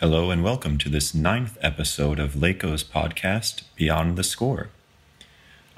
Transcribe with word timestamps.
Hello 0.00 0.30
and 0.30 0.42
welcome 0.42 0.78
to 0.78 0.88
this 0.88 1.14
ninth 1.14 1.58
episode 1.60 2.18
of 2.18 2.32
LACO's 2.32 2.82
podcast, 2.82 3.64
Beyond 3.76 4.16
the 4.16 4.24
Score. 4.24 4.70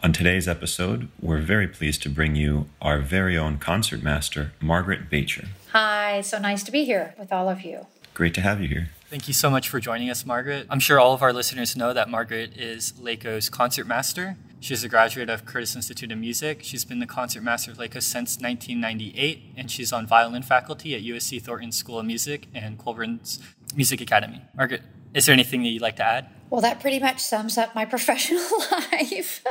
On 0.00 0.12
today's 0.12 0.46
episode, 0.46 1.08
we're 1.20 1.40
very 1.40 1.66
pleased 1.66 2.04
to 2.04 2.08
bring 2.08 2.36
you 2.36 2.68
our 2.80 3.00
very 3.00 3.36
own 3.36 3.58
concertmaster, 3.58 4.52
Margaret 4.60 5.10
Batjer. 5.10 5.48
Hi, 5.72 6.20
so 6.20 6.38
nice 6.38 6.62
to 6.62 6.70
be 6.70 6.84
here 6.84 7.16
with 7.18 7.32
all 7.32 7.48
of 7.48 7.62
you. 7.62 7.88
Great 8.14 8.32
to 8.34 8.40
have 8.42 8.60
you 8.60 8.68
here. 8.68 8.90
Thank 9.10 9.26
you 9.26 9.34
so 9.34 9.50
much 9.50 9.68
for 9.68 9.80
joining 9.80 10.08
us, 10.08 10.24
Margaret. 10.24 10.68
I'm 10.70 10.78
sure 10.78 11.00
all 11.00 11.14
of 11.14 11.22
our 11.22 11.32
listeners 11.32 11.74
know 11.74 11.92
that 11.92 12.08
Margaret 12.08 12.56
is 12.56 12.92
LACO's 12.92 13.50
concertmaster. 13.50 14.36
She's 14.62 14.84
a 14.84 14.88
graduate 14.88 15.28
of 15.28 15.44
Curtis 15.44 15.74
Institute 15.74 16.12
of 16.12 16.18
Music. 16.18 16.60
She's 16.62 16.84
been 16.84 17.00
the 17.00 17.06
concertmaster 17.06 17.72
of 17.72 17.80
LACO 17.80 17.98
since 17.98 18.38
1998, 18.38 19.54
and 19.56 19.68
she's 19.68 19.92
on 19.92 20.06
violin 20.06 20.42
faculty 20.42 20.94
at 20.94 21.02
USC 21.02 21.42
Thornton 21.42 21.72
School 21.72 21.98
of 21.98 22.06
Music 22.06 22.46
and 22.54 22.78
Colburn's 22.78 23.40
Music 23.74 24.00
Academy. 24.00 24.40
Margaret, 24.54 24.82
is 25.14 25.26
there 25.26 25.32
anything 25.32 25.64
that 25.64 25.70
you'd 25.70 25.82
like 25.82 25.96
to 25.96 26.04
add? 26.04 26.28
Well, 26.48 26.60
that 26.60 26.78
pretty 26.78 27.00
much 27.00 27.18
sums 27.18 27.58
up 27.58 27.74
my 27.74 27.84
professional 27.94 28.46
life, 28.70 29.44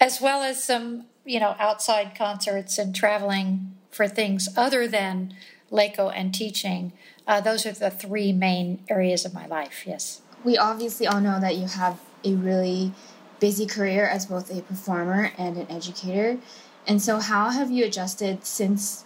as 0.00 0.20
well 0.20 0.40
as 0.44 0.62
some, 0.62 1.06
you 1.24 1.40
know, 1.40 1.56
outside 1.58 2.14
concerts 2.14 2.78
and 2.78 2.94
traveling 2.94 3.74
for 3.90 4.06
things 4.06 4.48
other 4.56 4.86
than 4.86 5.34
LACO 5.72 6.10
and 6.10 6.32
teaching. 6.32 6.92
Uh, 7.26 7.40
those 7.40 7.66
are 7.66 7.72
the 7.72 7.90
three 7.90 8.32
main 8.32 8.84
areas 8.88 9.24
of 9.24 9.34
my 9.34 9.46
life, 9.46 9.82
yes. 9.84 10.20
We 10.44 10.56
obviously 10.56 11.08
all 11.08 11.20
know 11.20 11.40
that 11.40 11.56
you 11.56 11.66
have 11.66 11.98
a 12.22 12.34
really 12.34 12.92
busy 13.40 13.66
career 13.66 14.06
as 14.06 14.26
both 14.26 14.50
a 14.50 14.62
performer 14.62 15.32
and 15.36 15.56
an 15.56 15.70
educator. 15.70 16.38
And 16.86 17.02
so, 17.02 17.18
how 17.18 17.50
have 17.50 17.70
you 17.70 17.84
adjusted 17.84 18.44
since 18.44 19.04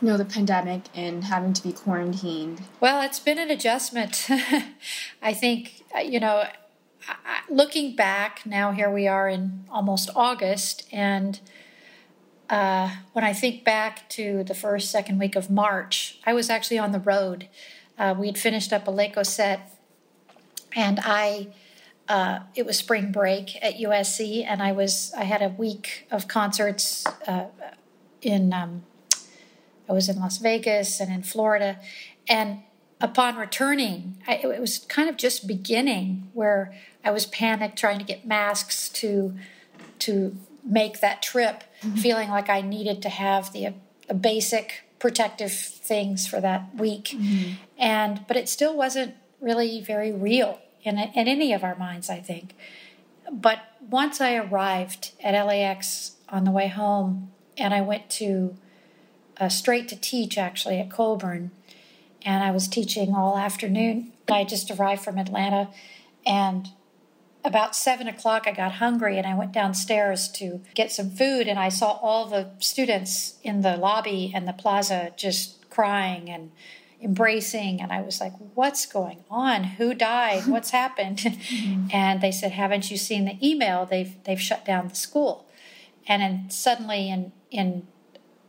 you 0.00 0.08
know 0.08 0.16
the 0.16 0.24
pandemic 0.24 0.82
and 0.94 1.24
having 1.24 1.52
to 1.54 1.62
be 1.62 1.72
quarantined? 1.72 2.62
Well, 2.80 3.02
it's 3.02 3.18
been 3.18 3.38
an 3.38 3.50
adjustment. 3.50 4.28
I 5.22 5.34
think 5.34 5.82
uh, 5.94 6.00
you 6.00 6.20
know, 6.20 6.44
looking 7.48 7.96
back 7.96 8.42
now, 8.46 8.72
here 8.72 8.90
we 8.90 9.08
are 9.08 9.28
in 9.28 9.64
almost 9.70 10.10
August, 10.14 10.86
and 10.92 11.40
uh, 12.48 12.90
when 13.12 13.24
I 13.24 13.32
think 13.32 13.64
back 13.64 14.08
to 14.10 14.44
the 14.44 14.54
first, 14.54 14.90
second 14.90 15.18
week 15.18 15.36
of 15.36 15.50
March, 15.50 16.18
I 16.24 16.32
was 16.32 16.48
actually 16.48 16.78
on 16.78 16.92
the 16.92 17.00
road. 17.00 17.48
Uh, 17.98 18.14
we'd 18.16 18.38
finished 18.38 18.72
up 18.72 18.86
a 18.86 18.90
LACO 18.90 19.22
set, 19.22 19.76
and 20.74 21.00
I 21.02 21.48
uh, 22.08 22.40
it 22.54 22.64
was 22.64 22.78
spring 22.78 23.12
break 23.12 23.62
at 23.62 23.74
USC, 23.74 24.44
and 24.46 24.62
I 24.62 24.72
was 24.72 25.12
I 25.16 25.24
had 25.24 25.42
a 25.42 25.50
week 25.50 26.06
of 26.10 26.26
concerts 26.26 27.06
uh, 27.26 27.46
in 28.22 28.52
um, 28.52 28.84
I 29.88 29.92
was 29.92 30.08
in 30.08 30.18
Las 30.18 30.38
Vegas 30.38 31.00
and 31.00 31.12
in 31.12 31.22
Florida, 31.22 31.78
and 32.28 32.60
upon 33.00 33.36
returning, 33.36 34.16
I, 34.26 34.36
it 34.36 34.60
was 34.60 34.78
kind 34.78 35.08
of 35.08 35.16
just 35.16 35.46
beginning 35.46 36.30
where 36.32 36.74
I 37.04 37.10
was 37.10 37.26
panicked 37.26 37.78
trying 37.78 37.98
to 37.98 38.04
get 38.04 38.26
masks 38.26 38.88
to 38.90 39.34
to 40.00 40.34
make 40.64 41.00
that 41.00 41.20
trip, 41.20 41.64
mm-hmm. 41.82 41.96
feeling 41.96 42.30
like 42.30 42.48
I 42.48 42.62
needed 42.62 43.02
to 43.02 43.10
have 43.10 43.52
the 43.52 43.74
basic 44.18 44.84
protective 44.98 45.52
things 45.52 46.26
for 46.26 46.40
that 46.40 46.74
week, 46.74 47.10
mm-hmm. 47.14 47.52
and 47.76 48.26
but 48.26 48.38
it 48.38 48.48
still 48.48 48.74
wasn't 48.74 49.14
really 49.40 49.82
very 49.82 50.10
real 50.10 50.58
in, 50.88 50.98
in 50.98 51.28
any 51.28 51.52
of 51.52 51.62
our 51.62 51.76
minds, 51.76 52.10
I 52.10 52.20
think. 52.20 52.54
But 53.30 53.60
once 53.80 54.20
I 54.20 54.36
arrived 54.36 55.12
at 55.22 55.32
LAX 55.32 56.16
on 56.28 56.44
the 56.44 56.50
way 56.50 56.68
home, 56.68 57.30
and 57.56 57.74
I 57.74 57.80
went 57.80 58.08
to 58.10 58.56
uh, 59.38 59.48
straight 59.48 59.88
to 59.88 59.96
teach 59.96 60.38
actually 60.38 60.78
at 60.78 60.90
Colburn, 60.90 61.50
and 62.24 62.42
I 62.42 62.50
was 62.50 62.68
teaching 62.68 63.14
all 63.14 63.36
afternoon. 63.36 64.12
I 64.28 64.44
just 64.44 64.70
arrived 64.70 65.02
from 65.02 65.18
Atlanta, 65.18 65.68
and 66.26 66.68
about 67.44 67.74
seven 67.74 68.08
o'clock, 68.08 68.44
I 68.46 68.52
got 68.52 68.72
hungry 68.72 69.16
and 69.16 69.26
I 69.26 69.34
went 69.34 69.52
downstairs 69.52 70.28
to 70.32 70.60
get 70.74 70.92
some 70.92 71.10
food. 71.10 71.48
And 71.48 71.58
I 71.58 71.68
saw 71.68 71.92
all 72.02 72.26
the 72.26 72.50
students 72.58 73.38
in 73.42 73.62
the 73.62 73.76
lobby 73.76 74.32
and 74.34 74.46
the 74.46 74.52
plaza 74.52 75.12
just 75.16 75.68
crying 75.70 76.28
and 76.28 76.50
embracing 77.00 77.80
and 77.80 77.92
i 77.92 78.00
was 78.00 78.20
like 78.20 78.32
what's 78.58 78.86
going 78.86 79.22
on? 79.30 79.62
Who 79.62 79.94
died? 79.94 80.46
What's 80.48 80.70
happened? 80.70 81.18
Mm-hmm. 81.18 81.86
and 81.92 82.20
they 82.20 82.32
said 82.32 82.50
haven't 82.50 82.90
you 82.90 82.96
seen 82.96 83.24
the 83.24 83.38
email? 83.40 83.86
They've 83.86 84.12
they've 84.24 84.40
shut 84.40 84.64
down 84.64 84.88
the 84.88 84.96
school. 84.96 85.48
And 86.08 86.20
then 86.20 86.50
suddenly 86.50 87.08
in 87.08 87.30
in 87.52 87.86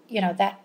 you 0.07 0.19
know 0.19 0.33
that 0.33 0.61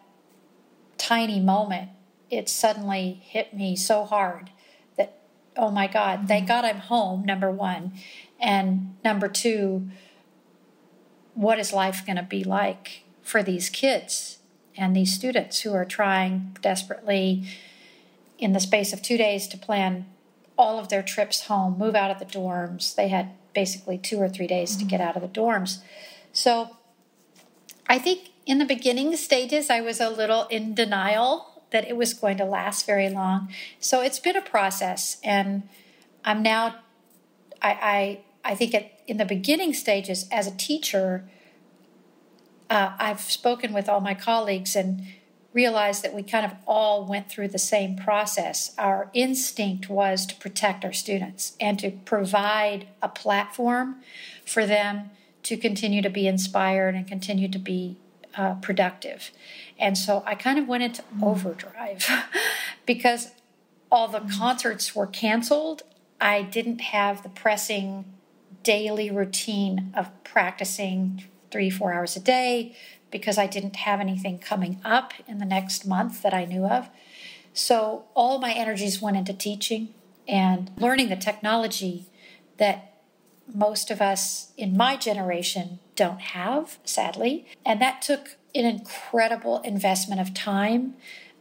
tiny 0.97 1.41
moment 1.41 1.91
it 2.31 2.49
suddenly 2.49 3.21
hit 3.23 3.53
me 3.53 3.77
so 3.77 4.05
hard 4.05 4.49
that 4.97 5.21
oh 5.59 5.71
my 5.71 5.87
god 5.87 6.21
mm-hmm. 6.21 6.29
thank 6.29 6.49
god 6.49 6.65
i'm 6.65 6.79
home 6.79 7.23
number 7.27 7.51
one. 7.51 7.93
And 8.41 8.97
number 9.05 9.29
two 9.29 9.91
what 11.35 11.59
is 11.59 11.73
life 11.73 12.07
going 12.07 12.17
to 12.17 12.23
be 12.23 12.45
like 12.45 13.03
for 13.23 13.43
these 13.43 13.69
kids 13.69 14.39
and 14.75 14.97
these 14.97 15.13
students 15.13 15.61
who 15.61 15.75
are 15.75 15.85
trying 15.85 16.57
desperately 16.63 17.45
in 18.39 18.53
the 18.53 18.61
space 18.61 18.93
of 18.93 19.03
two 19.03 19.17
days 19.17 19.47
to 19.49 19.59
plan 19.59 20.07
all 20.57 20.79
of 20.79 20.89
their 20.89 21.03
trips 21.03 21.43
home, 21.43 21.79
move 21.79 21.95
out 21.95 22.11
of 22.11 22.19
the 22.19 22.25
dorms. 22.25 22.95
They 22.95 23.09
had 23.09 23.31
basically 23.55 23.99
two 23.99 24.21
or 24.21 24.29
three 24.29 24.47
days 24.47 24.73
mm-hmm. 24.73 24.81
to 24.81 24.85
get 24.87 25.01
out 25.01 25.17
of 25.17 25.23
the 25.23 25.29
dorms. 25.29 25.79
So 26.33 26.77
I 27.89 27.99
think 27.99 28.31
in 28.47 28.59
the 28.59 28.65
beginning 28.65 29.17
stages, 29.17 29.71
I 29.71 29.81
was 29.81 30.01
a 30.01 30.11
little 30.11 30.47
in 30.49 30.75
denial 30.75 31.63
that 31.71 31.89
it 31.89 31.97
was 31.97 32.15
going 32.15 32.37
to 32.37 32.45
last 32.45 32.87
very 32.87 33.09
long. 33.09 33.49
So 33.81 34.01
it's 34.01 34.21
been 34.21 34.37
a 34.37 34.43
process, 34.43 35.19
and 35.25 35.69
I'm 36.25 36.43
now, 36.43 36.77
I, 37.61 38.21
I, 38.45 38.53
I 38.53 38.55
think 38.55 38.75
at, 38.75 38.93
in 39.07 39.17
the 39.17 39.25
beginning 39.25 39.75
stages 39.75 40.29
as 40.31 40.47
a 40.47 40.57
teacher, 40.57 41.29
uh, 42.71 42.93
I've 42.99 43.21
spoken 43.21 43.73
with 43.73 43.89
all 43.89 44.01
my 44.01 44.15
colleagues 44.15 44.77
and 44.77 45.07
realized 45.55 46.03
that 46.03 46.13
we 46.13 46.23
kind 46.23 46.45
of 46.45 46.53
all 46.67 47.07
went 47.07 47.31
through 47.31 47.49
the 47.49 47.59
same 47.59 47.97
process. 47.97 48.75
Our 48.77 49.09
instinct 49.15 49.89
was 49.89 50.27
to 50.27 50.35
protect 50.35 50.85
our 50.85 50.93
students 50.93 51.57
and 51.61 51.79
to 51.79 51.93
provide 51.93 52.89
a 53.01 53.09
platform 53.09 54.03
for 54.45 54.67
them 54.67 55.11
to 55.45 55.57
continue 55.57 56.03
to 56.03 56.11
be 56.11 56.27
inspired 56.27 56.95
and 56.95 57.07
continue 57.07 57.49
to 57.49 57.59
be 57.59 57.97
uh, 58.37 58.55
productive. 58.55 59.31
And 59.79 59.97
so 59.97 60.25
I 60.27 60.35
kind 60.35 60.59
of 60.59 60.67
went 60.67 60.83
into 60.83 61.03
mm. 61.03 61.23
overdrive 61.23 62.05
because 62.87 63.29
all 63.93 64.09
the 64.09 64.21
mm. 64.21 64.37
concerts 64.37 64.95
were 64.95 65.07
canceled. 65.07 65.83
I 66.21 66.43
didn't 66.43 66.81
have 66.81 67.23
the 67.23 67.29
pressing 67.29 68.05
daily 68.65 69.11
routine 69.11 69.93
of 69.97 70.11
practicing 70.25 71.25
three, 71.51 71.71
four 71.71 71.93
hours 71.93 72.17
a 72.17 72.21
day, 72.21 72.75
because 73.15 73.39
I 73.39 73.47
didn't 73.47 73.77
have 73.77 74.01
anything 74.01 74.41
coming 74.41 74.81
up 74.85 75.13
in 75.29 75.39
the 75.39 75.45
next 75.45 75.87
month 75.87 76.21
that 76.23 76.35
I 76.35 76.47
knew 76.47 76.67
of. 76.67 76.89
So 77.53 78.07
all 78.13 78.41
my 78.41 78.53
energies 78.53 79.01
went 79.01 79.17
into 79.17 79.33
teaching 79.33 79.95
and 80.27 80.73
learning 80.77 81.11
the 81.11 81.17
technology 81.17 82.07
that 82.57 82.95
most 83.47 83.93
of 83.93 84.03
us 84.03 84.51
in 84.57 84.77
my 84.77 84.97
generation 84.97 85.79
don't 85.95 86.21
have, 86.21 86.81
sadly. 86.83 87.47
And 87.65 87.81
that 87.81 88.03
took 88.03 88.35
an 88.53 88.65
incredible 88.65 89.61
investment 89.61 90.21
of 90.21 90.35
time 90.35 90.95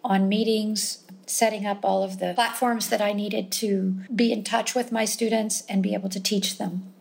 on 0.03 0.29
meetings, 0.29 1.03
setting 1.25 1.65
up 1.65 1.79
all 1.81 2.03
of 2.03 2.19
the 2.19 2.33
platforms 2.35 2.89
that 2.89 3.01
I 3.01 3.13
needed 3.13 3.51
to 3.53 3.95
be 4.15 4.31
in 4.31 4.43
touch 4.43 4.75
with 4.75 4.91
my 4.91 5.05
students 5.05 5.63
and 5.67 5.81
be 5.81 5.95
able 5.95 6.09
to 6.09 6.21
teach 6.21 6.59
them. 6.59 6.93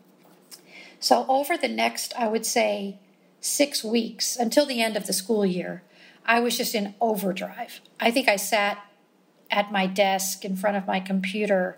So, 0.99 1.27
over 1.29 1.57
the 1.57 1.67
next, 1.67 2.15
I 2.17 2.27
would 2.27 2.45
say, 2.45 2.97
six 3.43 3.83
weeks 3.83 4.37
until 4.37 4.65
the 4.65 4.81
end 4.81 4.95
of 4.95 5.05
the 5.05 5.11
school 5.11 5.45
year, 5.45 5.83
I 6.25 6.39
was 6.39 6.57
just 6.57 6.73
in 6.73 6.95
overdrive. 7.01 7.81
I 7.99 8.09
think 8.09 8.29
I 8.29 8.37
sat 8.37 8.83
at 9.51 9.69
my 9.69 9.85
desk 9.85 10.45
in 10.45 10.55
front 10.55 10.77
of 10.77 10.87
my 10.87 11.01
computer. 11.01 11.77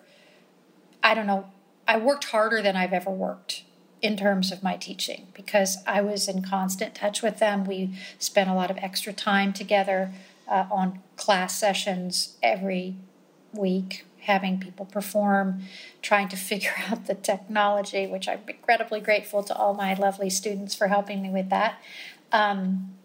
I 1.01 1.15
don't 1.15 1.25
know, 1.25 1.47
I 1.87 1.97
worked 1.97 2.25
harder 2.25 2.61
than 2.61 2.75
I've 2.75 2.93
ever 2.93 3.09
worked 3.09 3.63
in 3.99 4.15
terms 4.15 4.51
of 4.51 4.61
my 4.61 4.77
teaching 4.77 5.27
because 5.33 5.77
I 5.87 6.01
was 6.01 6.27
in 6.27 6.43
constant 6.43 6.93
touch 6.93 7.23
with 7.23 7.39
them. 7.39 7.65
We 7.65 7.95
spent 8.19 8.47
a 8.47 8.53
lot 8.53 8.69
of 8.69 8.77
extra 8.77 9.11
time 9.11 9.51
together 9.51 10.11
uh, 10.47 10.65
on 10.69 10.99
class 11.15 11.57
sessions 11.57 12.37
every 12.43 12.95
week, 13.53 14.05
having 14.25 14.59
people 14.59 14.85
perform, 14.85 15.61
trying 16.01 16.27
to 16.29 16.35
figure 16.51 16.73
out 16.89 17.05
the 17.05 17.15
technology, 17.15 18.07
which 18.07 18.27
I'm 18.27 18.41
incredibly 18.47 18.99
grateful 18.99 19.43
to 19.43 19.55
all 19.55 19.73
my 19.73 19.93
lovely 19.93 20.29
students 20.29 20.75
for 20.75 20.87
helping 20.87 21.21
me 21.21 21.29
with 21.29 21.49
that. 21.49 21.81
Um, 22.31 22.95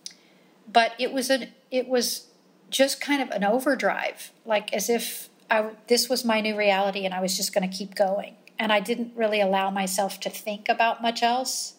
but 0.71 0.93
it 0.99 1.13
was 1.13 1.31
an 1.31 1.49
it 1.71 1.89
was 1.89 2.27
just 2.71 3.01
kind 3.01 3.21
of 3.21 3.31
an 3.31 3.45
overdrive, 3.45 4.33
like 4.45 4.73
as 4.73 4.89
if 4.89 5.29
I 5.51 5.71
this 5.89 6.09
was 6.09 6.25
my 6.25 6.41
new 6.41 6.57
reality 6.57 7.05
and 7.05 7.15
I 7.15 7.21
was 7.21 7.37
just 7.37 7.53
going 7.53 7.69
to 7.69 7.77
keep 7.77 7.95
going. 7.95 8.37
And 8.59 8.73
I 8.73 8.81
didn't 8.81 9.13
really 9.17 9.41
allow 9.41 9.71
myself 9.71 10.21
to 10.21 10.31
think 10.31 10.69
about 10.69 11.01
much 11.01 11.23
else, 11.23 11.75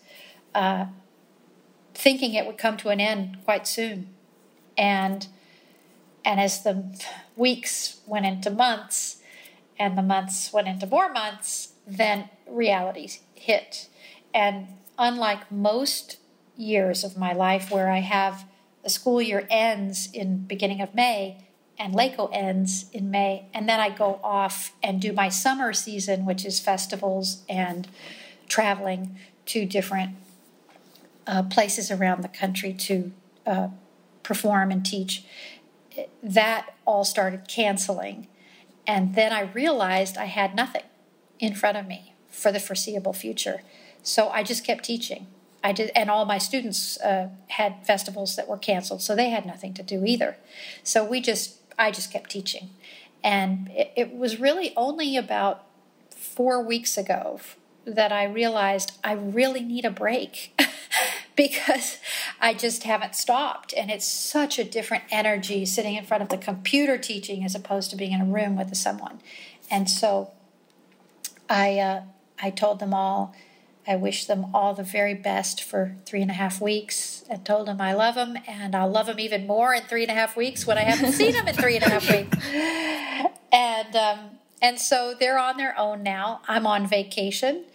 uh, 0.56 0.88
thinking 1.94 2.34
it 2.34 2.48
would 2.48 2.58
come 2.58 2.76
to 2.78 2.90
an 2.90 3.00
end 3.00 3.38
quite 3.46 3.68
soon. 3.68 4.10
And 4.78 5.28
and 6.24 6.40
as 6.40 6.64
the 6.64 6.84
weeks 7.36 8.00
went 8.06 8.26
into 8.26 8.50
months, 8.50 9.21
and 9.82 9.98
the 9.98 10.04
months 10.04 10.54
went 10.54 10.68
into 10.68 10.86
more 10.86 11.12
months, 11.12 11.74
then 11.88 12.30
reality 12.48 13.10
hit. 13.34 13.90
And 14.32 14.68
unlike 15.00 15.52
most 15.52 16.18
years 16.56 17.04
of 17.04 17.18
my 17.18 17.34
life 17.34 17.72
where 17.72 17.90
I 17.90 18.02
have 18.02 18.46
the 18.84 18.92
school 18.92 19.20
year 19.20 19.48
ends 19.50 20.08
in 20.14 20.46
beginning 20.46 20.82
of 20.82 20.94
May 20.94 21.48
and 21.80 21.96
LACO 21.96 22.28
ends 22.28 22.86
in 22.94 23.10
May, 23.10 23.48
and 23.56 23.68
then 23.68 23.80
I 23.80 23.90
go 23.90 24.20
off 24.24 24.74
and 24.84 25.02
do 25.02 25.14
my 25.14 25.30
summer 25.30 25.74
season, 25.74 26.28
which 26.28 26.46
is 26.46 26.60
festivals 26.60 27.44
and 27.50 27.88
traveling 28.48 29.18
to 29.48 29.66
different 29.66 30.16
uh, 31.26 31.42
places 31.42 31.90
around 31.90 32.22
the 32.22 32.28
country 32.28 32.72
to 32.72 33.12
uh, 33.48 33.70
perform 34.22 34.70
and 34.70 34.86
teach. 34.86 35.24
That 36.22 36.76
all 36.86 37.04
started 37.04 37.48
canceling. 37.48 38.28
And 38.88 39.16
then 39.16 39.32
I 39.32 39.42
realized 39.42 40.18
I 40.18 40.26
had 40.26 40.56
nothing 40.56 40.84
in 41.40 41.56
front 41.56 41.78
of 41.78 41.88
me 41.88 42.16
for 42.30 42.52
the 42.52 42.60
foreseeable 42.60 43.14
future. 43.14 43.62
So 44.04 44.30
I 44.30 44.44
just 44.44 44.66
kept 44.66 44.86
teaching. 44.86 45.28
I 45.64 45.74
did, 45.74 45.92
and 45.96 46.10
all 46.10 46.26
my 46.26 46.40
students 46.40 47.00
uh, 47.02 47.30
had 47.50 47.86
festivals 47.86 48.36
that 48.36 48.48
were 48.48 48.58
canceled, 48.58 49.02
so 49.02 49.16
they 49.16 49.30
had 49.30 49.46
nothing 49.46 49.74
to 49.76 49.84
do 49.84 50.04
either. 50.06 50.38
So 50.84 51.06
we 51.06 51.22
just, 51.22 51.58
I 51.78 51.92
just 51.92 52.12
kept 52.12 52.32
teaching, 52.32 52.72
and 53.24 53.70
it, 53.70 53.94
it 53.96 54.16
was 54.16 54.40
really 54.40 54.74
only 54.76 55.16
about 55.16 55.66
four 56.10 56.64
weeks 56.64 56.98
ago 56.98 57.40
that 57.86 58.12
I 58.12 58.26
realized 58.26 58.94
I 59.04 59.14
really 59.14 59.62
need 59.62 59.86
a 59.86 59.92
break 59.92 60.60
because 61.36 61.98
I 62.40 62.54
just 62.54 62.84
haven't 62.84 63.16
stopped. 63.16 63.74
And 63.76 63.90
it's 63.90 64.08
such 64.08 64.60
a 64.60 64.64
different 64.64 65.04
energy 65.10 65.66
sitting 65.66 65.96
in 65.96 66.06
front 66.06 66.24
of 66.24 66.30
the 66.30 66.38
computer 66.38 66.98
teaching 66.98 67.44
as 67.44 67.56
opposed 67.56 67.90
to 67.92 67.96
being 67.96 68.12
in 68.12 68.22
a 68.22 68.26
room 68.26 68.56
with 68.56 68.76
someone. 68.76 69.20
And 69.70 69.90
so 69.90 70.32
I, 71.50 71.80
uh, 71.80 72.02
I 72.42 72.50
told 72.52 72.80
them 72.80 72.94
all, 72.94 73.36
I 73.88 73.96
wish 73.96 74.26
them 74.26 74.54
all 74.54 74.76
the 74.76 74.84
very 74.84 75.16
best 75.16 75.64
for 75.64 75.96
three 76.06 76.22
and 76.22 76.30
a 76.30 76.36
half 76.36 76.62
weeks 76.62 77.26
and 77.30 77.44
told 77.44 77.68
them 77.68 77.82
I 77.82 77.94
love 77.94 78.14
them 78.14 78.38
and 78.48 78.76
I'll 78.76 78.92
love 78.92 79.08
them 79.08 79.20
even 79.20 79.48
more 79.48 79.74
in 79.74 79.84
three 79.84 80.04
and 80.04 80.12
a 80.12 80.14
half 80.14 80.38
weeks 80.38 80.68
when 80.68 80.78
I 80.78 80.82
haven't 80.82 81.14
seen 81.14 81.34
them 81.34 81.48
in 81.48 81.56
three 81.56 81.78
and 81.78 81.86
a 81.86 81.90
half 81.90 82.10
weeks. 82.10 82.38
And, 83.54 83.98
um, 83.98 84.20
and 84.62 84.80
so 84.80 85.14
they're 85.20 85.38
on 85.38 85.58
their 85.58 85.78
own 85.78 86.04
now. 86.04 86.40
I'm 86.48 86.66
on 86.66 86.88
vacation 86.88 87.66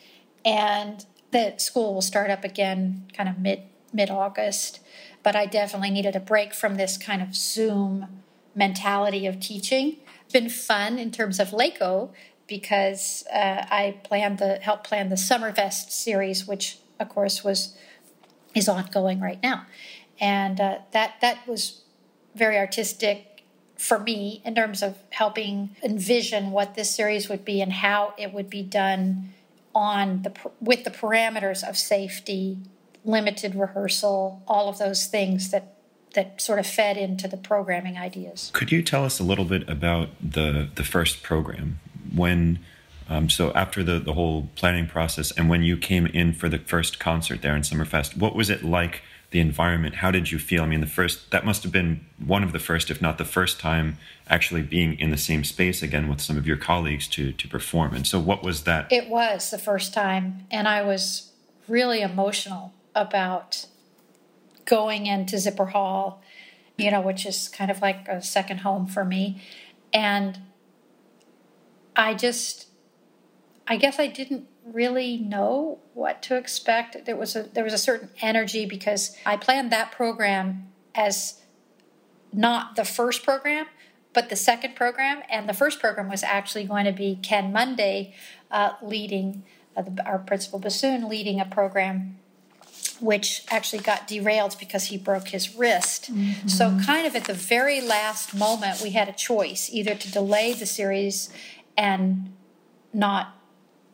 and 0.46 1.04
the 1.32 1.54
school 1.58 1.93
will 1.93 2.02
start 2.02 2.31
up 2.31 2.44
again 2.44 3.04
kind 3.12 3.28
of 3.28 3.38
mid 3.38 3.62
mid 3.93 4.08
August. 4.08 4.81
But 5.22 5.34
I 5.34 5.44
definitely 5.44 5.90
needed 5.90 6.14
a 6.14 6.20
break 6.20 6.54
from 6.54 6.76
this 6.76 6.96
kind 6.96 7.20
of 7.20 7.34
Zoom 7.34 8.22
mentality 8.54 9.26
of 9.26 9.40
teaching. 9.40 9.96
It's 10.25 10.32
been 10.32 10.48
fun 10.48 10.98
in 10.98 11.10
terms 11.10 11.40
of 11.40 11.52
LACO 11.52 12.12
because 12.46 13.25
uh, 13.32 13.66
I 13.69 13.98
planned 14.04 14.38
the 14.38 14.56
help 14.56 14.84
plan 14.84 15.08
the 15.08 15.16
Summerfest 15.16 15.90
series, 15.90 16.46
which 16.46 16.78
of 17.00 17.08
course 17.08 17.43
was 17.43 17.76
is 18.54 18.69
ongoing 18.69 19.20
right 19.20 19.43
now, 19.43 19.66
and 20.20 20.60
uh, 20.60 20.78
that 20.93 21.16
that 21.20 21.46
was 21.46 21.82
very 22.34 22.56
artistic 22.56 23.43
for 23.76 23.98
me 23.98 24.40
in 24.44 24.54
terms 24.54 24.82
of 24.82 24.96
helping 25.10 25.76
envision 25.82 26.50
what 26.50 26.76
this 26.76 26.94
series 26.94 27.28
would 27.28 27.44
be 27.44 27.60
and 27.60 27.72
how 27.72 28.14
it 28.16 28.32
would 28.32 28.48
be 28.48 28.62
done 28.62 29.34
on 29.76 30.23
the 30.23 30.32
with 30.58 30.84
the 30.84 30.90
parameters 30.90 31.62
of 31.62 31.76
safety, 31.76 32.58
limited 33.05 33.55
rehearsal, 33.55 34.43
all 34.49 34.70
of 34.70 34.78
those 34.78 35.05
things 35.06 35.50
that 35.50 35.75
that 36.14 36.40
sort 36.40 36.58
of 36.58 36.67
fed 36.67 36.96
into 36.96 37.28
the 37.28 37.37
programming 37.37 37.99
ideas. 37.99 38.50
Could 38.55 38.73
you 38.73 38.82
tell 38.82 39.05
us 39.05 39.20
a 39.20 39.23
little 39.23 39.44
bit 39.44 39.69
about 39.69 40.08
the 40.20 40.69
the 40.75 40.82
first 40.82 41.23
program 41.23 41.78
when? 42.12 42.58
Um, 43.08 43.31
so 43.31 43.52
after 43.52 43.84
the, 43.84 44.00
the 44.00 44.14
whole 44.14 44.49
planning 44.56 44.88
process 44.88 45.31
and 45.31 45.49
when 45.49 45.62
you 45.62 45.76
came 45.76 46.06
in 46.06 46.32
for 46.32 46.49
the 46.49 46.58
first 46.58 46.99
concert 46.99 47.40
there 47.40 47.55
in 47.55 47.62
Summerfest, 47.62 48.17
what 48.17 48.34
was 48.34 48.50
it 48.50 48.64
like 48.64 49.02
the 49.31 49.40
environment? 49.40 49.96
How 49.96 50.11
did 50.11 50.31
you 50.31 50.38
feel? 50.38 50.62
I 50.62 50.67
mean, 50.67 50.81
the 50.81 50.87
first, 50.87 51.31
that 51.31 51.44
must 51.44 51.62
have 51.62 51.73
been 51.73 52.06
one 52.25 52.43
of 52.43 52.52
the 52.52 52.58
first, 52.58 52.90
if 52.90 53.02
not 53.02 53.19
the 53.19 53.25
first 53.25 53.58
time, 53.58 53.99
actually 54.28 54.62
being 54.62 54.99
in 54.99 55.11
the 55.11 55.17
same 55.17 55.44
space 55.44 55.82
again 55.82 56.08
with 56.08 56.20
some 56.20 56.37
of 56.37 56.46
your 56.46 56.56
colleagues 56.56 57.08
to, 57.08 57.32
to 57.32 57.49
perform. 57.49 57.94
And 57.94 58.06
so, 58.06 58.19
what 58.20 58.43
was 58.43 58.64
that? 58.64 58.90
It 58.93 59.08
was 59.08 59.50
the 59.50 59.58
first 59.58 59.93
time. 59.93 60.46
And 60.50 60.69
I 60.69 60.82
was 60.82 61.32
really 61.69 62.02
emotional 62.02 62.73
about 62.94 63.67
going 64.64 65.06
into 65.06 65.38
Zipper 65.38 65.67
Hall, 65.67 66.22
you 66.76 66.90
know, 66.90 67.00
which 67.00 67.26
is 67.26 67.49
kind 67.49 67.70
of 67.70 67.81
like 67.81 68.06
a 68.08 68.22
second 68.22 68.58
home 68.58 68.87
for 68.87 69.05
me. 69.05 69.43
And 69.93 70.38
I 71.94 72.14
just, 72.14 72.67
I 73.67 73.76
guess 73.76 73.99
I 73.99 74.06
didn't 74.06 74.46
really 74.72 75.16
know 75.16 75.78
what 75.94 76.22
to 76.22 76.36
expect. 76.36 77.04
There 77.04 77.16
was 77.16 77.36
a 77.36 77.44
there 77.44 77.64
was 77.64 77.72
a 77.72 77.78
certain 77.78 78.10
energy 78.20 78.66
because 78.66 79.16
I 79.24 79.36
planned 79.36 79.70
that 79.72 79.92
program 79.92 80.68
as 80.94 81.40
not 82.32 82.76
the 82.76 82.84
first 82.84 83.22
program, 83.22 83.66
but 84.12 84.28
the 84.28 84.36
second 84.36 84.76
program, 84.76 85.22
and 85.30 85.48
the 85.48 85.54
first 85.54 85.80
program 85.80 86.08
was 86.08 86.22
actually 86.22 86.64
going 86.64 86.84
to 86.84 86.92
be 86.92 87.18
Ken 87.22 87.52
Munday 87.52 88.14
uh, 88.50 88.72
leading 88.82 89.44
uh, 89.76 89.82
the, 89.82 90.04
our 90.04 90.18
principal 90.18 90.58
bassoon 90.58 91.08
leading 91.08 91.40
a 91.40 91.44
program 91.44 92.19
which 93.00 93.44
actually 93.50 93.82
got 93.82 94.06
derailed 94.06 94.56
because 94.58 94.86
he 94.86 94.96
broke 94.96 95.28
his 95.28 95.54
wrist. 95.54 96.12
Mm-hmm. 96.12 96.48
So, 96.48 96.78
kind 96.84 97.06
of 97.06 97.14
at 97.14 97.24
the 97.24 97.34
very 97.34 97.80
last 97.80 98.34
moment, 98.34 98.80
we 98.80 98.90
had 98.90 99.08
a 99.08 99.12
choice 99.12 99.69
either 99.70 99.94
to 99.94 100.10
delay 100.10 100.54
the 100.54 100.66
series 100.66 101.28
and 101.76 102.32
not 102.92 103.35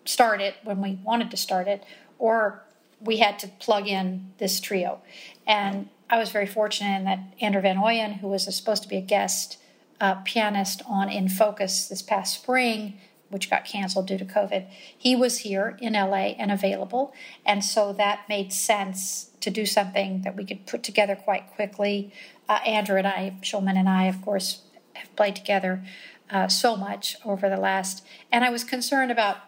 start 0.05 0.41
it 0.41 0.57
when 0.65 0.81
we 0.81 0.99
wanted 1.03 1.31
to 1.31 1.37
start 1.37 1.69
it, 1.69 1.85
or 2.19 2.63
we 3.01 3.19
had 3.19 3.39
to 3.41 3.49
plug 3.49 3.89
in 3.89 4.33
this 4.39 4.61
trio. 4.61 5.01
And 5.47 5.89
I 6.09 6.19
was 6.19 6.31
very 6.31 6.47
fortunate 6.47 6.99
in 6.99 7.05
that 7.05 7.21
Andrew 7.41 7.63
Von 7.63 7.77
Oeyen, 7.77 8.21
who 8.21 8.29
was 8.29 8.45
supposed 8.55 8.83
to 8.83 8.89
be 8.89 8.97
a 8.97 9.03
guest 9.03 9.59
uh, 10.01 10.17
pianist 10.25 10.83
on 10.89 11.09
In 11.09 11.29
Focus 11.29 11.89
this 11.89 12.03
past 12.03 12.35
spring, 12.35 12.99
which 13.31 13.49
got 13.49 13.65
canceled 13.65 14.07
due 14.07 14.19
to 14.19 14.25
COVID, 14.25 14.67
he 14.97 15.17
was 15.17 15.39
here 15.39 15.79
in 15.81 15.95
LA 15.95 16.35
and 16.39 16.53
available. 16.53 17.15
And 17.47 17.65
so 17.65 17.93
that 17.95 18.29
made 18.29 18.53
sense 18.53 19.31
to 19.41 19.51
do 19.51 19.65
something 19.65 20.23
that 20.23 20.37
we 20.37 20.45
could 20.45 20.67
put 20.67 20.83
together 20.83 21.17
quite 21.17 21.51
quickly. 21.55 22.13
Uh, 22.49 22.61
Andrew 22.67 22.99
and 22.99 23.07
I, 23.07 23.37
Shulman 23.41 23.77
and 23.77 23.89
I, 23.89 24.05
of 24.05 24.21
course, 24.21 24.63
have 24.95 25.15
played 25.17 25.35
together 25.35 25.83
uh, 26.31 26.49
so 26.49 26.77
much 26.77 27.17
over 27.25 27.49
the 27.49 27.57
last, 27.57 28.05
and 28.31 28.45
I 28.45 28.51
was 28.51 28.65
concerned 28.65 29.11
about 29.11 29.39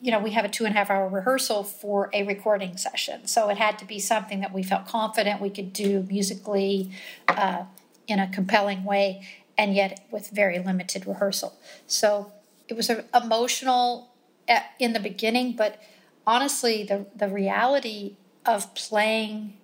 you 0.00 0.10
know, 0.12 0.20
we 0.20 0.30
have 0.30 0.44
a 0.44 0.48
two 0.48 0.64
and 0.64 0.74
a 0.74 0.78
half 0.78 0.90
hour 0.90 1.08
rehearsal 1.08 1.64
for 1.64 2.08
a 2.12 2.22
recording 2.22 2.76
session. 2.76 3.26
So 3.26 3.48
it 3.48 3.58
had 3.58 3.78
to 3.78 3.84
be 3.84 3.98
something 3.98 4.40
that 4.40 4.52
we 4.52 4.62
felt 4.62 4.86
confident 4.86 5.40
we 5.40 5.50
could 5.50 5.72
do 5.72 6.06
musically 6.08 6.90
uh, 7.26 7.64
in 8.06 8.18
a 8.18 8.28
compelling 8.28 8.84
way, 8.84 9.26
and 9.56 9.74
yet 9.74 10.06
with 10.10 10.30
very 10.30 10.58
limited 10.58 11.06
rehearsal. 11.06 11.54
So 11.86 12.32
it 12.68 12.76
was 12.76 12.90
emotional 13.12 14.12
at, 14.46 14.70
in 14.78 14.92
the 14.92 15.00
beginning, 15.00 15.56
but 15.56 15.82
honestly, 16.26 16.84
the, 16.84 17.06
the 17.14 17.28
reality 17.28 18.16
of 18.46 18.74
playing 18.74 19.54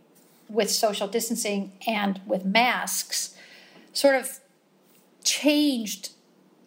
with 0.49 0.71
social 0.71 1.07
distancing 1.07 1.73
and 1.87 2.21
with 2.27 2.45
masks 2.45 3.37
sort 3.93 4.17
of 4.17 4.41
changed 5.23 6.11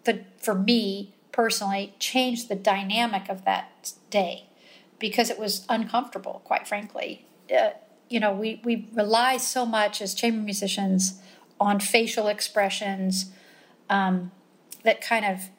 the 0.06 0.24
for 0.38 0.56
me 0.56 1.14
personally 1.38 1.94
changed 2.00 2.50
the 2.50 2.56
dynamic 2.56 3.30
of 3.30 3.46
that 3.46 3.94
day 4.10 4.50
because 4.98 5.30
it 5.30 5.38
was 5.38 5.68
uncomfortable, 5.70 6.42
quite 6.44 6.68
frankly. 6.68 7.28
Uh, 7.56 7.70
you 8.10 8.20
know, 8.20 8.34
we, 8.34 8.60
we 8.66 8.90
rely 8.92 9.38
so 9.38 9.64
much 9.64 10.02
as 10.02 10.16
chamber 10.16 10.42
musicians 10.42 11.22
on 11.60 11.80
facial 11.80 12.28
expressions 12.28 13.30
um, 13.88 14.32
that 14.84 15.00
kind 15.00 15.26
of 15.26 15.50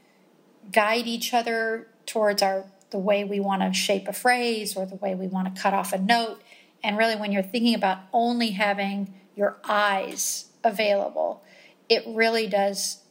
guide 0.73 1.06
each 1.06 1.32
other 1.32 1.87
towards 2.06 2.42
our 2.42 2.66
the 2.90 2.99
way 2.99 3.23
we 3.23 3.38
want 3.38 3.62
to 3.62 3.73
shape 3.73 4.08
a 4.08 4.12
phrase 4.12 4.75
or 4.75 4.85
the 4.85 4.97
way 4.97 5.14
we 5.14 5.28
want 5.28 5.54
to 5.54 5.62
cut 5.62 5.75
off 5.75 5.92
a 5.92 5.99
note. 5.99 6.40
And 6.82 6.99
really, 6.99 7.14
when 7.14 7.30
you're 7.30 7.42
thinking 7.42 7.75
about 7.75 7.99
only 8.12 8.50
having 8.50 9.14
your 9.37 9.58
eyes 9.62 10.47
available, 10.64 11.44
it 11.88 12.02
really 12.06 12.49
does. 12.49 13.02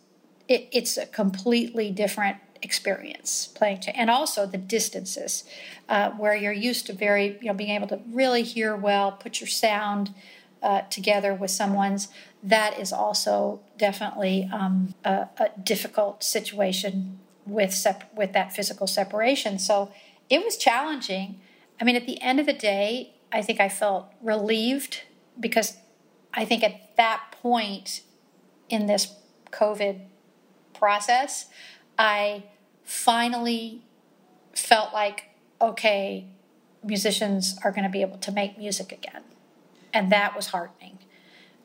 It, 0.50 0.68
it's 0.72 0.98
a 0.98 1.06
completely 1.06 1.92
different 1.92 2.38
experience 2.62 3.48
playing 3.48 3.80
to, 3.82 3.96
and 3.96 4.10
also 4.10 4.46
the 4.46 4.58
distances 4.58 5.44
uh, 5.90 6.12
where 6.12 6.36
you're 6.36 6.52
used 6.52 6.86
to 6.88 6.94
very, 6.94 7.38
you 7.42 7.48
know, 7.48 7.54
being 7.54 7.72
able 7.72 7.88
to 7.88 8.00
really 8.12 8.44
hear 8.44 8.76
well, 8.76 9.12
put 9.12 9.40
your 9.40 9.48
sound 9.48 10.14
uh, 10.62 10.82
together 10.90 11.34
with 11.34 11.52
someone's. 11.52 12.08
That 12.44 12.80
is 12.80 12.92
also 12.94 13.62
definitely 13.78 14.50
um, 14.52 14.94
a, 15.04 15.28
a, 15.38 15.50
difficult 15.64 16.24
situation 16.24 17.20
with 17.46 17.74
sep- 17.74 18.14
with 18.16 18.34
that 18.34 18.54
physical 18.54 18.88
separation. 18.88 19.60
So 19.60 19.92
it 20.30 20.44
was 20.44 20.58
challenging. 20.58 21.40
I 21.80 21.84
mean, 21.84 21.96
at 21.96 22.06
the 22.06 22.22
end 22.22 22.40
of 22.40 22.46
the 22.46 22.54
day, 22.54 23.14
I 23.32 23.42
think 23.42 23.60
I 23.60 23.70
felt 23.70 24.08
relieved 24.22 25.04
because 25.40 25.78
I 26.34 26.46
think 26.46 26.64
at 26.64 26.96
that 26.98 27.36
point 27.42 28.02
in 28.70 28.88
this 28.88 29.14
COVID 29.52 30.02
process, 30.74 31.48
I 31.98 32.44
finally 32.84 33.82
felt 34.54 34.94
like, 34.94 35.26
okay, 35.60 36.28
musicians 36.84 37.58
are 37.64 37.72
going 37.72 37.84
to 37.84 37.90
be 37.90 38.02
able 38.02 38.18
to 38.18 38.32
make 38.32 38.58
music 38.58 38.92
again. 38.92 39.24
And 39.94 40.12
that 40.12 40.36
was 40.36 40.48
heartening. 40.48 41.00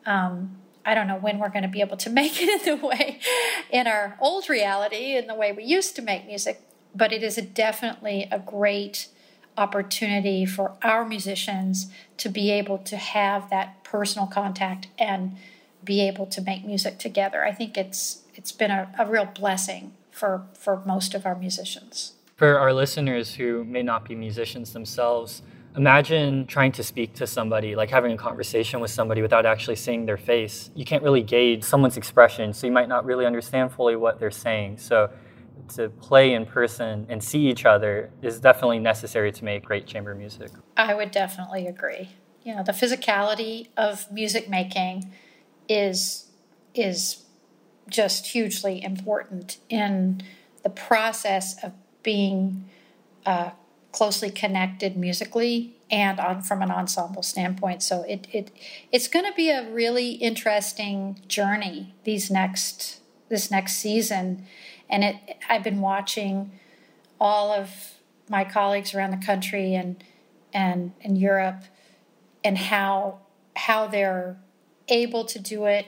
Um, 0.06 0.56
I 0.84 0.94
don't 0.94 1.06
know 1.06 1.18
when 1.18 1.38
we're 1.38 1.48
going 1.48 1.62
to 1.62 1.68
be 1.68 1.80
able 1.80 1.96
to 1.98 2.10
make 2.20 2.40
it 2.40 2.66
in 2.66 2.80
the 2.80 2.86
way, 2.86 3.20
in 3.70 3.86
our 3.86 4.16
old 4.20 4.48
reality, 4.48 5.16
in 5.16 5.26
the 5.26 5.34
way 5.34 5.52
we 5.52 5.64
used 5.64 5.96
to 5.96 6.02
make 6.02 6.26
music, 6.26 6.60
but 6.94 7.12
it 7.12 7.22
is 7.22 7.38
a 7.38 7.42
definitely 7.42 8.28
a 8.30 8.38
great 8.38 9.08
opportunity 9.56 10.46
for 10.46 10.72
our 10.82 11.04
musicians 11.04 11.90
to 12.16 12.28
be 12.28 12.50
able 12.50 12.78
to 12.78 12.96
have 12.96 13.50
that 13.50 13.84
personal 13.84 14.26
contact 14.26 14.88
and 14.98 15.36
be 15.84 16.00
able 16.00 16.26
to 16.26 16.40
make 16.40 16.64
music 16.64 16.98
together. 16.98 17.44
I 17.44 17.52
think 17.52 17.76
it's 17.76 18.22
it's 18.34 18.52
been 18.52 18.70
a, 18.70 18.90
a 18.98 19.04
real 19.04 19.26
blessing 19.26 19.92
for 20.12 20.46
for 20.56 20.82
most 20.86 21.14
of 21.14 21.26
our 21.26 21.34
musicians. 21.34 22.14
For 22.36 22.58
our 22.58 22.72
listeners 22.72 23.34
who 23.34 23.64
may 23.64 23.82
not 23.82 24.04
be 24.04 24.14
musicians 24.14 24.72
themselves, 24.72 25.42
imagine 25.76 26.46
trying 26.46 26.72
to 26.72 26.82
speak 26.82 27.14
to 27.14 27.26
somebody, 27.26 27.74
like 27.74 27.90
having 27.90 28.12
a 28.12 28.16
conversation 28.16 28.80
with 28.80 28.90
somebody 28.90 29.22
without 29.22 29.46
actually 29.46 29.76
seeing 29.76 30.06
their 30.06 30.16
face. 30.16 30.70
You 30.74 30.84
can't 30.84 31.02
really 31.02 31.22
gauge 31.22 31.64
someone's 31.64 31.96
expression, 31.96 32.52
so 32.52 32.66
you 32.66 32.72
might 32.72 32.88
not 32.88 33.04
really 33.04 33.26
understand 33.26 33.72
fully 33.72 33.96
what 33.96 34.18
they're 34.18 34.30
saying. 34.30 34.78
So 34.78 35.10
to 35.74 35.88
play 35.88 36.34
in 36.34 36.46
person 36.46 37.06
and 37.08 37.22
see 37.22 37.46
each 37.46 37.64
other 37.64 38.10
is 38.20 38.40
definitely 38.40 38.78
necessary 38.78 39.32
to 39.32 39.44
make 39.44 39.64
great 39.64 39.86
chamber 39.86 40.14
music. 40.14 40.50
I 40.76 40.94
would 40.94 41.10
definitely 41.10 41.66
agree. 41.66 42.10
You 42.42 42.56
know, 42.56 42.62
the 42.62 42.72
physicality 42.72 43.68
of 43.76 44.10
music 44.10 44.48
making 44.48 45.12
is 45.68 46.28
is 46.74 47.21
just 47.88 48.28
hugely 48.28 48.82
important 48.82 49.58
in 49.68 50.22
the 50.62 50.70
process 50.70 51.62
of 51.62 51.72
being 52.02 52.64
uh, 53.26 53.50
closely 53.92 54.30
connected 54.30 54.96
musically 54.96 55.74
and 55.90 56.18
on 56.18 56.42
from 56.42 56.62
an 56.62 56.70
ensemble 56.70 57.22
standpoint. 57.22 57.82
So 57.82 58.02
it 58.02 58.26
it 58.32 58.50
it's 58.90 59.08
going 59.08 59.26
to 59.26 59.34
be 59.34 59.50
a 59.50 59.70
really 59.70 60.12
interesting 60.12 61.20
journey 61.28 61.94
these 62.04 62.30
next 62.30 63.00
this 63.28 63.50
next 63.50 63.76
season, 63.76 64.46
and 64.88 65.04
it 65.04 65.16
I've 65.48 65.62
been 65.62 65.80
watching 65.80 66.52
all 67.20 67.52
of 67.52 67.94
my 68.28 68.44
colleagues 68.44 68.94
around 68.94 69.10
the 69.10 69.24
country 69.24 69.74
and 69.74 70.02
and 70.54 70.92
in 71.00 71.16
Europe 71.16 71.64
and 72.42 72.56
how 72.56 73.18
how 73.54 73.86
they're 73.86 74.38
able 74.88 75.24
to 75.24 75.38
do 75.38 75.66
it, 75.66 75.86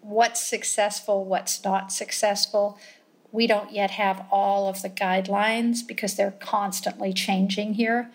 what's 0.00 0.40
successful, 0.40 1.24
what's 1.24 1.62
not 1.64 1.92
successful. 1.92 2.78
We 3.32 3.46
don't 3.46 3.72
yet 3.72 3.92
have 3.92 4.26
all 4.30 4.68
of 4.68 4.82
the 4.82 4.90
guidelines 4.90 5.86
because 5.86 6.16
they're 6.16 6.32
constantly 6.40 7.12
changing 7.12 7.74
here. 7.74 8.10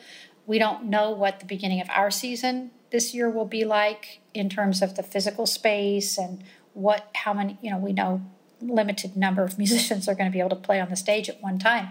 We 0.46 0.60
don't 0.60 0.86
know 0.86 1.12
what 1.12 1.40
the 1.40 1.46
beginning 1.46 1.82
of 1.82 1.90
our 1.90 2.12
season 2.12 2.72
this 2.92 3.14
year 3.14 3.30
will 3.30 3.46
be 3.46 3.66
like 3.66 4.20
in 4.34 4.50
terms 4.50 4.82
of 4.82 4.96
the 4.96 5.04
physical 5.04 5.46
space 5.46 6.18
and 6.18 6.44
what 6.74 7.10
how 7.16 7.34
many 7.34 7.58
you 7.62 7.70
know 7.70 7.78
we 7.78 7.92
know 7.92 8.22
limited 8.62 9.18
number 9.18 9.44
of 9.44 9.58
musicians 9.64 10.08
are 10.08 10.16
going 10.16 10.30
to 10.30 10.34
be 10.34 10.40
able 10.40 10.50
to 10.50 10.56
play 10.56 10.80
on 10.80 10.90
the 10.90 10.96
stage 10.96 11.28
at 11.28 11.42
one 11.42 11.60
time 11.60 11.90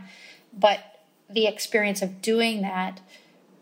but 0.53 0.81
the 1.29 1.47
experience 1.47 2.01
of 2.01 2.23
doing 2.23 2.63
that 2.63 3.01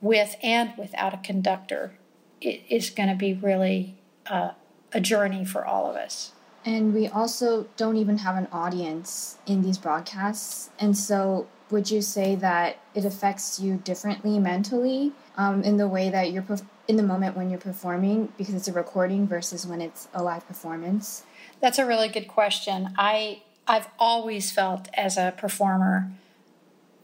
with 0.01 0.37
and 0.43 0.73
without 0.77 1.15
a 1.15 1.17
conductor 1.19 1.93
is 2.41 2.91
going 2.91 3.09
to 3.09 3.15
be 3.15 3.33
really 3.35 3.97
uh, 4.27 4.51
a 4.95 5.01
journey 5.01 5.45
for 5.45 5.65
all 5.65 5.91
of 5.91 5.97
us. 5.97 6.33
And 6.65 6.95
we 6.95 7.09
also 7.09 7.67
don't 7.77 7.97
even 7.97 8.19
have 8.19 8.37
an 8.37 8.47
audience 8.53 9.39
in 9.47 9.63
these 9.63 9.79
broadcasts. 9.79 10.71
And 10.79 10.97
so, 10.97 11.49
would 11.71 11.91
you 11.91 12.03
say 12.03 12.35
that 12.37 12.79
it 12.95 13.05
affects 13.05 13.59
you 13.59 13.77
differently 13.77 14.39
mentally 14.39 15.13
um, 15.37 15.63
in 15.63 15.79
the 15.79 15.89
way 15.89 16.11
that 16.11 16.31
you're 16.31 16.43
perf- 16.43 16.67
in 16.87 16.97
the 16.97 17.03
moment 17.03 17.37
when 17.37 17.51
you're 17.51 17.59
performing 17.59 18.33
because 18.37 18.55
it's 18.55 18.69
a 18.69 18.73
recording 18.73 19.27
versus 19.27 19.67
when 19.67 19.81
it's 19.81 20.09
a 20.15 20.23
live 20.23 20.47
performance? 20.47 21.25
That's 21.61 21.79
a 21.79 21.87
really 21.87 22.09
good 22.09 22.29
question. 22.29 22.95
I 22.99 23.43
I've 23.67 23.89
always 23.99 24.53
felt 24.53 24.89
as 24.95 25.17
a 25.17 25.33
performer 25.37 26.13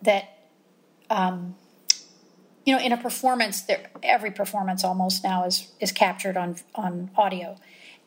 that 0.02 0.38
um, 1.09 1.57
you 2.69 2.75
know 2.75 2.83
in 2.89 2.93
a 2.93 2.97
performance 2.97 3.63
there 3.63 3.81
every 4.03 4.31
performance 4.31 4.85
almost 4.85 5.25
now 5.25 5.45
is 5.45 5.57
is 5.81 5.91
captured 5.91 6.37
on 6.37 6.57
on 6.75 7.11
audio 7.17 7.57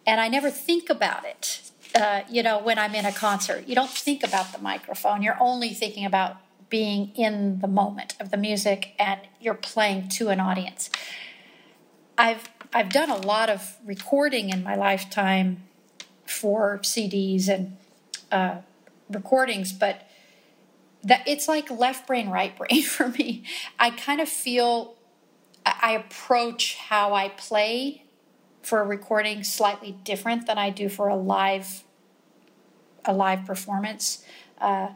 and 0.06 0.20
I 0.20 0.27
never 0.27 0.50
think 0.50 0.89
about 0.89 1.25
it. 1.25 1.72
Uh, 1.94 2.22
you 2.30 2.41
know, 2.41 2.60
when 2.60 2.80
I'm 2.80 2.96
in 2.96 3.06
a 3.06 3.12
concert, 3.12 3.68
you 3.68 3.75
don't 3.75 3.89
think 3.89 4.24
about 4.24 4.53
the 4.53 4.60
microphone. 4.60 5.22
You're 5.22 5.41
only 5.41 5.70
thinking 5.70 6.06
about 6.06 6.38
being 6.70 7.12
in 7.15 7.60
the 7.60 7.68
moment 7.68 8.15
of 8.20 8.32
the 8.32 8.38
music, 8.38 8.94
and 8.98 9.20
you're 9.41 9.53
playing 9.53 10.08
to 10.10 10.30
an 10.30 10.39
audience. 10.39 10.89
I've 12.18 12.50
I've 12.74 12.89
done 12.89 13.10
a 13.10 13.18
lot 13.18 13.50
of 13.50 13.77
recording 13.86 14.50
in 14.50 14.63
my 14.63 14.75
lifetime 14.75 15.63
for 16.25 16.80
CDs 16.80 17.50
and 17.50 17.75
uh, 18.32 18.62
recordings, 19.10 19.74
but 19.74 20.08
that 21.03 21.27
it's 21.27 21.48
like 21.48 21.70
left 21.70 22.08
brain, 22.08 22.29
right 22.29 22.55
brain 22.55 22.84
for 22.84 23.10
me. 23.10 23.43
I 23.79 23.91
kind 23.91 24.22
of 24.22 24.29
feel 24.29 24.96
I 25.65 25.91
approach 25.91 26.75
how 26.75 27.13
I 27.13 27.29
play 27.29 28.05
for 28.62 28.81
a 28.81 28.86
recording 28.86 29.43
slightly 29.43 29.91
different 30.03 30.48
than 30.48 30.58
I 30.58 30.70
do 30.70 30.89
for 30.89 31.08
a 31.08 31.15
live 31.15 31.84
a 33.05 33.13
live 33.13 33.46
performance. 33.46 34.24
Uh, 34.60 34.89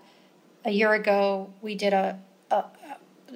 a 0.63 0.69
year 0.69 0.93
ago, 0.93 1.51
we 1.61 1.73
did 1.73 1.91
a, 1.91 2.19
a, 2.51 2.65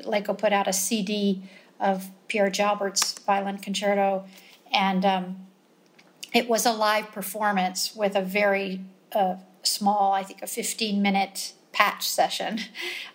Laco 0.03 0.35
put 0.35 0.53
out 0.53 0.67
a 0.67 0.73
CD 0.73 1.41
of 1.79 2.11
Pierre 2.27 2.51
Jalbert's 2.51 3.13
violin 3.19 3.57
concerto, 3.57 4.25
and 4.71 5.03
um, 5.05 5.47
it 6.33 6.47
was 6.47 6.67
a 6.67 6.71
live 6.71 7.11
performance 7.11 7.95
with 7.95 8.15
a 8.15 8.21
very 8.21 8.81
uh, 9.11 9.37
small, 9.63 10.13
I 10.13 10.21
think, 10.21 10.43
a 10.43 10.47
15 10.47 11.01
minute 11.01 11.53
patch 11.79 12.09
session 12.09 12.59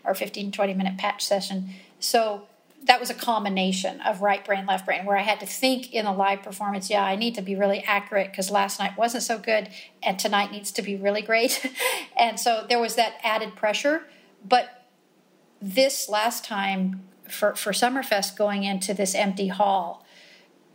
or 0.05 0.15
15 0.15 0.51
20 0.51 0.75
minute 0.75 0.97
patch 0.97 1.25
session. 1.25 1.69
So 2.01 2.47
that 2.85 2.99
was 2.99 3.11
a 3.11 3.15
combination 3.15 4.01
of 4.01 4.23
right 4.23 4.45
brain, 4.45 4.65
left 4.65 4.87
brain, 4.87 5.05
where 5.05 5.19
I 5.19 5.23
had 5.23 5.39
to 5.41 5.47
think 5.47 5.93
in 5.93 6.07
the 6.07 6.13
live 6.13 6.43
performance, 6.43 6.89
yeah, 6.91 7.05
I 7.05 7.15
need 7.15 7.35
to 7.35 7.43
be 7.43 7.55
really 7.55 7.85
accurate 7.85 8.31
because 8.31 8.51
last 8.51 8.79
night 8.81 8.97
wasn't 8.97 9.23
so 9.23 9.39
good 9.39 9.69
and 10.03 10.19
tonight 10.19 10.51
needs 10.51 10.73
to 10.73 10.83
be 10.83 10.97
really 10.97 11.21
great. 11.21 11.71
and 12.19 12.41
so 12.41 12.65
there 12.67 12.79
was 12.79 12.95
that 12.97 13.15
added 13.23 13.55
pressure. 13.55 14.05
But 14.47 14.87
this 15.61 16.09
last 16.09 16.45
time 16.45 17.03
for, 17.29 17.55
for 17.55 17.73
Summerfest 17.73 18.37
going 18.37 18.65
into 18.65 18.93
this 18.93 19.15
empty 19.15 19.49
hall 19.49 20.07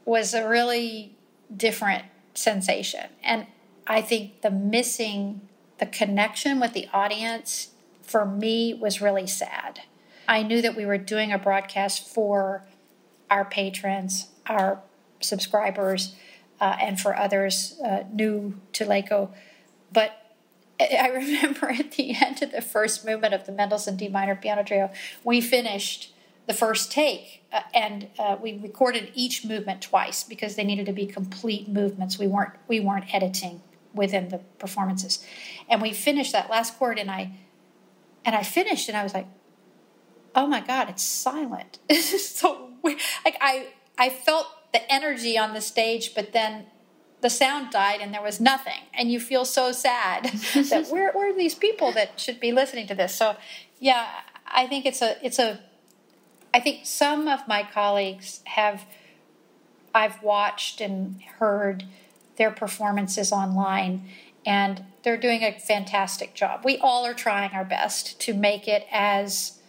was 0.05 0.33
a 0.33 0.47
really 0.47 1.15
different 1.55 2.05
sensation. 2.33 3.05
And 3.23 3.47
I 3.85 4.01
think 4.01 4.41
the 4.41 4.51
missing 4.51 5.41
the 5.79 5.85
connection 5.85 6.59
with 6.59 6.73
the 6.73 6.87
audience 6.93 7.69
for 8.09 8.25
me 8.25 8.73
was 8.73 9.01
really 9.01 9.27
sad 9.27 9.81
I 10.29 10.43
knew 10.43 10.61
that 10.61 10.75
we 10.75 10.85
were 10.85 10.99
doing 10.99 11.31
a 11.31 11.39
broadcast 11.39 12.07
for 12.07 12.63
our 13.31 13.43
patrons, 13.43 14.27
our 14.45 14.79
subscribers, 15.21 16.15
uh, 16.61 16.77
and 16.79 16.99
for 16.99 17.15
others 17.15 17.79
uh, 17.83 18.03
new 18.13 18.59
to 18.73 18.85
Laco. 18.85 19.33
But 19.91 20.35
I 20.79 21.07
remember 21.13 21.71
at 21.71 21.93
the 21.93 22.15
end 22.23 22.43
of 22.43 22.51
the 22.51 22.61
first 22.61 23.03
movement 23.03 23.33
of 23.33 23.47
the 23.47 23.51
Mendelssohn 23.51 23.97
D 23.97 24.07
minor 24.07 24.35
piano 24.35 24.63
trio, 24.63 24.91
we 25.23 25.41
finished 25.41 26.13
the 26.45 26.53
first 26.53 26.91
take 26.91 27.43
uh, 27.51 27.61
and 27.73 28.09
uh, 28.19 28.37
we 28.39 28.55
recorded 28.59 29.11
each 29.15 29.43
movement 29.43 29.81
twice 29.81 30.23
because 30.23 30.55
they 30.55 30.63
needed 30.63 30.85
to 30.85 30.93
be 30.93 31.07
complete 31.07 31.67
movements. 31.67 32.19
We 32.19 32.27
weren't 32.27 32.53
we 32.67 32.79
weren't 32.79 33.11
editing 33.15 33.63
within 33.95 34.29
the 34.29 34.37
performances, 34.59 35.25
and 35.67 35.81
we 35.81 35.91
finished 35.91 36.33
that 36.33 36.51
last 36.51 36.77
chord 36.77 36.99
and 36.99 37.09
I 37.09 37.31
and 38.25 38.35
I 38.35 38.43
finished 38.43 38.89
and 38.89 38.97
I 38.97 39.03
was 39.03 39.13
like, 39.13 39.27
oh 40.35 40.47
my 40.47 40.61
god, 40.61 40.89
it's 40.89 41.03
silent. 41.03 41.79
It's 41.89 42.29
so 42.29 42.71
weird. 42.81 42.99
like 43.25 43.37
I 43.41 43.67
I 43.97 44.09
felt 44.09 44.47
the 44.71 44.91
energy 44.91 45.37
on 45.37 45.53
the 45.53 45.61
stage, 45.61 46.13
but 46.15 46.31
then 46.31 46.67
the 47.21 47.29
sound 47.29 47.71
died 47.71 47.99
and 48.01 48.13
there 48.13 48.21
was 48.21 48.39
nothing, 48.39 48.81
and 48.93 49.11
you 49.11 49.19
feel 49.19 49.45
so 49.45 49.71
sad 49.71 50.25
that 50.53 50.87
where 50.89 51.11
where 51.11 51.31
are 51.31 51.37
these 51.37 51.55
people 51.55 51.91
that 51.93 52.19
should 52.19 52.39
be 52.39 52.51
listening 52.51 52.87
to 52.87 52.95
this? 52.95 53.15
So 53.15 53.35
yeah, 53.79 54.07
I 54.45 54.67
think 54.67 54.85
it's 54.85 55.01
a 55.01 55.17
it's 55.25 55.39
a 55.39 55.59
I 56.53 56.59
think 56.59 56.85
some 56.85 57.27
of 57.27 57.47
my 57.47 57.63
colleagues 57.63 58.41
have 58.45 58.85
I've 59.93 60.21
watched 60.21 60.81
and 60.81 61.21
heard 61.39 61.85
their 62.37 62.51
performances 62.51 63.31
online 63.31 64.07
and 64.45 64.83
they're 65.03 65.17
doing 65.17 65.43
a 65.43 65.57
fantastic 65.59 66.33
job. 66.33 66.61
We 66.63 66.77
all 66.77 67.05
are 67.05 67.13
trying 67.13 67.51
our 67.51 67.65
best 67.65 68.19
to 68.21 68.33
make 68.33 68.67
it 68.67 68.85
as 68.91 69.59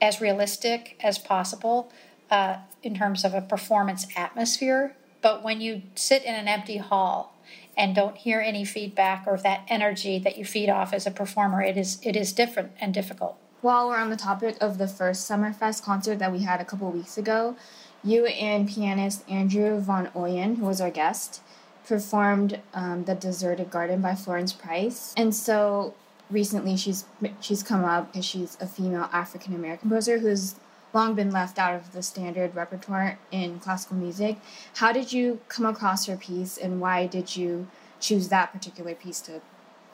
as 0.00 0.20
realistic 0.20 0.96
as 1.00 1.16
possible 1.16 1.92
uh, 2.28 2.56
in 2.82 2.96
terms 2.96 3.24
of 3.24 3.34
a 3.34 3.40
performance 3.40 4.06
atmosphere. 4.16 4.96
But 5.20 5.44
when 5.44 5.60
you 5.60 5.82
sit 5.94 6.24
in 6.24 6.34
an 6.34 6.48
empty 6.48 6.78
hall 6.78 7.36
and 7.76 7.94
don't 7.94 8.16
hear 8.16 8.40
any 8.40 8.64
feedback 8.64 9.24
or 9.26 9.38
that 9.38 9.62
energy 9.68 10.18
that 10.18 10.36
you 10.36 10.44
feed 10.44 10.68
off 10.68 10.92
as 10.92 11.06
a 11.06 11.10
performer, 11.10 11.62
it 11.62 11.76
is 11.76 12.00
it 12.02 12.16
is 12.16 12.32
different 12.32 12.72
and 12.80 12.92
difficult. 12.92 13.36
While 13.60 13.88
we're 13.88 13.98
on 13.98 14.10
the 14.10 14.16
topic 14.16 14.56
of 14.60 14.78
the 14.78 14.88
first 14.88 15.30
Summerfest 15.30 15.84
concert 15.84 16.18
that 16.18 16.32
we 16.32 16.40
had 16.40 16.60
a 16.60 16.64
couple 16.64 16.90
weeks 16.90 17.16
ago, 17.16 17.56
you 18.02 18.26
and 18.26 18.68
pianist 18.68 19.22
Andrew 19.30 19.78
Von 19.78 20.08
Oeyen, 20.08 20.58
who 20.58 20.66
was 20.66 20.80
our 20.80 20.90
guest, 20.90 21.40
performed 21.86 22.60
um, 22.74 23.04
"The 23.04 23.14
Deserted 23.14 23.70
Garden" 23.70 24.00
by 24.00 24.14
Florence 24.14 24.52
Price, 24.52 25.14
and 25.16 25.34
so 25.34 25.94
recently 26.30 26.76
she's 26.76 27.04
she's 27.40 27.62
come 27.62 27.84
up 27.84 28.12
because 28.12 28.24
she's 28.24 28.56
a 28.60 28.66
female 28.66 29.08
African 29.12 29.54
American 29.54 29.88
composer 29.88 30.18
who's 30.18 30.56
long 30.94 31.14
been 31.14 31.30
left 31.30 31.58
out 31.58 31.74
of 31.74 31.92
the 31.92 32.02
standard 32.02 32.54
repertoire 32.54 33.18
in 33.30 33.58
classical 33.58 33.96
music. 33.96 34.36
How 34.76 34.92
did 34.92 35.12
you 35.12 35.40
come 35.48 35.66
across 35.66 36.06
her 36.06 36.16
piece, 36.16 36.58
and 36.58 36.80
why 36.80 37.06
did 37.06 37.36
you 37.36 37.68
choose 38.00 38.28
that 38.28 38.52
particular 38.52 38.94
piece 38.94 39.20
to 39.22 39.40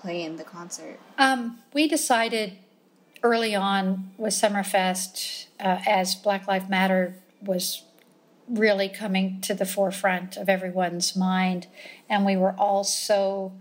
play 0.01 0.23
in 0.23 0.37
the 0.37 0.45
concert? 0.45 0.99
Um, 1.19 1.59
we 1.73 1.89
decided 1.89 2.59
early 3.23 3.55
on 3.55 4.11
with 4.17 4.33
Summerfest, 4.33 5.47
uh, 5.61 5.81
as 5.87 6.15
Black 6.15 6.47
Lives 6.47 6.69
Matter 6.69 7.15
was 7.43 7.83
really 8.49 8.89
coming 8.89 9.41
to 9.43 9.55
the 9.55 9.67
forefront 9.67 10.37
of 10.37 10.49
everyone's 10.49 11.15
mind, 11.15 11.67
and 12.09 12.25
we 12.25 12.37
were 12.37 12.55
all 12.59 12.85
so 12.85 13.53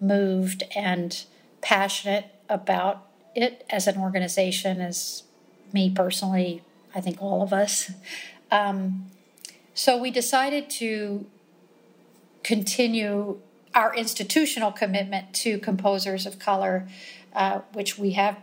moved 0.00 0.64
and 0.74 1.24
passionate 1.60 2.26
about 2.48 3.06
it 3.34 3.64
as 3.70 3.86
an 3.86 3.96
organization, 3.96 4.80
as 4.80 5.22
me 5.72 5.90
personally, 5.90 6.62
I 6.94 7.00
think 7.00 7.22
all 7.22 7.42
of 7.42 7.52
us. 7.52 7.90
Um, 8.50 9.06
so 9.74 9.96
we 9.96 10.10
decided 10.10 10.68
to 10.70 11.26
continue 12.42 13.38
our 13.74 13.94
institutional 13.94 14.72
commitment 14.72 15.32
to 15.32 15.58
composers 15.58 16.26
of 16.26 16.38
color, 16.38 16.86
uh, 17.34 17.60
which 17.72 17.96
we 17.96 18.10
have, 18.12 18.36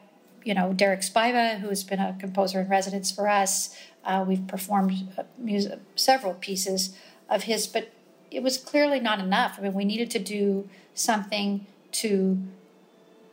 you 0.44 0.56
know, 0.56 0.74
Derrick 0.74 1.01
Spiva, 1.01 1.60
who 1.60 1.70
has 1.70 1.84
been 1.84 2.00
a 2.00 2.15
composer 2.20 2.62
in 2.62 2.70
residence 2.70 3.12
for 3.12 3.27
us. 3.27 3.75
Uh, 4.10 4.25
we've 4.28 4.48
performed 4.48 5.08
uh, 5.20 5.24
music, 5.38 5.78
several 5.96 6.34
pieces 6.34 6.98
of 7.30 7.44
his, 7.44 7.68
but 7.68 7.94
it 8.32 8.42
was 8.42 8.58
clearly 8.58 9.00
not 9.00 9.20
enough. 9.20 9.58
I 9.60 9.62
mean, 9.62 9.75
we 9.75 9.86
needed 9.86 10.10
to 10.12 10.20
do 10.20 10.68
something 10.96 11.68
to 11.92 12.39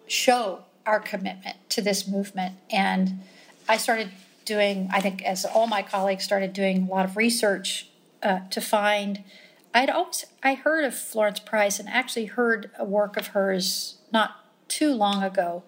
show 0.07 0.65
our 0.85 1.01
commitment 1.01 1.57
to 1.71 1.81
this 1.81 2.07
movement. 2.07 2.57
And 2.71 3.21
I 3.67 3.79
started 3.79 4.11
doing, 4.45 4.91
I 4.93 5.01
think, 5.01 5.23
as 5.23 5.47
all 5.47 5.67
my 5.67 5.81
colleagues 5.81 6.25
started 6.25 6.53
doing 6.53 6.83
a 6.83 6.95
lot 6.95 7.07
of 7.07 7.17
research 7.17 7.89
uh, 8.23 8.41
to 8.51 8.61
find. 8.61 9.25
I'd 9.73 9.89
always 9.89 10.27
I 10.43 10.55
heard 10.55 10.85
of 10.85 10.95
Florence 10.95 11.41
Price 11.41 11.81
and 11.81 11.89
actually 11.89 12.27
heard 12.27 12.71
a 12.79 12.85
work 12.85 13.17
of 13.17 13.29
hers 13.29 13.97
not 14.13 14.45
too 14.69 14.93
long 14.93 15.23
ago. 15.23 15.63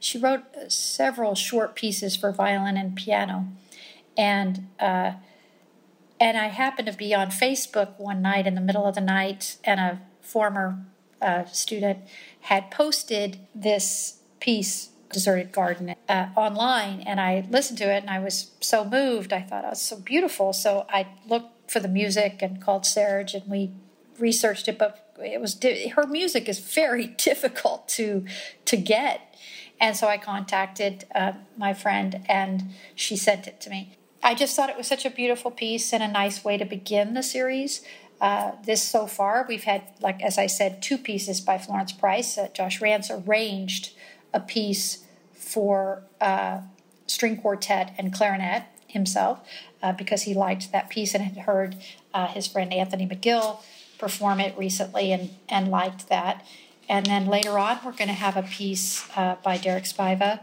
She 0.00 0.16
wrote 0.16 0.44
uh, 0.56 0.70
several 0.70 1.34
short 1.34 1.74
pieces 1.74 2.16
for 2.16 2.32
violin 2.32 2.78
and 2.78 2.96
piano, 2.96 3.48
and 4.16 4.68
uh, 4.78 5.12
and 6.20 6.38
I 6.38 6.46
happened 6.46 6.86
to 6.86 6.96
be 6.96 7.14
on 7.14 7.28
Facebook 7.28 7.98
one 7.98 8.22
night 8.22 8.46
in 8.46 8.54
the 8.54 8.60
middle 8.60 8.86
of 8.86 8.94
the 8.94 9.00
night, 9.00 9.56
and 9.64 9.80
a 9.80 10.00
former 10.20 10.78
uh, 11.20 11.44
student 11.46 11.98
had 12.42 12.70
posted 12.70 13.38
this 13.54 14.18
piece 14.40 14.90
deserted 15.14 15.52
garden 15.52 15.94
uh, 16.08 16.26
online 16.34 17.00
and 17.02 17.20
i 17.20 17.46
listened 17.48 17.78
to 17.78 17.84
it 17.84 18.02
and 18.02 18.10
i 18.10 18.18
was 18.18 18.50
so 18.60 18.84
moved. 18.84 19.32
I 19.32 19.42
thought 19.42 19.64
oh, 19.64 19.70
it's 19.70 19.80
so 19.80 19.96
beautiful. 19.96 20.52
So 20.52 20.86
i 20.90 21.06
looked 21.28 21.70
for 21.70 21.80
the 21.80 21.88
music 21.88 22.42
and 22.42 22.60
called 22.60 22.84
serge 22.84 23.32
and 23.32 23.48
we 23.48 23.70
researched 24.18 24.68
it 24.68 24.76
but 24.76 25.12
it 25.22 25.40
was 25.40 25.58
her 25.94 26.06
music 26.06 26.48
is 26.48 26.58
very 26.58 27.06
difficult 27.30 27.88
to 27.90 28.26
to 28.64 28.76
get. 28.76 29.20
And 29.80 29.96
so 29.96 30.08
i 30.08 30.18
contacted 30.18 31.04
uh, 31.14 31.32
my 31.56 31.72
friend 31.74 32.22
and 32.28 32.70
she 32.94 33.16
sent 33.16 33.46
it 33.46 33.60
to 33.62 33.70
me 33.70 33.96
i 34.24 34.34
just 34.34 34.56
thought 34.56 34.68
it 34.68 34.76
was 34.76 34.88
such 34.88 35.04
a 35.04 35.10
beautiful 35.10 35.50
piece 35.52 35.92
and 35.92 36.02
a 36.02 36.08
nice 36.08 36.44
way 36.44 36.56
to 36.58 36.64
begin 36.64 37.14
the 37.14 37.22
series 37.22 37.82
uh, 38.20 38.52
this 38.64 38.82
so 38.82 39.06
far, 39.06 39.44
we've 39.48 39.64
had, 39.64 39.82
like 40.00 40.22
as 40.22 40.38
I 40.38 40.46
said, 40.46 40.80
two 40.80 40.96
pieces 40.96 41.40
by 41.40 41.58
Florence 41.58 41.92
Price. 41.92 42.38
Uh, 42.38 42.48
Josh 42.54 42.80
Ranz 42.80 43.10
arranged 43.10 43.92
a 44.32 44.40
piece 44.40 45.04
for 45.34 46.02
uh, 46.20 46.60
string 47.06 47.36
quartet 47.36 47.94
and 47.98 48.14
clarinet 48.14 48.64
himself 48.86 49.46
uh, 49.82 49.92
because 49.92 50.22
he 50.22 50.32
liked 50.32 50.72
that 50.72 50.88
piece 50.88 51.14
and 51.14 51.22
had 51.22 51.44
heard 51.44 51.76
uh, 52.14 52.28
his 52.28 52.46
friend 52.46 52.72
Anthony 52.72 53.06
McGill 53.06 53.60
perform 53.98 54.40
it 54.40 54.56
recently 54.56 55.12
and, 55.12 55.30
and 55.48 55.68
liked 55.68 56.08
that. 56.08 56.46
And 56.88 57.06
then 57.06 57.26
later 57.26 57.58
on, 57.58 57.78
we're 57.84 57.92
going 57.92 58.08
to 58.08 58.14
have 58.14 58.36
a 58.36 58.42
piece 58.42 59.06
by 59.42 59.58
Derrick 59.60 59.84
Spiva, 59.84 60.40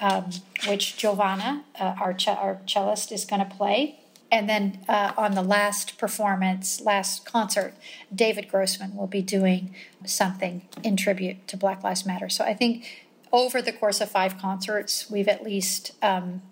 um, 0.00 0.30
which 0.66 0.96
Giovanna, 0.96 1.64
our, 1.78 2.12
ch- 2.14 2.28
our 2.28 2.60
cellist, 2.66 3.12
is 3.12 3.24
going 3.24 3.46
to 3.46 3.54
play 3.54 3.98
and 4.34 4.48
then 4.48 4.80
uh, 4.88 5.12
on 5.16 5.36
the 5.36 5.42
last 5.42 5.96
performance, 5.96 6.80
last 6.80 7.24
concert, 7.24 7.72
David 8.12 8.48
Grossman 8.48 8.96
will 8.96 9.06
be 9.06 9.22
doing 9.22 9.72
something 10.04 10.62
in 10.82 10.96
tribute 10.96 11.46
to 11.46 11.56
Black 11.56 11.84
Lives 11.84 12.04
Matter. 12.04 12.28
So 12.28 12.44
I 12.44 12.52
think 12.52 13.06
over 13.30 13.62
the 13.62 13.72
course 13.72 14.00
of 14.00 14.10
five 14.10 14.36
concerts, 14.36 15.08
we've 15.08 15.28
at 15.28 15.44
least 15.44 15.92
um, 16.02 16.42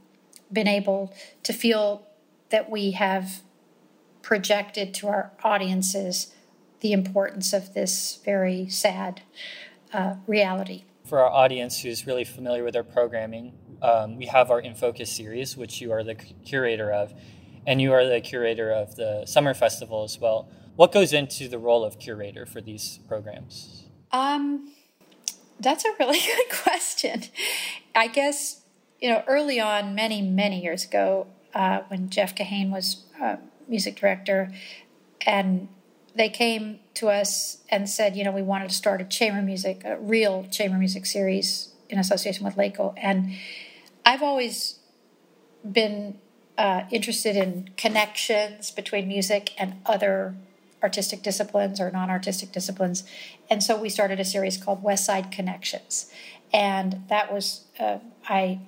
been 0.52 0.68
able 0.68 1.12
to 1.42 1.52
feel 1.52 2.06
that 2.50 2.70
we 2.70 2.92
have 2.92 3.40
projected 4.22 4.94
to 4.94 5.08
our 5.08 5.32
audiences 5.42 6.32
the 6.82 6.92
importance 6.92 7.52
of 7.52 7.74
this 7.74 8.20
very 8.24 8.68
sad 8.68 9.22
uh, 9.92 10.14
reality. 10.28 10.84
For 11.12 11.20
our 11.20 11.30
audience 11.30 11.78
who's 11.82 12.06
really 12.06 12.24
familiar 12.24 12.64
with 12.64 12.74
our 12.74 12.82
programming, 12.82 13.52
um, 13.82 14.16
we 14.16 14.24
have 14.24 14.50
our 14.50 14.58
In 14.58 14.74
Focus 14.74 15.12
series, 15.12 15.58
which 15.58 15.78
you 15.78 15.92
are 15.92 16.02
the 16.02 16.14
curator 16.14 16.90
of 16.90 17.12
and 17.66 17.82
you 17.82 17.92
are 17.92 18.06
the 18.06 18.22
curator 18.22 18.72
of 18.72 18.96
the 18.96 19.26
summer 19.26 19.52
festival 19.52 20.04
as 20.04 20.18
well. 20.18 20.48
What 20.74 20.90
goes 20.90 21.12
into 21.12 21.48
the 21.48 21.58
role 21.58 21.84
of 21.84 21.98
curator 21.98 22.46
for 22.46 22.62
these 22.62 22.98
programs? 23.08 23.84
Um, 24.10 24.72
that's 25.60 25.84
a 25.84 25.90
really 26.00 26.18
good 26.26 26.58
question. 26.62 27.24
I 27.94 28.06
guess 28.06 28.62
you 28.98 29.10
know 29.10 29.22
early 29.26 29.60
on, 29.60 29.94
many 29.94 30.22
many 30.22 30.62
years 30.62 30.86
ago, 30.86 31.26
uh, 31.54 31.80
when 31.88 32.08
Jeff 32.08 32.34
Kahane 32.34 32.70
was 32.70 33.04
uh, 33.20 33.36
music 33.68 33.96
director, 33.96 34.50
and 35.26 35.68
they 36.14 36.28
came 36.28 36.80
to 36.94 37.08
us 37.08 37.58
and 37.68 37.88
said, 37.88 38.16
you 38.16 38.24
know, 38.24 38.32
we 38.32 38.42
wanted 38.42 38.68
to 38.68 38.74
start 38.74 39.00
a 39.00 39.04
chamber 39.04 39.42
music, 39.42 39.82
a 39.84 39.96
real 39.98 40.46
chamber 40.50 40.76
music 40.76 41.06
series 41.06 41.72
in 41.88 41.98
association 41.98 42.44
with 42.44 42.56
LACO, 42.56 42.94
and 42.96 43.32
I've 44.04 44.22
always 44.22 44.78
been 45.70 46.18
uh, 46.58 46.82
interested 46.90 47.36
in 47.36 47.70
connections 47.76 48.70
between 48.70 49.08
music 49.08 49.52
and 49.58 49.74
other 49.86 50.34
artistic 50.82 51.22
disciplines 51.22 51.80
or 51.80 51.90
non 51.90 52.10
artistic 52.10 52.52
disciplines. 52.52 53.04
And 53.48 53.62
so 53.62 53.80
we 53.80 53.88
started 53.88 54.18
a 54.18 54.24
series 54.24 54.56
called 54.56 54.82
West 54.82 55.06
Side 55.06 55.30
Connections. 55.30 56.10
And 56.52 57.04
that 57.08 57.32
was, 57.32 57.64
uh, 57.78 57.98
I 58.28 58.60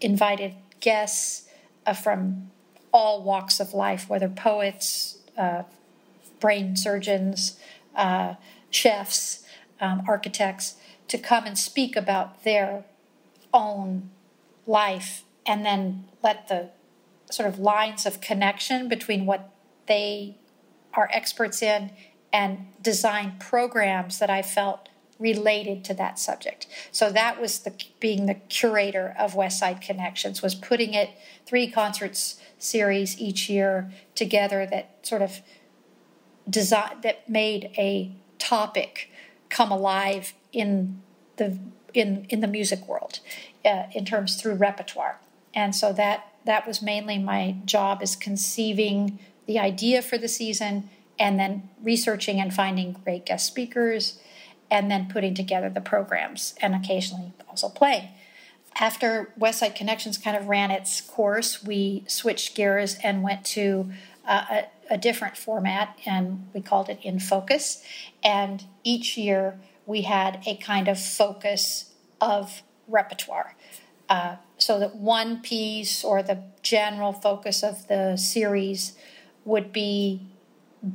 invited 0.00 0.54
guests 0.80 1.48
uh, 1.86 1.94
from 1.94 2.50
all 2.92 3.22
walks 3.22 3.58
of 3.60 3.74
life, 3.74 4.08
whether 4.08 4.28
poets, 4.28 5.18
uh, 5.36 5.62
brain 6.40 6.76
surgeons, 6.76 7.58
uh, 7.94 8.34
chefs, 8.70 9.44
um, 9.80 10.02
architects, 10.06 10.76
to 11.08 11.18
come 11.18 11.44
and 11.44 11.58
speak 11.58 11.96
about 11.96 12.44
their 12.44 12.84
own 13.52 14.10
life 14.66 15.24
and 15.46 15.64
then 15.64 16.04
let 16.22 16.48
the 16.48 16.70
sort 17.30 17.48
of 17.48 17.58
lines 17.58 18.06
of 18.06 18.20
connection 18.20 18.88
between 18.88 19.26
what 19.26 19.52
they 19.86 20.36
are 20.94 21.08
experts 21.12 21.62
in 21.62 21.90
and 22.32 22.66
design 22.82 23.36
programs 23.38 24.18
that 24.18 24.30
I 24.30 24.42
felt 24.42 24.88
related 25.18 25.84
to 25.84 25.94
that 25.94 26.18
subject. 26.18 26.66
So 26.90 27.10
that 27.10 27.40
was 27.40 27.60
the 27.60 27.72
being 28.00 28.26
the 28.26 28.34
curator 28.34 29.14
of 29.18 29.34
West 29.34 29.58
Side 29.58 29.80
Connections 29.80 30.42
was 30.42 30.54
putting 30.54 30.92
it 30.92 31.10
three 31.46 31.70
concerts 31.70 32.40
series 32.58 33.18
each 33.18 33.48
year 33.48 33.90
together 34.14 34.66
that 34.66 34.98
sort 35.02 35.22
of 35.22 35.40
design 36.48 37.00
that 37.02 37.28
made 37.28 37.70
a 37.76 38.12
topic 38.38 39.10
come 39.48 39.70
alive 39.70 40.34
in 40.52 41.00
the 41.36 41.58
in 41.94 42.26
in 42.28 42.40
the 42.40 42.46
music 42.46 42.86
world 42.86 43.20
uh, 43.64 43.84
in 43.92 44.04
terms 44.04 44.36
through 44.40 44.54
repertoire. 44.54 45.18
And 45.54 45.74
so 45.74 45.92
that 45.94 46.32
that 46.44 46.66
was 46.66 46.80
mainly 46.80 47.18
my 47.18 47.56
job 47.64 48.02
is 48.02 48.14
conceiving 48.16 49.18
the 49.46 49.58
idea 49.58 50.02
for 50.02 50.18
the 50.18 50.28
season 50.28 50.90
and 51.18 51.38
then 51.38 51.68
researching 51.82 52.40
and 52.40 52.52
finding 52.52 52.92
great 53.04 53.26
guest 53.26 53.46
speakers 53.46 54.18
and 54.70 54.90
then 54.90 55.08
putting 55.08 55.34
together 55.34 55.70
the 55.70 55.80
programs 55.80 56.54
and 56.60 56.74
occasionally 56.74 57.32
also 57.48 57.68
playing. 57.68 58.08
After 58.78 59.32
West 59.36 59.60
Side 59.60 59.74
Connections 59.74 60.18
kind 60.18 60.36
of 60.36 60.48
ran 60.48 60.70
its 60.70 61.00
course, 61.00 61.64
we 61.64 62.04
switched 62.06 62.54
gears 62.54 62.96
and 63.02 63.22
went 63.22 63.44
to 63.46 63.90
uh, 64.26 64.44
a 64.50 64.64
different 64.96 65.36
format, 65.36 65.98
and 66.06 66.48
we 66.54 66.60
called 66.60 66.88
it 66.88 67.00
In 67.02 67.18
Focus. 67.18 67.82
And 68.22 68.64
each 68.84 69.16
year 69.16 69.58
we 69.86 70.02
had 70.02 70.42
a 70.46 70.56
kind 70.56 70.88
of 70.88 70.98
focus 71.00 71.92
of 72.20 72.62
repertoire. 72.88 73.56
Uh, 74.08 74.36
so 74.58 74.78
that 74.78 74.96
one 74.96 75.40
piece 75.40 76.04
or 76.04 76.22
the 76.22 76.42
general 76.62 77.12
focus 77.12 77.62
of 77.62 77.88
the 77.88 78.16
series 78.16 78.96
would 79.44 79.72
be 79.72 80.22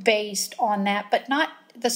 based 0.02 0.54
on 0.58 0.84
that, 0.84 1.10
but 1.10 1.28
not 1.28 1.50
the 1.74 1.88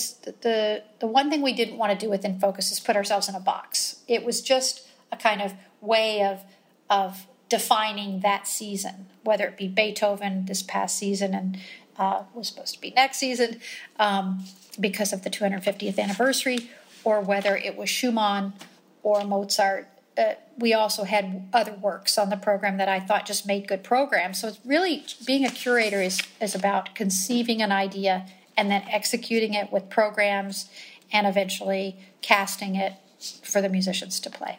the 0.42 0.82
the 1.00 1.06
one 1.06 1.30
thing 1.30 1.42
we 1.42 1.52
didn't 1.52 1.76
want 1.76 1.98
to 1.98 2.06
do 2.06 2.10
within 2.10 2.38
focus 2.38 2.70
is 2.70 2.80
put 2.80 2.96
ourselves 2.96 3.28
in 3.28 3.34
a 3.34 3.40
box. 3.40 4.02
It 4.08 4.24
was 4.24 4.40
just 4.40 4.86
a 5.12 5.16
kind 5.16 5.40
of 5.40 5.54
way 5.80 6.22
of 6.22 6.42
of 6.88 7.26
defining 7.48 8.20
that 8.20 8.46
season, 8.46 9.06
whether 9.22 9.46
it 9.46 9.56
be 9.56 9.68
Beethoven 9.68 10.46
this 10.46 10.62
past 10.62 10.98
season 10.98 11.34
and 11.34 11.58
uh, 11.98 12.24
was 12.34 12.48
supposed 12.48 12.74
to 12.74 12.80
be 12.80 12.90
next 12.90 13.18
season 13.18 13.60
um, 13.98 14.44
because 14.78 15.12
of 15.12 15.22
the 15.22 15.30
250th 15.30 15.98
anniversary, 15.98 16.70
or 17.04 17.20
whether 17.20 17.56
it 17.56 17.76
was 17.76 17.88
Schumann 17.88 18.52
or 19.02 19.24
Mozart. 19.24 19.88
Uh, 20.18 20.34
we 20.58 20.72
also 20.72 21.04
had 21.04 21.48
other 21.52 21.72
works 21.72 22.16
on 22.16 22.30
the 22.30 22.36
program 22.36 22.78
that 22.78 22.88
I 22.88 23.00
thought 23.00 23.26
just 23.26 23.46
made 23.46 23.68
good 23.68 23.84
programs. 23.84 24.40
So 24.40 24.48
it's 24.48 24.60
really 24.64 25.04
being 25.26 25.44
a 25.44 25.50
curator 25.50 26.00
is 26.00 26.22
is 26.40 26.54
about 26.54 26.94
conceiving 26.94 27.60
an 27.60 27.70
idea 27.70 28.26
and 28.56 28.70
then 28.70 28.82
executing 28.90 29.52
it 29.52 29.70
with 29.70 29.90
programs 29.90 30.70
and 31.12 31.26
eventually 31.26 31.98
casting 32.22 32.76
it 32.76 32.94
for 33.42 33.60
the 33.60 33.68
musicians 33.68 34.18
to 34.20 34.30
play. 34.30 34.58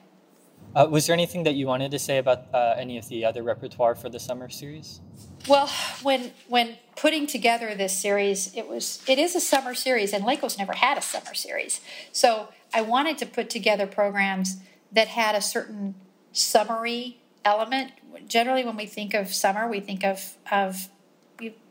Uh, 0.78 0.86
was 0.86 1.08
there 1.08 1.14
anything 1.16 1.42
that 1.42 1.56
you 1.56 1.66
wanted 1.66 1.90
to 1.90 1.98
say 1.98 2.20
about 2.20 2.44
uh, 2.54 2.76
any 2.78 3.00
of 3.00 3.10
the 3.10 3.26
other 3.26 3.42
repertoire 3.42 3.96
for 3.96 4.10
the 4.10 4.20
summer 4.20 4.48
series? 4.48 5.02
Well, 5.48 5.68
when 6.04 6.34
when 6.48 6.78
putting 6.96 7.26
together 7.26 7.74
this 7.74 7.98
series, 7.98 8.56
it 8.56 8.68
was 8.68 9.02
it 9.08 9.18
is 9.18 9.36
a 9.36 9.40
summer 9.40 9.74
series, 9.74 10.14
and 10.14 10.24
Laco's 10.24 10.56
never 10.56 10.74
had 10.74 10.96
a 11.00 11.02
summer 11.02 11.34
series. 11.34 11.82
So 12.12 12.50
I 12.76 12.82
wanted 12.82 13.18
to 13.18 13.26
put 13.26 13.50
together 13.50 13.88
programs 13.88 14.58
that 14.92 15.08
had 15.08 15.34
a 15.34 15.42
certain 15.42 15.96
summery 16.32 17.22
element. 17.44 17.94
Generally, 18.28 18.66
when 18.66 18.78
we 18.78 18.86
think 18.86 19.16
of 19.16 19.34
summer, 19.34 19.68
we 19.68 19.80
think 19.80 20.04
of 20.04 20.36
of 20.52 20.90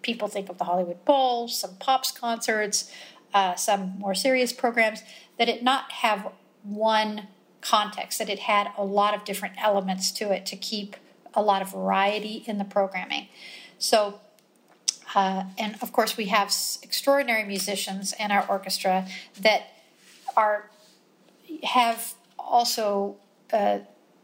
people 0.02 0.26
think 0.26 0.48
of 0.48 0.58
the 0.58 0.64
Hollywood 0.64 1.04
Bowl, 1.04 1.46
some 1.46 1.76
pops 1.76 2.10
concerts, 2.10 2.90
uh, 3.32 3.54
some 3.54 4.00
more 4.00 4.16
serious 4.16 4.52
programs. 4.52 5.04
That 5.38 5.48
it 5.48 5.62
not 5.62 5.92
have 5.92 6.32
one 6.64 7.28
context, 7.66 8.18
that 8.18 8.28
it 8.28 8.38
had 8.38 8.70
a 8.78 8.84
lot 8.84 9.14
of 9.14 9.24
different 9.24 9.54
elements 9.58 10.12
to 10.12 10.30
it 10.32 10.46
to 10.46 10.56
keep 10.56 10.96
a 11.34 11.42
lot 11.42 11.62
of 11.62 11.72
variety 11.72 12.44
in 12.46 12.58
the 12.58 12.64
programming. 12.64 13.28
So, 13.78 14.20
uh, 15.14 15.44
and 15.58 15.76
of 15.82 15.92
course, 15.92 16.16
we 16.16 16.26
have 16.26 16.48
extraordinary 16.82 17.44
musicians 17.44 18.14
in 18.18 18.30
our 18.30 18.46
orchestra 18.48 19.06
that 19.40 19.62
are 20.36 20.70
have 21.62 22.14
also, 22.38 23.16
uh, 23.52 23.78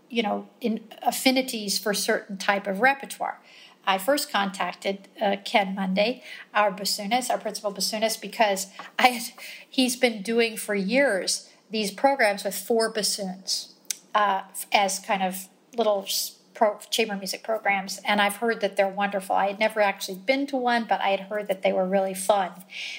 you 0.09 0.23
know, 0.23 0.49
in 0.61 0.81
affinities 1.03 1.79
for 1.79 1.93
certain 1.95 2.37
type 2.37 2.67
of 2.67 2.81
repertoire. 2.81 3.41
I 3.85 3.99
first 3.99 4.31
contacted 4.31 5.09
uh, 5.21 5.37
Ken 5.45 5.75
Munday, 5.75 6.23
our 6.55 6.71
bassoonist, 6.71 7.31
our 7.31 7.39
principal 7.39 7.73
bassoonist, 7.73 8.21
because 8.21 8.69
I 8.99 9.21
he's 9.69 9.97
been 9.97 10.23
doing 10.23 10.57
for 10.57 10.75
years 10.75 11.49
these 11.73 11.91
programs 11.91 12.45
with 12.45 12.55
four 12.55 12.91
bassoons 12.91 13.75
uh, 14.15 14.43
as 14.73 14.99
kind 14.99 15.23
of 15.23 15.49
little 15.77 16.07
pro- 16.55 16.79
chamber 16.91 17.17
music 17.17 17.43
programs, 17.43 17.99
and 18.05 18.21
I've 18.21 18.37
heard 18.37 18.61
that 18.61 18.77
they're 18.77 18.89
wonderful. 18.89 19.35
I 19.35 19.49
had 19.49 19.59
never 19.59 19.81
actually 19.81 20.19
been 20.19 20.47
to 20.49 20.57
one, 20.57 20.85
but 20.89 21.01
I 21.01 21.09
had 21.09 21.21
heard 21.21 21.49
that 21.49 21.63
they 21.63 21.73
were 21.73 21.87
really 21.87 22.15
fun. 22.15 22.51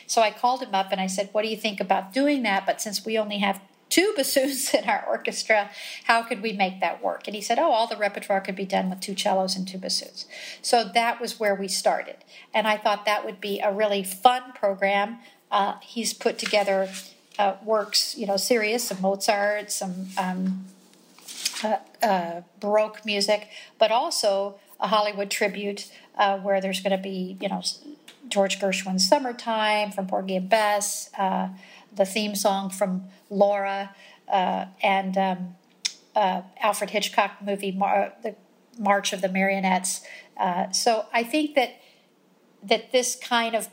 So 0.08 0.22
I 0.22 0.32
called 0.32 0.62
him 0.62 0.74
up 0.74 0.92
and 0.92 1.00
I 1.00 1.08
said, 1.08 1.30
"What 1.32 1.44
do 1.44 1.50
you 1.50 1.58
think 1.58 1.80
about 1.80 2.14
doing 2.14 2.44
that?" 2.44 2.66
But 2.66 2.82
since 2.82 3.06
we 3.06 3.18
only 3.18 3.38
have 3.38 3.62
two 3.94 4.14
bassoons 4.18 4.74
in 4.74 4.86
our 4.90 5.06
orchestra. 5.08 5.70
How 6.06 6.24
could 6.24 6.42
we 6.42 6.52
make 6.54 6.80
that 6.82 7.04
work? 7.04 7.28
And 7.28 7.36
he 7.36 7.42
said, 7.42 7.60
Oh, 7.60 7.72
all 7.72 7.86
the 7.86 7.98
repertoire 7.98 8.42
could 8.42 8.56
be 8.56 8.66
done 8.66 8.90
with 8.90 9.00
two 9.00 9.16
cellos 9.16 9.56
and 9.56 9.68
two 9.68 9.78
bassoons. 9.78 10.26
So 10.64 10.84
that 10.84 11.22
was 11.22 11.40
where 11.40 11.54
we 11.54 11.68
started. 11.68 12.18
And 12.54 12.68
I 12.68 12.78
thought 12.78 13.06
that 13.06 13.24
would 13.24 13.40
be 13.40 13.60
a 13.60 13.72
really 13.72 14.04
fun 14.04 14.54
program. 14.54 15.20
Uh, 15.52 15.76
he's 15.82 16.14
put 16.14 16.40
together 16.40 16.90
uh, 17.40 17.56
works, 17.64 18.18
you 18.18 18.26
know, 18.26 18.38
serious, 18.38 18.88
some 18.88 19.02
Mozart, 19.02 19.72
some 19.72 20.08
um, 20.18 20.66
uh, 21.64 21.78
uh 22.02 22.42
Baroque 22.60 23.06
music, 23.06 23.48
but 23.80 23.92
also 23.92 24.56
a 24.80 24.88
Hollywood 24.88 25.32
tribute 25.32 25.92
uh, 26.18 26.38
where 26.40 26.62
there's 26.62 26.82
going 26.82 26.96
to 26.96 27.02
be, 27.02 27.38
you 27.42 27.50
know, 27.50 27.62
George 28.28 28.60
Gershwin's 28.60 29.08
"Summertime" 29.08 29.92
from 29.92 30.08
Porgy 30.08 30.36
and 30.36 30.50
Bess, 30.50 31.10
uh, 31.18 31.50
the 31.96 32.06
theme 32.06 32.36
song 32.36 32.70
from 32.70 33.06
Laura, 33.30 33.96
and 34.28 35.18
um, 35.18 35.56
Alfred 36.16 36.92
Hitchcock 36.92 37.42
movie, 37.42 37.72
Mar- 37.72 38.14
the 38.24 38.36
March 38.78 39.14
of 39.14 39.22
the 39.22 39.30
Marionettes. 39.30 40.02
so 40.72 41.06
I 41.14 41.24
think 41.24 41.56
that 41.56 41.76
that 42.64 42.92
this 42.92 43.16
kind 43.16 43.56
of 43.56 43.70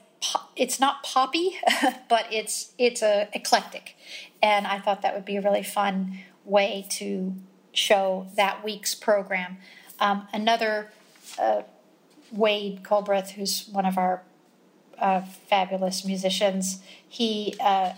it's 0.57 0.79
not 0.79 1.03
poppy, 1.03 1.59
but 2.09 2.27
it's 2.31 2.73
it's 2.79 3.03
a 3.03 3.29
eclectic, 3.33 3.97
and 4.43 4.67
I 4.67 4.79
thought 4.79 5.03
that 5.03 5.15
would 5.15 5.25
be 5.25 5.37
a 5.37 5.41
really 5.41 5.63
fun 5.63 6.19
way 6.45 6.87
to 6.91 7.35
show 7.73 8.27
that 8.37 8.65
week's 8.65 8.95
program. 8.95 9.59
Um, 9.99 10.29
another 10.33 10.91
uh, 11.39 11.63
Wade 12.33 12.83
Culbreath, 12.83 13.31
who's 13.31 13.69
one 13.71 13.87
of 13.87 13.97
our 13.99 14.23
uh, 14.99 15.23
fabulous 15.49 16.05
musicians, 16.05 16.81
he 17.09 17.55
uh, 17.61 17.93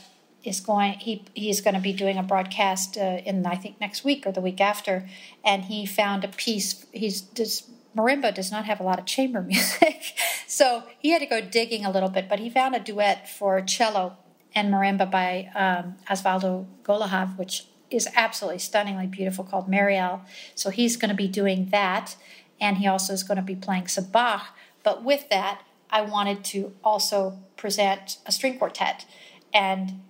is 0.44 0.61
going 0.61 0.94
he 0.94 1.24
he's 1.35 1.61
going 1.61 1.74
to 1.74 1.80
be 1.80 1.92
doing 1.92 2.18
a 2.18 2.22
broadcast 2.22 2.96
uh, 2.96 3.20
in 3.24 3.44
I 3.46 3.56
think 3.56 3.80
next 3.80 4.04
week 4.04 4.26
or 4.26 4.32
the 4.32 4.40
week 4.40 4.61
after, 4.61 5.08
and 5.44 5.64
he 5.64 5.87
found 5.87 6.24
a 6.24 6.28
piece. 6.28 6.87
He's 6.92 7.20
just 7.20 7.68
marimba 7.96 8.35
does 8.35 8.50
not 8.50 8.64
have 8.64 8.81
a 8.81 8.83
lot 8.83 8.98
of 8.98 9.07
chamber 9.07 9.42
music. 9.48 10.14
so 10.46 10.85
he 10.98 11.11
had 11.11 11.20
to 11.20 11.26
go 11.26 11.40
digging 11.40 11.85
a 11.85 11.90
little 11.90 12.09
bit, 12.09 12.28
but 12.28 12.38
he 12.38 12.50
found 12.50 12.74
a 12.74 12.81
duet 12.81 13.28
for 13.28 13.61
cello 13.61 14.16
and 14.55 14.72
marimba 14.72 15.11
by 15.11 15.50
um, 15.55 15.96
Osvaldo 16.11 16.66
Golijov, 16.83 17.38
which 17.38 17.66
is 17.90 18.09
absolutely 18.16 18.59
stunningly 18.59 19.07
beautiful, 19.07 19.44
called 19.44 19.68
Mariel. 19.68 20.22
So 20.55 20.70
he's 20.70 20.96
going 20.96 21.11
to 21.11 21.14
be 21.14 21.28
doing 21.28 21.68
that, 21.70 22.16
and 22.61 22.78
he 22.78 22.87
also 22.87 23.12
is 23.12 23.22
going 23.22 23.37
to 23.37 23.42
be 23.42 23.57
playing 23.57 23.88
some 23.88 24.05
Bach. 24.05 24.57
But 24.83 25.05
with 25.05 25.28
that, 25.31 25.62
I 25.90 26.00
wanted 26.02 26.42
to 26.44 26.72
also 26.83 27.38
present 27.57 28.18
a 28.26 28.33
string 28.33 28.59
quartet, 28.59 29.05
and 29.52 30.00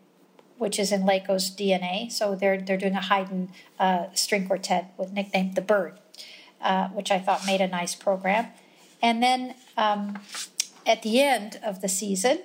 which 0.58 0.78
is 0.78 0.92
in 0.92 1.04
Laco's 1.04 1.50
DNA. 1.50 2.10
So 2.10 2.34
they're 2.34 2.60
they're 2.60 2.76
doing 2.76 2.94
a 2.94 3.00
Haydn 3.00 3.50
uh, 3.78 4.06
string 4.14 4.46
quartet 4.46 4.94
with 4.96 5.12
nicknamed 5.12 5.56
the 5.56 5.60
Bird. 5.60 5.98
Uh, 6.62 6.88
which 6.90 7.10
I 7.10 7.18
thought 7.18 7.44
made 7.44 7.60
a 7.60 7.66
nice 7.66 7.96
program. 7.96 8.46
And 9.02 9.20
then 9.20 9.56
um, 9.76 10.20
at 10.86 11.02
the 11.02 11.20
end 11.20 11.58
of 11.64 11.80
the 11.80 11.88
season, 11.88 12.42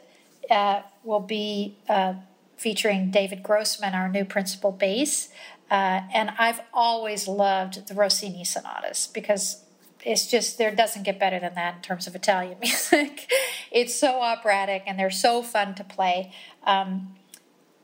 uh, 0.50 0.82
will 1.04 1.20
be 1.20 1.76
uh, 1.88 2.16
featuring 2.58 3.12
David 3.12 3.44
Grossman, 3.44 3.94
our 3.94 4.10
new 4.10 4.26
principal 4.26 4.72
bass. 4.72 5.30
Uh, 5.70 6.02
and 6.12 6.32
I've 6.40 6.62
always 6.74 7.28
loved 7.28 7.88
the 7.88 7.94
Rossini 7.94 8.44
sonatas 8.44 9.06
because 9.06 9.64
it's 10.04 10.26
just 10.26 10.58
there 10.58 10.74
doesn't 10.74 11.04
get 11.04 11.20
better 11.20 11.40
than 11.40 11.54
that 11.54 11.76
in 11.76 11.82
terms 11.82 12.08
of 12.08 12.16
Italian 12.16 12.58
music. 12.62 13.30
it's 13.72 13.94
so 13.94 14.20
operatic 14.20 14.82
and 14.88 14.98
they're 14.98 15.12
so 15.12 15.44
fun 15.44 15.76
to 15.76 15.84
play. 15.84 16.34
Um, 16.66 17.16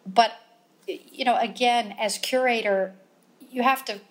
but 0.05 0.31
you 0.87 1.25
know, 1.25 1.37
again, 1.37 1.93
as 1.99 2.17
curator, 2.17 2.95
you 3.51 3.61
have 3.61 3.85
to 3.85 4.01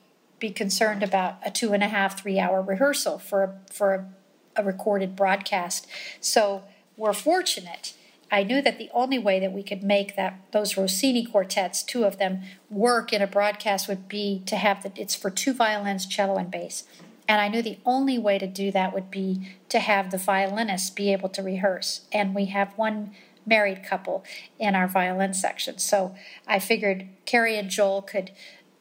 be 0.43 0.51
concerned 0.51 1.05
about 1.05 1.37
a 1.47 1.51
two 1.51 1.73
and 1.73 1.83
a 1.85 1.89
half, 1.89 2.21
three 2.21 2.39
hour 2.39 2.61
rehearsal 2.61 3.19
for 3.19 3.45
a, 3.45 3.73
for 3.73 3.95
a, 3.95 4.61
a 4.61 4.65
recorded 4.65 5.15
broadcast. 5.15 5.87
So 6.21 6.65
we're 6.97 7.13
fortunate. 7.13 7.95
I 8.31 8.43
knew 8.43 8.61
that 8.61 8.77
the 8.77 8.91
only 8.93 9.19
way 9.19 9.39
that 9.39 9.53
we 9.53 9.63
could 9.63 9.85
make 9.85 10.17
that 10.17 10.41
those 10.51 10.77
Rossini 10.77 11.25
quartets, 11.25 11.85
two 11.85 12.05
of 12.05 12.19
them, 12.19 12.43
work 12.69 13.13
in 13.13 13.23
a 13.23 13.27
broadcast 13.27 13.87
would 13.89 14.09
be 14.09 14.43
to 14.47 14.57
have 14.57 14.83
that 14.83 14.99
it's 14.99 15.15
for 15.15 15.31
two 15.31 15.53
violins, 15.53 16.07
cello, 16.07 16.37
and 16.37 16.51
bass. 16.51 16.85
And 17.29 17.41
I 17.41 17.47
knew 17.49 17.63
the 17.63 17.79
only 17.87 18.19
way 18.19 18.39
to 18.39 18.49
do 18.49 18.73
that 18.73 18.93
would 18.93 19.11
be 19.11 19.57
to 19.69 19.79
have 19.79 20.11
the 20.11 20.19
violinists 20.19 20.91
be 20.91 21.13
able 21.13 21.29
to 21.29 21.43
rehearse. 21.43 22.01
And 22.11 22.35
we 22.35 22.47
have 22.47 22.77
one 22.77 23.13
married 23.47 23.85
couple 23.85 24.25
in 24.59 24.75
our 24.75 24.89
violin 24.89 25.35
section. 25.35 25.79
So 25.79 26.15
I 26.49 26.59
figured 26.59 27.07
Carrie 27.27 27.59
and 27.59 27.71
Joel 27.71 28.03
could 28.03 28.33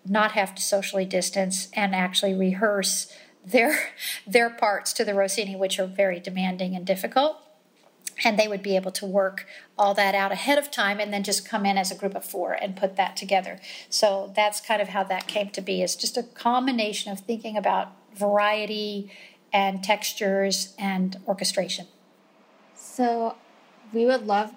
not 0.08 0.34
have 0.34 0.56
to 0.56 0.62
socially 0.62 1.06
distance 1.06 1.68
and 1.74 1.96
actually 1.96 2.34
rehearse 2.34 3.12
their 3.46 3.92
their 4.28 4.50
parts 4.50 4.94
to 4.94 5.06
the 5.06 5.14
Rossini, 5.14 5.56
which 5.56 5.80
are 5.80 5.88
very 5.88 6.20
demanding 6.20 6.76
and 6.76 6.86
difficult. 6.86 7.38
And 8.24 8.38
they 8.38 8.48
would 8.48 8.62
be 8.62 8.76
able 8.76 8.92
to 8.92 9.06
work 9.06 9.48
all 9.80 9.96
that 9.96 10.14
out 10.14 10.32
ahead 10.32 10.60
of 10.60 10.70
time 10.70 11.00
and 11.00 11.12
then 11.12 11.24
just 11.24 11.48
come 11.48 11.66
in 11.66 11.78
as 11.78 11.92
a 11.92 11.96
group 11.96 12.14
of 12.14 12.24
four 12.24 12.54
and 12.54 12.76
put 12.76 12.96
that 12.96 13.18
together. 13.18 13.60
So 13.90 14.32
that's 14.36 14.62
kind 14.62 14.80
of 14.80 14.90
how 14.90 15.04
that 15.06 15.28
came 15.28 15.50
to 15.50 15.62
be. 15.62 15.82
is 15.82 15.96
just 15.96 16.18
a 16.18 16.24
combination 16.24 17.12
of 17.12 17.22
thinking 17.22 17.58
about 17.58 17.94
variety 18.16 19.12
and 19.52 19.84
textures 19.84 20.76
and 20.78 21.18
orchestration. 21.28 21.88
So, 22.76 23.36
we 23.94 24.06
would 24.06 24.26
love 24.26 24.54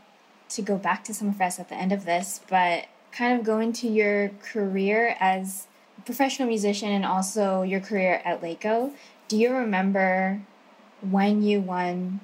to 0.50 0.62
go 0.62 0.76
back 0.76 1.04
to 1.04 1.12
Summerfest 1.12 1.59
at 1.59 1.68
the 1.68 1.74
end 1.74 1.92
of 1.92 2.04
this, 2.04 2.40
but 2.48 2.87
kind 3.14 3.38
of 3.38 3.46
go 3.46 3.61
into 3.61 3.88
your 3.88 4.31
career 4.42 5.16
as 5.20 5.68
a 5.96 6.03
professional 6.03 6.48
musician 6.48 6.90
and 6.90 7.07
also 7.07 7.62
your 7.62 7.81
career 7.81 8.20
at 8.24 8.42
Laco. 8.42 8.92
Do 9.29 9.37
you 9.37 9.53
remember 9.53 10.42
when 11.00 11.42
you 11.42 11.61
won 11.61 12.20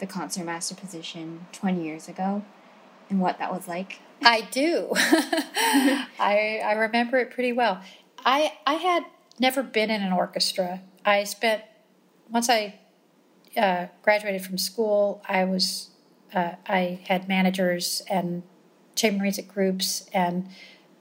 the 0.00 0.06
concertmaster 0.06 0.74
position 0.74 1.46
20 1.52 1.84
years 1.84 2.08
ago 2.08 2.42
and 3.08 3.20
what 3.20 3.38
that 3.38 3.52
was 3.52 3.68
like? 3.68 4.00
I 4.24 4.42
do. 4.50 4.90
I 4.94 6.60
I 6.64 6.72
remember 6.74 7.18
it 7.18 7.30
pretty 7.30 7.52
well. 7.52 7.80
I 8.24 8.52
I 8.66 8.74
had 8.74 9.04
never 9.38 9.62
been 9.62 9.90
in 9.90 10.02
an 10.02 10.12
orchestra. 10.12 10.80
I 11.04 11.24
spent 11.24 11.62
once 12.30 12.48
I 12.48 12.78
uh, 13.56 13.86
graduated 14.02 14.42
from 14.42 14.58
school. 14.58 15.22
I 15.28 15.44
was 15.44 15.90
uh, 16.32 16.52
I 16.66 17.00
had 17.08 17.28
managers 17.28 18.02
and 18.08 18.44
chamber 19.02 19.24
music 19.24 19.48
groups 19.48 20.08
and 20.12 20.48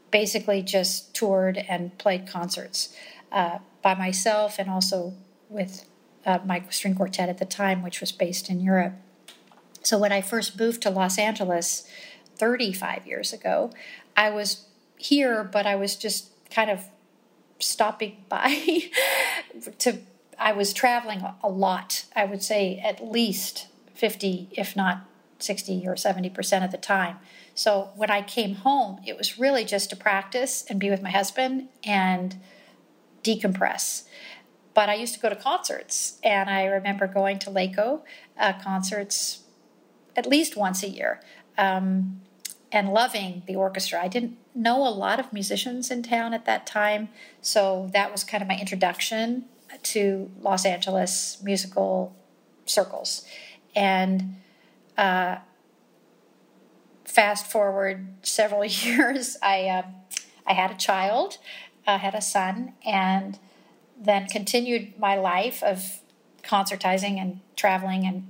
basically 0.09 0.63
just 0.63 1.13
toured 1.13 1.57
and 1.69 1.95
played 1.99 2.27
concerts 2.27 2.95
uh, 3.31 3.59
by 3.83 3.93
myself 3.93 4.57
and 4.57 4.69
also 4.69 5.13
with 5.49 5.85
uh, 6.25 6.39
my 6.43 6.63
string 6.71 6.95
quartet 6.95 7.29
at 7.29 7.37
the 7.37 7.45
time, 7.45 7.83
which 7.83 8.01
was 8.01 8.11
based 8.11 8.49
in 8.49 8.59
Europe. 8.59 8.93
So 9.83 9.99
when 9.99 10.11
I 10.11 10.21
first 10.21 10.59
moved 10.59 10.81
to 10.81 10.89
Los 10.89 11.19
Angeles 11.19 11.87
35 12.37 13.05
years 13.05 13.33
ago, 13.33 13.71
I 14.17 14.31
was 14.31 14.65
here, 14.97 15.43
but 15.43 15.67
I 15.67 15.75
was 15.75 15.95
just 15.95 16.31
kind 16.49 16.71
of 16.71 16.85
stopping 17.59 18.17
by 18.29 18.89
to 19.77 19.99
I 20.39 20.53
was 20.53 20.73
traveling 20.73 21.23
a 21.43 21.49
lot. 21.49 22.05
I 22.15 22.25
would 22.25 22.41
say 22.41 22.81
at 22.83 23.05
least 23.05 23.67
50 23.93 24.49
if 24.53 24.75
not 24.75 25.05
60 25.37 25.87
or 25.87 25.93
70% 25.93 26.65
of 26.65 26.71
the 26.71 26.77
time. 26.77 27.17
So 27.61 27.91
when 27.95 28.09
I 28.09 28.23
came 28.23 28.55
home, 28.55 29.01
it 29.05 29.15
was 29.15 29.37
really 29.37 29.63
just 29.65 29.91
to 29.91 29.95
practice 29.95 30.65
and 30.67 30.79
be 30.79 30.89
with 30.89 31.03
my 31.03 31.11
husband 31.11 31.67
and 31.83 32.37
decompress. 33.23 34.05
But 34.73 34.89
I 34.89 34.95
used 34.95 35.13
to 35.13 35.19
go 35.19 35.29
to 35.29 35.35
concerts, 35.35 36.17
and 36.23 36.49
I 36.49 36.65
remember 36.65 37.05
going 37.05 37.37
to 37.37 37.51
Laco 37.51 38.03
uh, 38.35 38.53
concerts 38.53 39.43
at 40.15 40.25
least 40.25 40.57
once 40.57 40.81
a 40.81 40.89
year 40.89 41.21
um, 41.55 42.21
and 42.71 42.91
loving 42.91 43.43
the 43.45 43.55
orchestra. 43.55 44.01
I 44.01 44.07
didn't 44.07 44.39
know 44.55 44.77
a 44.87 44.89
lot 44.89 45.19
of 45.19 45.31
musicians 45.31 45.91
in 45.91 46.01
town 46.01 46.33
at 46.33 46.45
that 46.45 46.65
time, 46.65 47.09
so 47.41 47.91
that 47.93 48.11
was 48.11 48.23
kind 48.23 48.41
of 48.41 48.47
my 48.47 48.57
introduction 48.57 49.45
to 49.83 50.31
Los 50.41 50.65
Angeles 50.65 51.37
musical 51.43 52.15
circles. 52.65 53.23
And 53.75 54.37
uh, 54.97 55.37
fast 57.11 57.45
forward 57.45 58.07
several 58.23 58.65
years, 58.65 59.37
I 59.41 59.67
uh, 59.67 59.83
I 60.45 60.53
had 60.53 60.71
a 60.71 60.75
child, 60.75 61.37
I 61.85 61.97
had 61.97 62.15
a 62.15 62.21
son, 62.21 62.73
and 62.85 63.37
then 63.99 64.27
continued 64.27 64.97
my 64.97 65.15
life 65.15 65.61
of 65.61 66.01
concertizing 66.43 67.21
and 67.21 67.39
traveling 67.55 68.05
and 68.05 68.27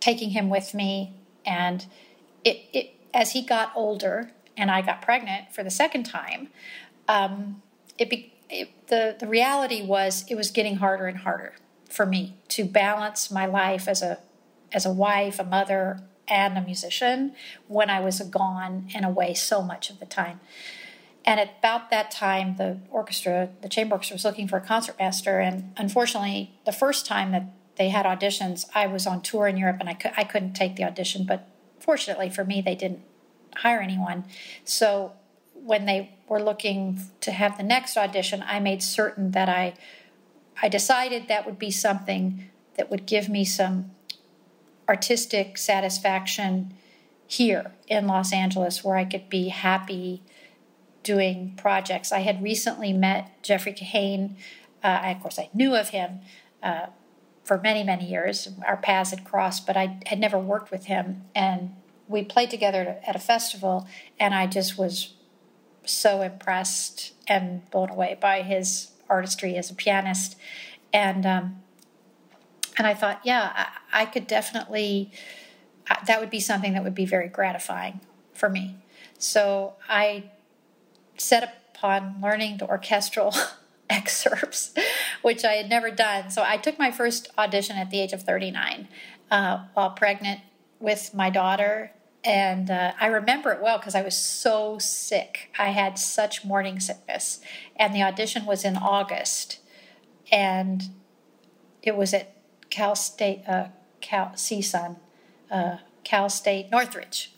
taking 0.00 0.30
him 0.30 0.50
with 0.50 0.74
me. 0.74 1.14
And 1.46 1.86
it, 2.44 2.62
it 2.72 2.94
as 3.14 3.32
he 3.32 3.42
got 3.42 3.72
older 3.76 4.32
and 4.56 4.70
I 4.70 4.82
got 4.82 5.00
pregnant 5.00 5.54
for 5.54 5.62
the 5.62 5.70
second 5.70 6.04
time, 6.04 6.48
um, 7.08 7.62
it, 7.98 8.10
be, 8.10 8.32
it 8.50 8.88
the 8.88 9.16
the 9.18 9.26
reality 9.26 9.82
was 9.82 10.24
it 10.28 10.34
was 10.34 10.50
getting 10.50 10.76
harder 10.76 11.06
and 11.06 11.18
harder 11.18 11.54
for 11.88 12.06
me 12.06 12.36
to 12.48 12.64
balance 12.64 13.30
my 13.30 13.46
life 13.46 13.86
as 13.86 14.02
a 14.02 14.18
as 14.72 14.86
a 14.86 14.92
wife, 14.92 15.38
a 15.38 15.44
mother, 15.44 16.00
and 16.32 16.56
a 16.56 16.62
musician 16.62 17.34
when 17.68 17.90
I 17.90 18.00
was 18.00 18.18
gone 18.20 18.88
and 18.94 19.04
away 19.04 19.34
so 19.34 19.60
much 19.60 19.90
of 19.90 20.00
the 20.00 20.06
time. 20.06 20.40
And 21.24 21.38
at 21.38 21.58
about 21.58 21.90
that 21.90 22.10
time, 22.10 22.56
the 22.56 22.78
orchestra, 22.90 23.50
the 23.60 23.68
chamber 23.68 23.94
orchestra, 23.94 24.14
was 24.14 24.24
looking 24.24 24.48
for 24.48 24.56
a 24.56 24.60
concertmaster. 24.60 25.38
And 25.38 25.72
unfortunately, 25.76 26.58
the 26.64 26.72
first 26.72 27.06
time 27.06 27.30
that 27.32 27.44
they 27.76 27.90
had 27.90 28.06
auditions, 28.06 28.66
I 28.74 28.86
was 28.86 29.06
on 29.06 29.20
tour 29.20 29.46
in 29.46 29.56
Europe 29.56 29.76
and 29.78 29.88
I, 29.88 29.96
I 30.16 30.24
couldn't 30.24 30.54
take 30.54 30.76
the 30.76 30.84
audition. 30.84 31.24
But 31.24 31.46
fortunately 31.78 32.30
for 32.30 32.44
me, 32.44 32.62
they 32.62 32.74
didn't 32.74 33.02
hire 33.56 33.80
anyone. 33.80 34.24
So 34.64 35.12
when 35.54 35.84
they 35.84 36.16
were 36.28 36.42
looking 36.42 37.00
to 37.20 37.30
have 37.30 37.56
the 37.56 37.62
next 37.62 37.96
audition, 37.96 38.42
I 38.46 38.58
made 38.58 38.82
certain 38.82 39.32
that 39.32 39.48
I, 39.50 39.74
I 40.60 40.68
decided 40.68 41.28
that 41.28 41.44
would 41.44 41.58
be 41.58 41.70
something 41.70 42.48
that 42.76 42.90
would 42.90 43.06
give 43.06 43.28
me 43.28 43.44
some 43.44 43.90
artistic 44.88 45.58
satisfaction 45.58 46.74
here 47.26 47.72
in 47.86 48.06
Los 48.06 48.32
Angeles 48.32 48.84
where 48.84 48.96
I 48.96 49.04
could 49.04 49.28
be 49.28 49.48
happy 49.48 50.22
doing 51.02 51.54
projects. 51.56 52.12
I 52.12 52.20
had 52.20 52.42
recently 52.42 52.92
met 52.92 53.42
Jeffrey 53.42 53.72
Kahane. 53.72 54.36
Uh, 54.82 55.00
I, 55.02 55.10
of 55.10 55.20
course, 55.20 55.38
I 55.38 55.50
knew 55.54 55.74
of 55.74 55.90
him 55.90 56.20
uh, 56.62 56.86
for 57.44 57.58
many, 57.58 57.82
many 57.82 58.08
years. 58.08 58.48
Our 58.66 58.76
paths 58.76 59.10
had 59.10 59.24
crossed, 59.24 59.66
but 59.66 59.76
I 59.76 59.98
had 60.06 60.18
never 60.20 60.38
worked 60.38 60.70
with 60.70 60.86
him. 60.86 61.24
And 61.34 61.74
we 62.08 62.22
played 62.22 62.50
together 62.50 62.98
at 63.06 63.16
a 63.16 63.20
festival, 63.20 63.86
and 64.18 64.34
I 64.34 64.46
just 64.46 64.78
was 64.78 65.14
so 65.84 66.22
impressed 66.22 67.12
and 67.26 67.68
blown 67.70 67.90
away 67.90 68.16
by 68.20 68.42
his 68.42 68.92
artistry 69.08 69.56
as 69.56 69.70
a 69.70 69.74
pianist. 69.74 70.36
And 70.92 71.26
um, 71.26 71.62
and 72.78 72.86
I 72.86 72.94
thought, 72.94 73.20
yeah, 73.24 73.52
I, 73.92 74.02
I 74.02 74.06
could 74.06 74.26
definitely. 74.26 75.12
That 76.06 76.20
would 76.20 76.30
be 76.30 76.40
something 76.40 76.74
that 76.74 76.84
would 76.84 76.94
be 76.94 77.04
very 77.04 77.28
gratifying 77.28 78.00
for 78.32 78.48
me. 78.48 78.76
So 79.18 79.74
I 79.88 80.30
set 81.16 81.72
upon 81.74 82.20
learning 82.22 82.58
the 82.58 82.68
orchestral 82.68 83.34
excerpts, 83.90 84.74
which 85.22 85.44
I 85.44 85.52
had 85.52 85.68
never 85.68 85.90
done. 85.90 86.30
So 86.30 86.42
I 86.46 86.56
took 86.56 86.78
my 86.78 86.90
first 86.90 87.28
audition 87.36 87.76
at 87.76 87.90
the 87.90 88.00
age 88.00 88.12
of 88.12 88.22
39 88.22 88.88
uh, 89.30 89.64
while 89.74 89.90
pregnant 89.90 90.40
with 90.80 91.12
my 91.14 91.30
daughter. 91.30 91.92
And 92.24 92.70
uh, 92.70 92.92
I 93.00 93.06
remember 93.06 93.50
it 93.52 93.60
well 93.60 93.78
because 93.78 93.94
I 93.94 94.02
was 94.02 94.16
so 94.16 94.78
sick. 94.78 95.50
I 95.58 95.70
had 95.70 95.98
such 95.98 96.44
morning 96.44 96.78
sickness. 96.80 97.40
And 97.76 97.94
the 97.94 98.02
audition 98.02 98.46
was 98.46 98.64
in 98.64 98.76
August. 98.76 99.58
And 100.30 100.84
it 101.82 101.96
was 101.96 102.14
at 102.14 102.36
Cal 102.72 102.96
State, 102.96 103.42
uh, 103.46 103.66
Cal 104.00 104.32
CSUN, 104.34 104.96
uh, 105.50 105.76
Cal 106.04 106.30
State 106.30 106.70
Northridge. 106.70 107.30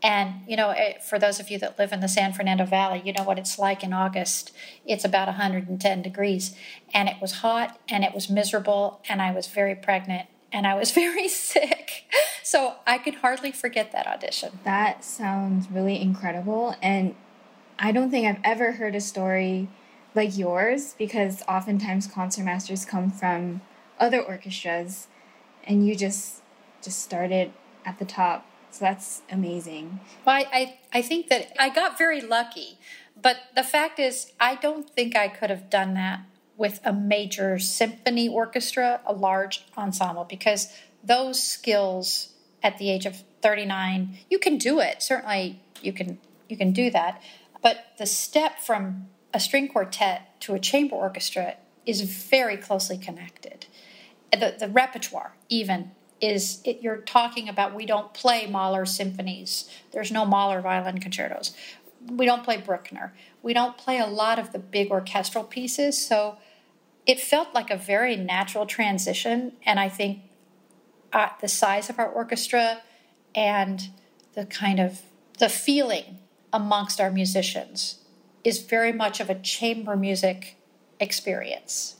And, 0.00 0.42
you 0.46 0.56
know, 0.56 0.70
eh, 0.70 0.98
for 1.00 1.18
those 1.18 1.40
of 1.40 1.50
you 1.50 1.58
that 1.58 1.80
live 1.80 1.92
in 1.92 1.98
the 1.98 2.06
San 2.06 2.32
Fernando 2.32 2.64
Valley, 2.64 3.02
you 3.04 3.12
know 3.12 3.24
what 3.24 3.40
it's 3.40 3.58
like 3.58 3.82
in 3.82 3.92
August. 3.92 4.52
It's 4.86 5.04
about 5.04 5.26
110 5.26 6.02
degrees. 6.02 6.54
And 6.94 7.08
it 7.08 7.16
was 7.20 7.32
hot 7.32 7.80
and 7.88 8.04
it 8.04 8.14
was 8.14 8.30
miserable. 8.30 9.00
And 9.08 9.20
I 9.20 9.32
was 9.32 9.48
very 9.48 9.74
pregnant 9.74 10.28
and 10.52 10.64
I 10.64 10.74
was 10.74 10.92
very 11.02 11.26
sick. 11.26 12.04
So 12.44 12.76
I 12.86 12.98
could 12.98 13.16
hardly 13.16 13.50
forget 13.50 13.90
that 13.90 14.06
audition. 14.06 14.60
That 14.62 15.04
sounds 15.04 15.68
really 15.68 16.00
incredible. 16.00 16.76
And 16.80 17.16
I 17.80 17.90
don't 17.90 18.12
think 18.12 18.28
I've 18.28 18.40
ever 18.44 18.72
heard 18.72 18.94
a 18.94 19.00
story 19.00 19.68
like 20.14 20.38
yours 20.38 20.94
because 20.96 21.42
oftentimes 21.48 22.06
concertmasters 22.06 22.86
come 22.86 23.10
from 23.10 23.60
other 23.98 24.22
orchestras 24.22 25.08
and 25.64 25.86
you 25.86 25.94
just 25.94 26.42
just 26.82 27.00
started 27.00 27.52
at 27.84 27.98
the 27.98 28.04
top 28.04 28.46
so 28.70 28.84
that's 28.84 29.22
amazing. 29.30 30.00
Well, 30.24 30.36
I, 30.36 30.46
I, 30.52 30.78
I 30.98 31.02
think 31.02 31.28
that 31.28 31.52
I 31.58 31.70
got 31.70 31.96
very 31.96 32.20
lucky, 32.20 32.78
but 33.20 33.36
the 33.56 33.62
fact 33.62 33.98
is, 33.98 34.32
I 34.38 34.56
don't 34.56 34.88
think 34.88 35.16
I 35.16 35.28
could 35.28 35.50
have 35.50 35.70
done 35.70 35.94
that 35.94 36.20
with 36.56 36.80
a 36.84 36.92
major 36.92 37.58
symphony 37.58 38.28
orchestra, 38.28 39.00
a 39.06 39.12
large 39.12 39.64
ensemble, 39.76 40.24
because 40.24 40.72
those 41.02 41.42
skills 41.42 42.34
at 42.62 42.78
the 42.78 42.90
age 42.90 43.06
of 43.06 43.22
39, 43.40 44.18
you 44.28 44.38
can 44.38 44.58
do 44.58 44.80
it. 44.80 45.02
Certainly, 45.02 45.60
you 45.80 45.92
can 45.92 46.18
you 46.48 46.56
can 46.56 46.72
do 46.72 46.90
that, 46.90 47.22
but 47.62 47.78
the 47.98 48.06
step 48.06 48.58
from 48.58 49.08
a 49.32 49.40
string 49.40 49.68
quartet 49.68 50.40
to 50.40 50.54
a 50.54 50.58
chamber 50.58 50.96
orchestra 50.96 51.56
is 51.84 52.02
very 52.02 52.56
closely 52.56 52.98
connected. 52.98 53.66
The, 54.32 54.56
the 54.58 54.68
repertoire, 54.68 55.34
even, 55.48 55.92
is 56.20 56.60
it, 56.64 56.82
you're 56.82 56.98
talking 56.98 57.48
about 57.48 57.74
we 57.74 57.86
don't 57.86 58.12
play 58.12 58.46
Mahler 58.46 58.84
symphonies. 58.84 59.70
There's 59.92 60.10
no 60.10 60.24
Mahler 60.24 60.60
violin 60.60 60.98
concertos. 60.98 61.54
We 62.10 62.26
don't 62.26 62.44
play 62.44 62.58
Bruckner. 62.58 63.14
We 63.42 63.54
don't 63.54 63.76
play 63.76 63.98
a 63.98 64.06
lot 64.06 64.38
of 64.38 64.52
the 64.52 64.58
big 64.58 64.90
orchestral 64.90 65.44
pieces. 65.44 66.04
So 66.04 66.36
it 67.06 67.20
felt 67.20 67.54
like 67.54 67.70
a 67.70 67.76
very 67.76 68.16
natural 68.16 68.66
transition. 68.66 69.52
And 69.64 69.80
I 69.80 69.88
think 69.88 70.20
uh, 71.12 71.30
the 71.40 71.48
size 71.48 71.88
of 71.88 71.98
our 71.98 72.08
orchestra 72.08 72.82
and 73.34 73.88
the 74.34 74.44
kind 74.44 74.78
of 74.78 75.02
the 75.38 75.48
feeling 75.48 76.18
amongst 76.52 77.00
our 77.00 77.10
musicians 77.10 78.04
is 78.44 78.60
very 78.60 78.92
much 78.92 79.20
of 79.20 79.30
a 79.30 79.34
chamber 79.34 79.96
music 79.96 80.56
experience. 81.00 81.96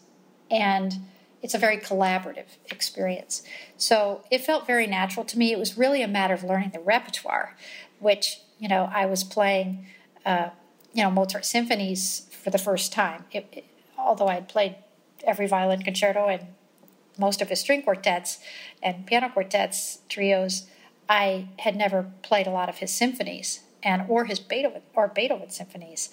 And 0.51 0.95
it's 1.43 1.55
a 1.55 1.59
very 1.59 1.79
collaborative 1.79 2.57
experience. 2.71 3.43
So 3.77 4.25
it 4.31 4.41
felt 4.41 4.67
very 4.67 4.87
natural 4.87 5.25
to 5.27 5.39
me. 5.39 5.53
It 5.53 5.59
was 5.59 5.79
really 5.79 6.03
a 6.03 6.09
matter 6.09 6.35
of 6.35 6.43
learning 6.43 6.71
the 6.73 6.81
repertoire, 6.81 7.57
which 7.99 8.41
you 8.59 8.69
know 8.69 8.91
I 8.93 9.07
was 9.07 9.25
playing, 9.25 9.87
uh, 10.27 10.51
you 10.93 11.03
know, 11.03 11.11
Mozart 11.11 11.45
symphonies 11.45 12.29
for 12.43 12.51
the 12.51 12.59
first 12.59 12.93
time. 12.93 13.25
It, 13.33 13.47
it, 13.53 13.65
although 13.97 14.29
I 14.29 14.35
had 14.35 14.49
played 14.49 14.77
every 15.25 15.47
violin 15.47 15.83
concerto 15.83 16.27
and 16.27 16.47
most 17.19 17.43
of 17.43 17.49
his 17.49 17.61
string 17.61 17.83
quartets 17.83 18.39
and 18.83 19.07
piano 19.07 19.29
quartets, 19.29 19.99
trios, 20.09 20.67
I 21.09 21.49
had 21.61 21.75
never 21.75 22.11
played 22.23 22.47
a 22.47 22.51
lot 22.51 22.69
of 22.69 22.79
his 22.79 22.93
symphonies 22.93 23.61
and 23.83 24.05
or 24.09 24.27
his 24.27 24.39
Beethoven 24.39 24.83
or 24.95 25.09
Beethoven 25.09 25.51
symphonies. 25.51 26.11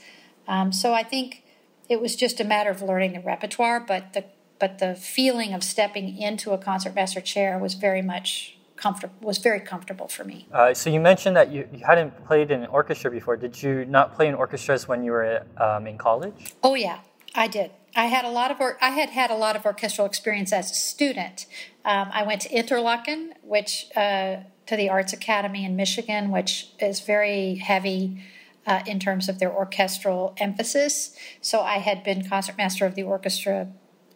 Um, 0.47 0.71
so 0.71 0.93
I 0.93 1.03
think 1.03 1.43
it 1.89 2.01
was 2.01 2.15
just 2.15 2.39
a 2.39 2.43
matter 2.43 2.69
of 2.69 2.81
learning 2.81 3.13
the 3.13 3.19
repertoire, 3.19 3.79
but 3.79 4.13
the 4.13 4.25
but 4.59 4.79
the 4.79 4.95
feeling 4.95 5.53
of 5.53 5.63
stepping 5.63 6.17
into 6.17 6.51
a 6.51 6.57
concertmaster 6.57 7.21
chair 7.21 7.57
was 7.59 7.73
very 7.73 8.01
much 8.01 8.57
comfortable 8.75 9.15
was 9.21 9.37
very 9.37 9.59
comfortable 9.59 10.07
for 10.07 10.23
me. 10.23 10.47
Uh, 10.51 10.73
so 10.73 10.89
you 10.89 10.99
mentioned 10.99 11.35
that 11.35 11.51
you, 11.51 11.67
you 11.73 11.85
hadn't 11.85 12.25
played 12.25 12.51
in 12.51 12.63
an 12.63 12.69
orchestra 12.69 13.09
before. 13.09 13.37
Did 13.37 13.61
you 13.61 13.85
not 13.85 14.13
play 14.15 14.27
in 14.27 14.35
orchestras 14.35 14.87
when 14.87 15.03
you 15.03 15.11
were 15.11 15.43
um, 15.57 15.87
in 15.87 15.97
college? 15.97 16.53
Oh 16.63 16.75
yeah, 16.75 16.99
I 17.33 17.47
did. 17.47 17.71
I 17.95 18.05
had 18.05 18.25
a 18.25 18.29
lot 18.29 18.51
of 18.51 18.59
or- 18.59 18.77
I 18.81 18.89
had 18.89 19.09
had 19.09 19.31
a 19.31 19.35
lot 19.35 19.55
of 19.55 19.65
orchestral 19.65 20.05
experience 20.05 20.51
as 20.51 20.71
a 20.71 20.73
student. 20.73 21.45
Um, 21.85 22.09
I 22.11 22.23
went 22.23 22.41
to 22.41 22.49
Interlochen, 22.49 23.31
which 23.43 23.87
uh, 23.95 24.37
to 24.65 24.75
the 24.75 24.89
Arts 24.89 25.13
Academy 25.13 25.63
in 25.63 25.75
Michigan, 25.75 26.31
which 26.31 26.71
is 26.79 26.99
very 26.99 27.55
heavy 27.55 28.21
uh, 28.67 28.81
in 28.85 28.99
terms 28.99 29.29
of 29.29 29.39
their 29.39 29.51
orchestral 29.51 30.33
emphasis. 30.37 31.15
So 31.39 31.61
I 31.61 31.77
had 31.77 32.03
been 32.03 32.27
concertmaster 32.27 32.85
of 32.85 32.95
the 32.95 33.03
orchestra 33.03 33.67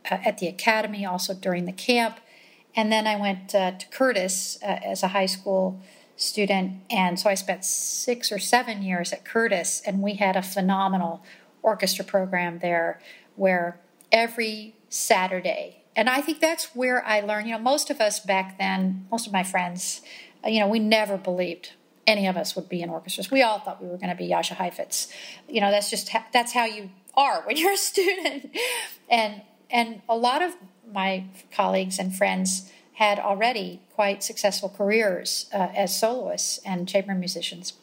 at 0.05 0.37
the 0.37 0.47
academy, 0.47 1.05
also 1.05 1.33
during 1.33 1.65
the 1.65 1.71
camp, 1.71 2.19
and 2.75 2.91
then 2.91 3.07
I 3.07 3.15
went 3.15 3.53
uh, 3.53 3.71
to 3.71 3.87
Curtis 3.87 4.57
uh, 4.63 4.79
as 4.83 5.03
a 5.03 5.09
high 5.09 5.25
school 5.25 5.81
student, 6.15 6.81
and 6.89 7.19
so 7.19 7.29
I 7.29 7.35
spent 7.35 7.65
six 7.65 8.31
or 8.31 8.39
seven 8.39 8.81
years 8.81 9.11
at 9.11 9.25
Curtis, 9.25 9.81
and 9.85 10.01
we 10.01 10.15
had 10.15 10.35
a 10.35 10.41
phenomenal 10.41 11.23
orchestra 11.61 12.05
program 12.05 12.59
there 12.59 12.99
where 13.35 13.79
every 14.11 14.75
Saturday, 14.89 15.83
and 15.95 16.09
I 16.09 16.21
think 16.21 16.39
that's 16.39 16.75
where 16.75 17.05
I 17.05 17.21
learned. 17.21 17.47
You 17.47 17.53
know, 17.53 17.59
most 17.59 17.89
of 17.89 17.99
us 18.01 18.19
back 18.19 18.57
then, 18.57 19.07
most 19.11 19.27
of 19.27 19.33
my 19.33 19.43
friends, 19.43 20.01
uh, 20.45 20.49
you 20.49 20.59
know, 20.59 20.67
we 20.67 20.79
never 20.79 21.17
believed 21.17 21.73
any 22.07 22.27
of 22.27 22.37
us 22.37 22.55
would 22.55 22.67
be 22.67 22.81
in 22.81 22.89
orchestras. 22.89 23.29
We 23.29 23.43
all 23.43 23.59
thought 23.59 23.81
we 23.81 23.87
were 23.87 23.97
going 23.97 24.09
to 24.09 24.15
be 24.15 24.29
Jascha 24.29 24.55
Heifetz. 24.55 25.13
You 25.47 25.61
know, 25.61 25.69
that's 25.71 25.89
just 25.89 26.11
that's 26.33 26.53
how 26.53 26.65
you 26.65 26.89
are 27.15 27.43
when 27.43 27.55
you're 27.57 27.73
a 27.73 27.77
student. 27.91 28.55
And 29.09 29.41
and 29.69 30.01
a 30.09 30.15
lot 30.15 30.41
of 30.41 30.55
my 30.91 31.25
colleagues 31.51 31.99
and 31.99 32.15
friends 32.15 32.71
had 32.93 33.19
already 33.19 33.81
quite 33.93 34.23
successful 34.23 34.69
careers 34.69 35.49
uh, 35.53 35.69
as 35.75 35.97
soloists 35.97 36.59
and 36.65 36.87
chamber 36.87 37.15
musicians. 37.15 37.73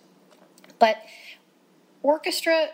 But 0.79 0.99
orchestra 2.03 2.68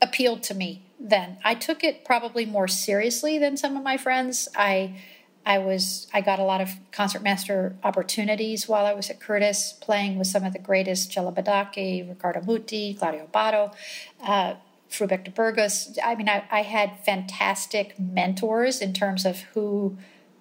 appealed 0.00 0.42
to 0.44 0.54
me 0.54 0.82
then. 1.00 1.38
I 1.44 1.54
took 1.54 1.82
it 1.82 2.04
probably 2.04 2.46
more 2.46 2.68
seriously 2.68 3.38
than 3.38 3.56
some 3.56 3.76
of 3.76 3.82
my 3.82 3.96
friends. 3.96 4.48
I 4.56 5.02
I 5.46 5.58
was 5.58 6.08
I 6.12 6.20
got 6.20 6.38
a 6.38 6.44
lot 6.44 6.60
of 6.60 6.70
concertmaster 6.90 7.76
opportunities 7.82 8.68
while 8.68 8.86
I 8.86 8.94
was 8.94 9.10
at 9.10 9.20
Curtis, 9.20 9.74
playing 9.80 10.18
with 10.18 10.26
some 10.26 10.44
of 10.44 10.52
the 10.52 10.58
greatest 10.58 11.10
Celibidache, 11.10 12.08
Riccardo 12.08 12.40
Muti, 12.42 12.94
Claudio 12.94 13.26
Abbado, 13.26 13.74
uh, 14.22 14.54
De 14.98 15.30
Burgos. 15.30 15.98
I 16.02 16.14
mean, 16.14 16.28
I, 16.28 16.44
I 16.50 16.62
had 16.62 16.98
fantastic 17.04 17.98
mentors 17.98 18.80
in 18.80 18.92
terms 18.92 19.24
of 19.24 19.40
who 19.54 19.96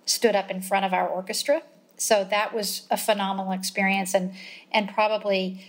stood 0.05 0.35
up 0.35 0.51
in 0.51 0.61
front 0.61 0.85
of 0.85 0.93
our 0.93 1.07
orchestra. 1.07 1.63
So 1.97 2.25
that 2.29 2.53
was 2.53 2.87
a 2.89 2.97
phenomenal 2.97 3.51
experience, 3.51 4.13
and 4.13 4.33
and 4.71 4.89
probably, 4.89 5.65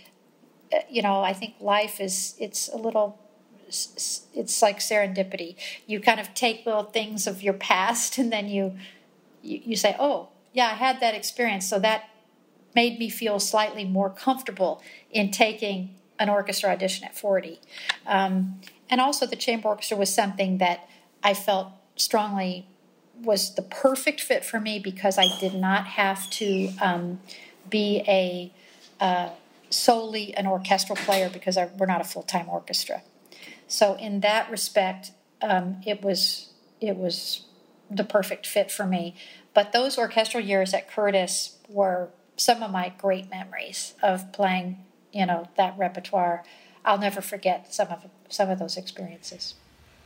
uh, 0.73 0.79
you 0.91 1.03
know, 1.03 1.21
I 1.21 1.33
think 1.33 1.55
life 1.61 2.01
is 2.01 2.35
it's 2.39 2.69
a 2.69 2.77
little 2.77 3.19
it's 3.67 4.63
like 4.63 4.79
serendipity. 4.79 5.57
You 5.87 6.01
kind 6.01 6.21
of 6.21 6.35
take 6.35 6.67
little 6.67 6.85
things 6.85 7.27
of 7.27 7.43
your 7.43 7.55
past 7.55 8.19
and 8.19 8.33
then 8.33 8.49
you 8.49 8.77
you, 9.43 9.61
you 9.65 9.77
say, 9.77 9.97
oh, 9.99 10.29
yeah, 10.53 10.67
I 10.67 10.75
had 10.75 11.01
that 11.01 11.15
experience. 11.15 11.69
So 11.69 11.79
that 11.81 12.09
made 12.75 12.99
me 12.99 13.09
feel 13.09 13.39
slightly 13.39 13.85
more 13.85 14.11
comfortable 14.11 14.83
in 15.11 15.31
taking 15.31 15.95
an 16.19 16.29
orchestra 16.29 16.71
audition 16.71 17.05
at 17.05 17.17
40. 17.17 17.61
Um, 18.07 18.61
and 18.95 19.01
also, 19.01 19.27
the 19.27 19.35
chamber 19.35 19.67
orchestra 19.67 19.97
was 19.97 20.15
something 20.15 20.59
that 20.59 20.89
I 21.21 21.35
felt 21.35 21.73
strongly 21.97 22.69
was 23.21 23.57
the 23.57 23.63
perfect 23.63 24.21
fit 24.21 24.45
for 24.45 24.61
me 24.61 24.79
because 24.79 25.19
I 25.19 25.37
did 25.41 25.53
not 25.53 25.85
have 25.85 26.31
to 26.31 26.73
um, 26.81 27.19
be 27.69 28.05
a 28.07 28.53
uh, 29.01 29.31
solely 29.69 30.33
an 30.37 30.47
orchestral 30.47 30.95
player 30.95 31.29
because 31.29 31.57
I, 31.57 31.71
we're 31.77 31.87
not 31.87 32.03
a 32.03 32.05
full 32.05 32.23
time 32.23 32.49
orchestra. 32.49 33.03
So 33.67 33.97
in 33.97 34.21
that 34.21 34.49
respect, 34.49 35.11
um, 35.43 35.81
it 35.85 36.01
was 36.01 36.51
it 36.81 36.97
was 36.97 37.47
the 37.91 38.05
perfect 38.05 38.47
fit 38.47 38.71
for 38.71 38.87
me. 38.87 39.17
But 39.55 39.73
those 39.73 39.99
orchestral 39.99 40.45
years 40.45 40.73
at 40.73 40.89
Curtis 40.89 41.59
were 41.69 42.11
some 42.37 42.63
of 42.63 42.71
my 42.71 42.93
great 42.97 43.29
memories 43.29 43.95
of 44.05 44.31
playing, 44.31 44.85
you 45.13 45.27
know, 45.27 45.49
that 45.57 45.77
repertoire. 45.77 46.45
I'll 46.85 46.99
never 46.99 47.21
forget 47.21 47.73
some 47.73 47.89
of 47.89 48.07
some 48.29 48.51
of 48.51 48.59
those 48.59 48.77
experiences. 48.77 49.55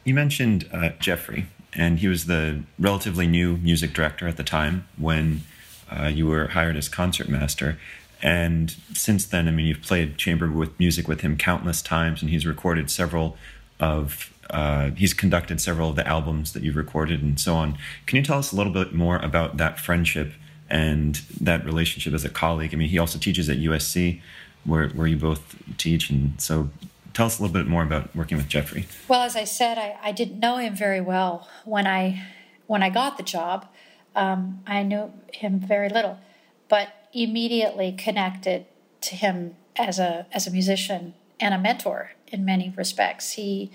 You 0.04 0.14
mentioned 0.14 0.68
uh, 0.72 0.90
Jeffrey, 1.00 1.46
and 1.72 1.98
he 1.98 2.08
was 2.08 2.26
the 2.26 2.62
relatively 2.78 3.26
new 3.26 3.56
music 3.56 3.92
director 3.92 4.28
at 4.28 4.36
the 4.36 4.44
time 4.44 4.86
when 4.96 5.42
uh, 5.90 6.06
you 6.06 6.26
were 6.26 6.48
hired 6.48 6.76
as 6.76 6.88
concertmaster. 6.88 7.78
And 8.22 8.74
since 8.94 9.26
then, 9.26 9.46
I 9.48 9.50
mean, 9.52 9.66
you've 9.66 9.82
played 9.82 10.18
chamber 10.18 10.50
with 10.50 10.78
music 10.78 11.06
with 11.06 11.20
him 11.20 11.36
countless 11.36 11.82
times, 11.82 12.20
and 12.20 12.30
he's 12.30 12.46
recorded 12.46 12.90
several 12.90 13.36
of 13.80 14.32
uh, 14.50 14.90
he's 14.92 15.12
conducted 15.12 15.60
several 15.60 15.90
of 15.90 15.96
the 15.96 16.06
albums 16.06 16.52
that 16.52 16.62
you've 16.62 16.76
recorded 16.76 17.22
and 17.22 17.38
so 17.38 17.54
on. 17.54 17.76
Can 18.06 18.16
you 18.16 18.22
tell 18.22 18.38
us 18.38 18.50
a 18.50 18.56
little 18.56 18.72
bit 18.72 18.94
more 18.94 19.18
about 19.18 19.58
that 19.58 19.78
friendship 19.78 20.32
and 20.70 21.16
that 21.40 21.64
relationship 21.64 22.14
as 22.14 22.24
a 22.24 22.30
colleague? 22.30 22.72
I 22.72 22.76
mean, 22.78 22.88
he 22.88 22.98
also 22.98 23.18
teaches 23.18 23.48
at 23.50 23.58
USC, 23.58 24.20
where 24.68 24.88
where 24.90 25.06
you 25.06 25.16
both 25.16 25.56
teach, 25.76 26.10
and 26.10 26.40
so 26.40 26.70
tell 27.14 27.26
us 27.26 27.38
a 27.38 27.42
little 27.42 27.54
bit 27.54 27.66
more 27.66 27.82
about 27.82 28.14
working 28.14 28.36
with 28.36 28.48
Jeffrey. 28.48 28.86
Well, 29.08 29.22
as 29.22 29.34
I 29.34 29.44
said, 29.44 29.78
I, 29.78 29.98
I 30.02 30.12
didn't 30.12 30.38
know 30.38 30.58
him 30.58 30.76
very 30.76 31.00
well 31.00 31.48
when 31.64 31.86
I 31.86 32.22
when 32.66 32.82
I 32.82 32.90
got 32.90 33.16
the 33.16 33.22
job. 33.22 33.66
Um, 34.14 34.62
I 34.66 34.82
knew 34.82 35.12
him 35.32 35.60
very 35.60 35.88
little, 35.88 36.18
but 36.68 36.88
immediately 37.12 37.92
connected 37.92 38.66
to 39.00 39.16
him 39.16 39.56
as 39.76 39.98
a 39.98 40.26
as 40.32 40.46
a 40.46 40.50
musician 40.50 41.14
and 41.40 41.54
a 41.54 41.58
mentor 41.58 42.12
in 42.28 42.44
many 42.44 42.72
respects. 42.76 43.32
He 43.32 43.70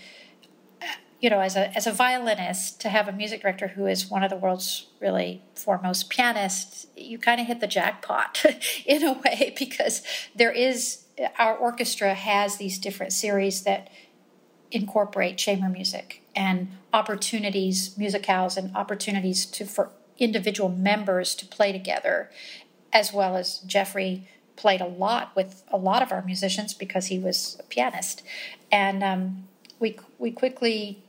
you 1.24 1.30
know, 1.30 1.40
as 1.40 1.56
a 1.56 1.74
as 1.74 1.88
a 1.88 1.92
violinist, 1.94 2.82
to 2.82 2.90
have 2.90 3.08
a 3.08 3.14
music 3.14 3.42
director 3.42 3.70
who 3.70 3.86
is 3.86 4.12
one 4.12 4.24
of 4.24 4.30
the 4.30 4.36
world's 4.36 4.88
really 5.00 5.42
foremost 5.56 6.10
pianists, 6.10 6.86
you 6.98 7.18
kind 7.18 7.40
of 7.40 7.48
hit 7.48 7.62
the 7.62 7.68
jackpot 7.68 8.44
in 8.86 9.04
a 9.04 9.14
way 9.14 9.56
because 9.58 10.04
there 10.36 10.52
is 10.52 11.06
our 11.40 11.56
orchestra 11.56 12.14
has 12.14 12.58
these 12.58 12.78
different 12.78 13.14
series 13.14 13.64
that 13.64 13.90
incorporate 14.70 15.38
chamber 15.38 15.70
music 15.70 16.24
and 16.36 16.68
opportunities, 16.92 17.98
musicals, 17.98 18.58
and 18.58 18.76
opportunities 18.76 19.46
to 19.46 19.64
for 19.64 19.92
individual 20.20 20.68
members 20.68 21.36
to 21.36 21.46
play 21.46 21.72
together, 21.72 22.30
as 22.92 23.14
well 23.14 23.38
as 23.38 23.60
Jeffrey 23.60 24.28
played 24.58 24.82
a 24.82 24.88
lot 24.88 25.34
with 25.38 25.64
a 25.70 25.78
lot 25.78 26.02
of 26.02 26.12
our 26.12 26.22
musicians 26.22 26.74
because 26.74 27.06
he 27.06 27.18
was 27.18 27.56
a 27.62 27.64
pianist, 27.64 28.24
and 28.70 29.02
um, 29.02 29.48
we 29.80 29.98
we 30.20 30.30
quickly 30.30 31.03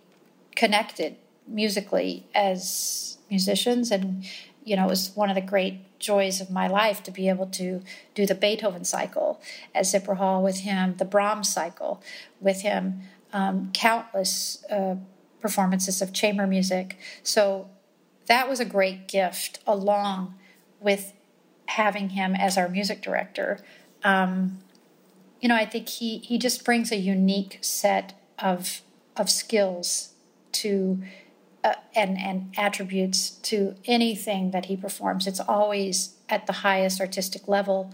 connected 0.57 1.17
musically 1.47 2.27
as 2.35 3.19
musicians. 3.31 3.91
And 3.91 4.25
you 4.65 4.77
know 4.77 4.85
it 4.85 4.89
was 4.89 5.13
one 5.15 5.29
of 5.29 5.35
the 5.35 5.43
great 5.43 5.99
joys 5.99 6.41
of 6.41 6.51
my 6.51 6.67
life 6.67 7.03
to 7.03 7.11
be 7.11 7.29
able 7.29 7.47
to 7.47 7.83
do 8.15 8.27
the 8.27 8.35
beethoven 8.35 8.85
cycle 8.85 9.41
at 9.75 9.87
zipper 9.87 10.15
hall 10.15 10.43
with 10.43 10.61
him 10.61 10.95
the 10.97 11.05
brahms 11.05 11.51
cycle 11.51 12.03
with 12.41 12.63
him 12.63 13.03
um, 13.33 13.71
countless 13.73 14.65
uh, 14.71 14.97
performances 15.41 16.01
of 16.01 16.13
chamber 16.15 16.47
music. 16.47 16.97
So 17.23 17.69
that 18.27 18.49
was 18.49 18.61
a 18.61 18.65
great 18.65 19.09
gift 19.09 19.59
along 19.67 20.35
with 20.81 21.13
having 21.67 22.11
him 22.11 22.35
as 22.35 22.57
our 22.57 22.69
music 22.69 23.03
director. 23.03 23.59
Um, 24.03 24.61
you 25.45 25.49
know 25.49 25.57
i 25.57 25.67
think 25.67 25.91
he 25.91 26.19
he 26.19 26.39
just 26.39 26.65
brings 26.65 26.91
a 26.91 26.97
unique 26.97 27.59
set 27.61 28.15
of 28.39 28.81
of 29.15 29.29
skills 29.29 30.14
to 30.55 31.03
uh, 31.63 31.75
and 31.95 32.19
and 32.19 32.55
attributes 32.57 33.31
to 33.31 33.75
anything 33.87 34.51
that 34.51 34.67
he 34.67 34.77
performs. 34.77 35.27
It's 35.27 35.41
always 35.41 36.17
at 36.29 36.47
the 36.47 36.53
highest 36.53 37.01
artistic 37.01 37.49
level. 37.49 37.93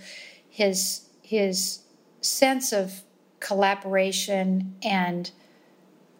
His 0.48 1.08
his 1.22 1.80
sense 2.20 2.72
of 2.72 3.02
collaboration 3.38 4.76
and 4.82 5.30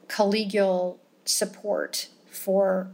collegial 0.09 0.99
support 1.25 2.09
for 2.31 2.91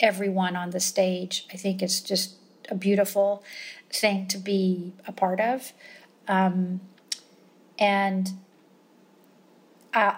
everyone 0.00 0.56
on 0.56 0.70
the 0.70 0.80
stage. 0.80 1.46
I 1.52 1.56
think 1.56 1.82
it's 1.82 2.00
just 2.00 2.36
a 2.68 2.74
beautiful 2.74 3.42
thing 3.92 4.26
to 4.28 4.38
be 4.38 4.94
a 5.06 5.12
part 5.12 5.40
of. 5.40 5.72
Um, 6.28 6.80
and 7.78 8.30
uh, 9.92 10.14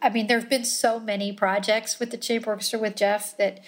I 0.00 0.10
mean, 0.10 0.26
there 0.26 0.38
have 0.38 0.48
been 0.48 0.64
so 0.64 1.00
many 1.00 1.32
projects 1.32 1.98
with 1.98 2.10
the 2.10 2.16
chamber 2.16 2.50
orchestra 2.50 2.78
with 2.78 2.96
Jeff 2.96 3.36
that 3.36 3.60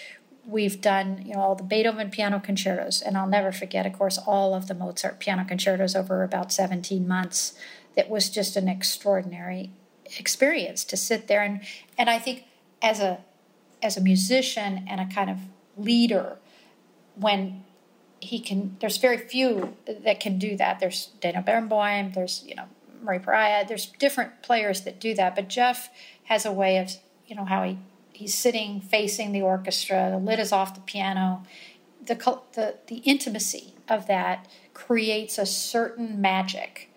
we've 0.47 0.81
done, 0.81 1.22
you 1.26 1.35
know, 1.35 1.41
all 1.41 1.55
the 1.55 1.64
Beethoven 1.64 2.11
piano 2.11 2.41
concertos, 2.41 3.03
and 3.03 3.16
I'll 3.16 3.26
never 3.26 3.53
forget, 3.53 3.87
of 3.87 3.93
course, 3.93 4.18
all 4.18 4.55
of 4.55 4.68
the 4.68 4.74
Mozart 4.74 5.18
piano 5.18 5.45
concertos 5.45 5.97
over 5.97 6.22
about 6.22 6.53
17 6.53 7.07
months. 7.07 7.55
That 7.97 8.09
was 8.09 8.31
just 8.31 8.57
an 8.57 8.68
extraordinary 8.68 9.70
experience 10.18 10.85
to 10.85 10.97
sit 10.97 11.28
there 11.28 11.43
and 11.43 11.61
and 11.97 12.11
I 12.11 12.18
think 12.18 12.45
as 12.83 13.01
a 13.01 13.20
as 13.83 13.97
a 13.97 14.01
musician 14.01 14.87
and 14.89 15.01
a 15.01 15.07
kind 15.07 15.31
of 15.31 15.39
leader, 15.76 16.37
when 17.14 17.64
he 18.20 18.39
can, 18.39 18.76
there's 18.81 18.99
very 18.99 19.16
few 19.16 19.76
that 19.87 20.20
can 20.20 20.39
do 20.39 20.57
that. 20.57 20.81
There's 20.81 21.07
Daniel 21.20 21.43
Barenboim, 21.43 22.14
there's 22.14 22.45
you 22.47 22.55
know 22.55 22.64
Murray 23.03 23.18
Perahia, 23.18 23.66
there's 23.66 23.87
different 23.87 24.43
players 24.43 24.83
that 24.83 25.01
do 25.01 25.14
that, 25.14 25.35
but 25.35 25.49
Jeff 25.49 25.91
has 26.31 26.47
a 26.47 26.53
way 26.53 26.78
of 26.78 26.91
you 27.26 27.37
know 27.37 27.45
how 27.45 27.64
he 27.64 27.76
he's 28.20 28.35
sitting 28.35 28.83
facing 28.83 29.33
the 29.33 29.41
orchestra, 29.41 30.11
the 30.11 30.18
lid 30.18 30.39
is 30.39 30.53
off 30.53 30.74
the 30.74 30.81
piano. 30.83 31.43
The, 32.05 32.14
the, 32.53 32.76
the 32.87 32.97
intimacy 32.97 33.74
of 33.89 34.07
that 34.09 34.47
creates 34.74 35.39
a 35.39 35.47
certain 35.47 36.20
magic 36.20 36.91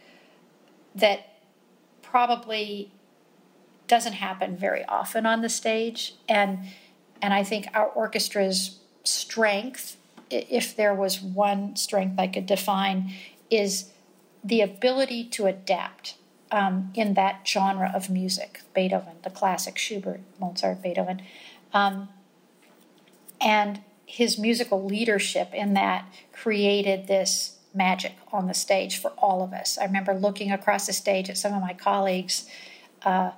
that 0.94 1.30
probably 2.02 2.92
doesn't 3.88 4.14
happen 4.14 4.58
very 4.58 4.84
often 4.86 5.26
on 5.26 5.42
the 5.42 5.50
stage. 5.50 6.16
And, 6.28 6.60
and 7.22 7.34
I 7.34 7.44
think 7.44 7.68
our 7.74 7.88
orchestra's 7.88 8.80
strength, 9.06 9.96
if 10.30 10.76
there 10.76 10.94
was 10.94 11.22
one 11.22 11.78
strength 11.78 12.20
I 12.20 12.28
could 12.28 12.46
define, 12.46 13.14
is 13.50 13.92
the 14.44 14.60
ability 14.60 15.26
to 15.30 15.46
adapt 15.46 16.16
um, 16.54 16.92
in 16.94 17.16
that 17.16 17.46
genre 17.46 17.92
of 17.94 18.10
music 18.10 18.62
Beethoven, 18.74 19.16
the 19.24 19.30
classic 19.30 19.78
Schubert, 19.78 20.22
Mozart, 20.40 20.82
Beethoven. 20.82 21.22
Um, 21.74 22.10
and 23.42 23.82
his 24.06 24.38
musical 24.38 24.86
leadership 24.86 25.54
in 25.54 25.74
that 25.74 26.06
created 26.32 27.08
this 27.08 27.58
magic 27.74 28.14
on 28.32 28.48
the 28.48 28.54
stage 28.54 29.02
for 29.02 29.10
all 29.18 29.42
of 29.42 29.52
us. 29.52 29.80
I 29.80 29.86
remember 29.86 30.14
looking 30.14 30.52
across 30.52 30.86
the 30.86 30.94
stage 30.94 31.30
at 31.30 31.38
some 31.38 31.54
of 31.54 31.62
my 31.62 31.74
colleagues 31.74 32.48
uh, 33.02 33.32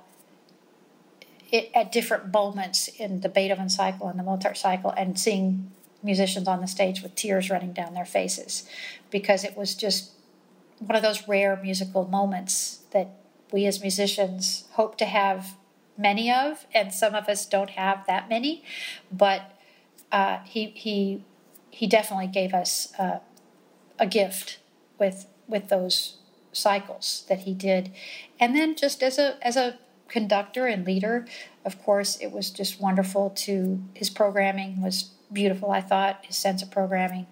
it, 1.50 1.70
at 1.74 1.90
different 1.90 2.32
moments 2.32 2.88
in 2.88 3.22
the 3.22 3.30
Beethoven 3.30 3.70
cycle 3.70 4.08
and 4.08 4.18
the 4.18 4.22
Mozart 4.22 4.58
cycle 4.58 4.90
and 4.90 5.18
seeing 5.18 5.70
musicians 6.02 6.46
on 6.46 6.60
the 6.60 6.66
stage 6.66 7.02
with 7.02 7.14
tears 7.14 7.48
running 7.48 7.72
down 7.72 7.94
their 7.94 8.04
faces 8.04 8.68
because 9.10 9.42
it 9.42 9.56
was 9.56 9.74
just 9.74 10.10
one 10.78 10.96
of 10.96 11.02
those 11.02 11.26
rare 11.28 11.58
musical 11.62 12.06
moments 12.06 12.80
that 12.92 13.08
we 13.52 13.66
as 13.66 13.80
musicians 13.80 14.64
hope 14.72 14.96
to 14.98 15.04
have 15.04 15.56
many 15.96 16.30
of, 16.30 16.66
and 16.74 16.92
some 16.92 17.14
of 17.14 17.28
us 17.28 17.46
don't 17.46 17.70
have 17.70 18.06
that 18.06 18.28
many. 18.28 18.62
But 19.10 19.58
uh, 20.12 20.38
he 20.44 20.66
he 20.74 21.24
he 21.70 21.86
definitely 21.86 22.28
gave 22.28 22.54
us 22.54 22.92
uh, 22.98 23.18
a 23.98 24.06
gift 24.06 24.58
with 24.98 25.26
with 25.48 25.68
those 25.68 26.16
cycles 26.52 27.24
that 27.28 27.40
he 27.40 27.54
did, 27.54 27.92
and 28.38 28.54
then 28.54 28.76
just 28.76 29.02
as 29.02 29.18
a 29.18 29.38
as 29.46 29.56
a 29.56 29.78
conductor 30.08 30.66
and 30.66 30.86
leader, 30.86 31.26
of 31.64 31.82
course, 31.82 32.16
it 32.16 32.30
was 32.30 32.50
just 32.50 32.80
wonderful. 32.80 33.30
To 33.30 33.82
his 33.94 34.10
programming 34.10 34.82
was 34.82 35.10
beautiful. 35.32 35.70
I 35.70 35.80
thought 35.80 36.24
his 36.24 36.36
sense 36.36 36.62
of 36.62 36.70
programming, 36.70 37.26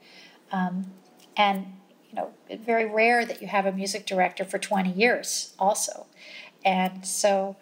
um, 0.50 0.92
and 1.36 1.66
you 2.14 2.20
know, 2.20 2.30
very 2.64 2.84
rare 2.84 3.24
that 3.24 3.42
you 3.42 3.48
have 3.48 3.66
a 3.66 3.72
music 3.72 4.06
director 4.06 4.44
for 4.44 4.58
20 4.58 4.90
years 4.90 5.54
also. 5.58 6.06
And 6.64 7.04
so 7.04 7.56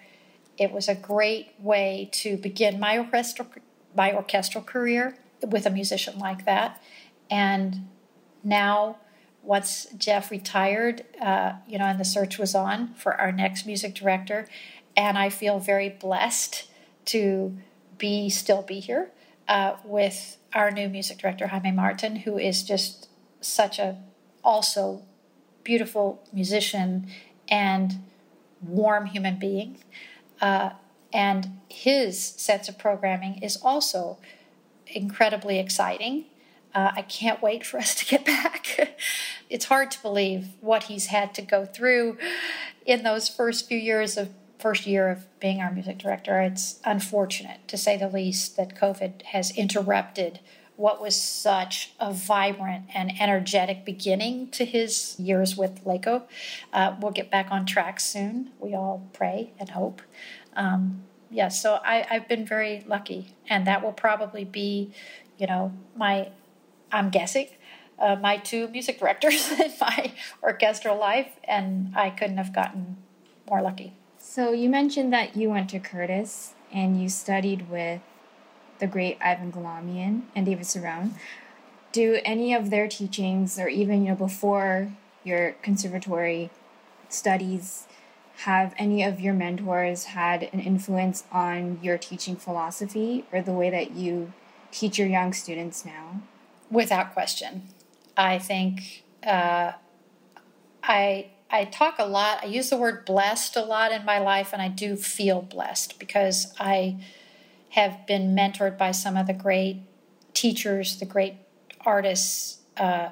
it 0.59 0.73
was 0.73 0.89
a 0.89 0.95
great 0.95 1.55
way 1.59 2.11
to 2.13 2.37
begin 2.37 2.79
my 2.79 2.99
orchestral, 2.99 3.49
my 3.97 4.15
orchestral 4.15 4.63
career 4.63 5.17
with 5.43 5.67
a 5.67 5.71
musician 5.71 6.19
like 6.19 6.45
that. 6.45 6.83
And 7.31 7.89
now, 8.45 8.99
once 9.43 9.87
Jeff 9.97 10.31
retired, 10.31 11.05
uh, 11.21 11.55
you 11.67 11.79
know, 11.79 11.87
and 11.87 11.99
the 11.99 12.05
search 12.05 12.39
was 12.39 12.55
on 12.55 12.95
for 12.95 13.15
our 13.21 13.33
next 13.33 13.67
music 13.67 13.95
director, 13.95 14.47
and 14.97 15.17
I 15.17 15.31
feel 15.31 15.59
very 15.59 15.89
blessed 15.89 16.69
to 17.07 17.57
be 17.99 18.29
still 18.29 18.63
be 18.63 18.79
here 18.79 19.11
uh, 19.49 19.77
with 19.85 20.37
our 20.53 20.71
new 20.71 20.89
music 20.89 21.19
director 21.19 21.49
Jaime 21.49 21.73
Martin, 21.73 22.17
who 22.17 22.39
is 22.39 22.63
just 22.63 23.09
such 23.41 23.79
a 23.79 23.97
also 24.43 25.03
beautiful 25.65 26.23
musician 26.33 27.07
and 27.49 28.03
warm 28.61 29.07
human 29.07 29.39
being. 29.39 29.79
Uh, 30.41 30.71
and 31.13 31.61
his 31.69 32.23
sense 32.23 32.69
of 32.69 32.79
programming 32.79 33.43
is 33.43 33.57
also 33.63 34.19
incredibly 34.87 35.59
exciting. 35.59 36.25
Uh, 36.75 36.93
I 36.97 37.03
can't 37.03 37.43
wait 37.43 37.65
for 37.65 37.79
us 37.85 37.95
to 37.97 38.05
get 38.05 38.25
back. 38.25 38.97
it's 39.51 39.67
hard 39.67 39.91
to 39.93 40.03
believe 40.03 40.49
what 40.61 40.85
he's 40.85 41.07
had 41.07 41.35
to 41.35 41.43
go 41.43 41.65
through 41.65 42.19
in 42.87 43.03
those 43.03 43.29
first 43.29 43.69
few 43.69 43.79
years 43.79 44.17
of 44.17 44.31
first 44.59 44.87
year 44.87 45.11
of 45.11 45.27
being 45.41 45.61
our 45.61 45.73
music 45.73 45.99
director. 45.99 46.41
It's 46.41 46.79
unfortunate, 46.85 47.67
to 47.67 47.77
say 47.77 47.97
the 47.97 48.09
least, 48.09 48.57
that 48.57 48.79
COVID 48.79 49.23
has 49.23 49.51
interrupted 49.57 50.39
what 50.77 51.01
was 51.01 51.21
such 51.21 51.93
a 52.01 52.13
vibrant 52.13 52.87
and 52.95 53.13
energetic 53.21 53.85
beginning 53.85 54.49
to 54.51 54.65
his 54.65 55.19
years 55.19 55.57
with 55.57 55.85
LACO. 55.85 56.23
Uh, 56.73 56.97
we'll 57.01 57.13
get 57.13 57.31
back 57.31 57.49
on 57.51 57.67
track 57.67 58.01
soon. 58.01 58.51
We 58.59 58.75
all 58.75 59.07
pray 59.13 59.53
and 59.59 59.71
hope. 59.71 60.03
Um, 60.57 61.05
yeah, 61.31 61.49
so 61.49 61.81
I, 61.85 62.07
I've 62.11 62.29
been 62.29 62.47
very 62.47 62.85
lucky, 62.87 63.35
and 63.49 63.67
that 63.67 63.83
will 63.83 63.93
probably 63.93 64.45
be, 64.45 64.93
you 65.39 65.47
know, 65.47 65.73
my, 65.97 66.29
I'm 66.91 67.11
guessing, 67.11 67.49
uh, 67.99 68.17
my 68.17 68.37
two 68.37 68.69
music 68.69 68.99
directors 68.99 69.51
in 69.61 69.73
my 69.81 70.13
orchestral 70.43 70.99
life, 70.99 71.29
and 71.45 71.93
I 71.97 72.11
couldn't 72.11 72.37
have 72.37 72.53
gotten 72.53 72.99
more 73.49 73.63
lucky. 73.63 73.95
So 74.19 74.53
you 74.53 74.69
mentioned 74.69 75.13
that 75.13 75.37
you 75.37 75.51
went 75.51 75.71
to 75.71 75.79
Curtis 75.81 76.55
and 76.73 77.01
you 77.01 77.09
studied 77.09 77.69
with 77.69 78.01
the 78.79 78.87
great 78.87 79.19
Ivan 79.21 79.53
Galamian 79.53 80.23
and 80.35 80.47
David 80.47 80.65
Cerone. 80.65 81.13
Do 81.93 82.21
any 82.25 82.55
of 82.55 82.71
their 82.71 82.89
teachings, 82.89 83.59
or 83.59 83.69
even 83.69 84.03
you 84.03 84.11
know 84.11 84.17
before 84.17 84.93
your 85.25 85.53
conservatory 85.63 86.51
studies, 87.09 87.87
have 88.39 88.75
any 88.79 89.03
of 89.03 89.21
your 89.21 89.35
mentors 89.35 90.05
had 90.05 90.49
an 90.53 90.61
influence 90.61 91.25
on 91.31 91.79
your 91.83 91.99
teaching 91.99 92.35
philosophy 92.35 93.25
or 93.31 93.43
the 93.43 93.53
way 93.53 93.71
that 93.71 93.93
you 93.93 94.33
teach 94.71 94.99
your 94.99 95.07
young 95.07 95.33
students 95.33 95.85
now? 95.85 96.23
Without 96.71 97.13
question, 97.13 97.69
I 98.17 98.39
think 98.39 99.05
uh, 99.25 99.73
I 100.83 101.27
I 101.51 101.67
talk 101.67 101.97
a 101.99 102.07
lot. 102.07 102.43
I 102.43 102.47
use 102.47 102.71
the 102.71 102.79
word 102.79 103.05
blessed 103.05 103.57
a 103.57 103.63
lot 103.63 103.93
in 103.93 104.07
my 104.07 104.19
life, 104.19 104.55
and 104.55 104.63
I 104.63 104.69
do 104.69 104.97
feel 104.97 105.43
blessed 105.43 105.99
because 105.99 106.55
I 106.59 106.97
have 107.73 108.07
been 108.07 108.35
mentored 108.35 108.77
by 108.79 108.91
some 108.91 109.17
of 109.17 109.27
the 109.27 109.33
great 109.33 109.83
teachers, 110.35 110.99
the 110.99 111.07
great 111.07 111.35
artists 111.85 112.59
uh, 112.77 113.11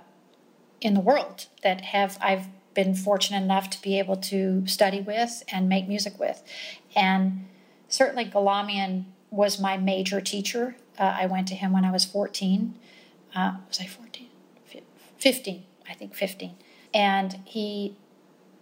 in 0.80 0.94
the 0.94 1.00
world 1.00 1.46
that 1.62 1.80
have 1.80 2.18
I've 2.20 2.46
been 2.74 2.94
fortunate 2.94 3.42
enough 3.42 3.68
to 3.70 3.82
be 3.82 3.98
able 3.98 4.16
to 4.16 4.66
study 4.66 5.00
with 5.00 5.42
and 5.52 5.68
make 5.68 5.88
music 5.88 6.18
with, 6.18 6.42
and 6.94 7.46
certainly 7.88 8.24
Galamian 8.24 9.04
was 9.30 9.60
my 9.60 9.76
major 9.76 10.20
teacher. 10.20 10.76
Uh, 10.98 11.16
I 11.20 11.26
went 11.26 11.48
to 11.48 11.54
him 11.54 11.72
when 11.72 11.84
I 11.84 11.90
was 11.90 12.04
14. 12.04 12.74
Uh, 13.34 13.54
was 13.68 13.80
I 13.80 13.86
14? 13.86 14.28
15, 15.20 15.62
I 15.88 15.94
think 15.94 16.14
15. 16.14 16.54
And 16.94 17.40
he 17.44 17.94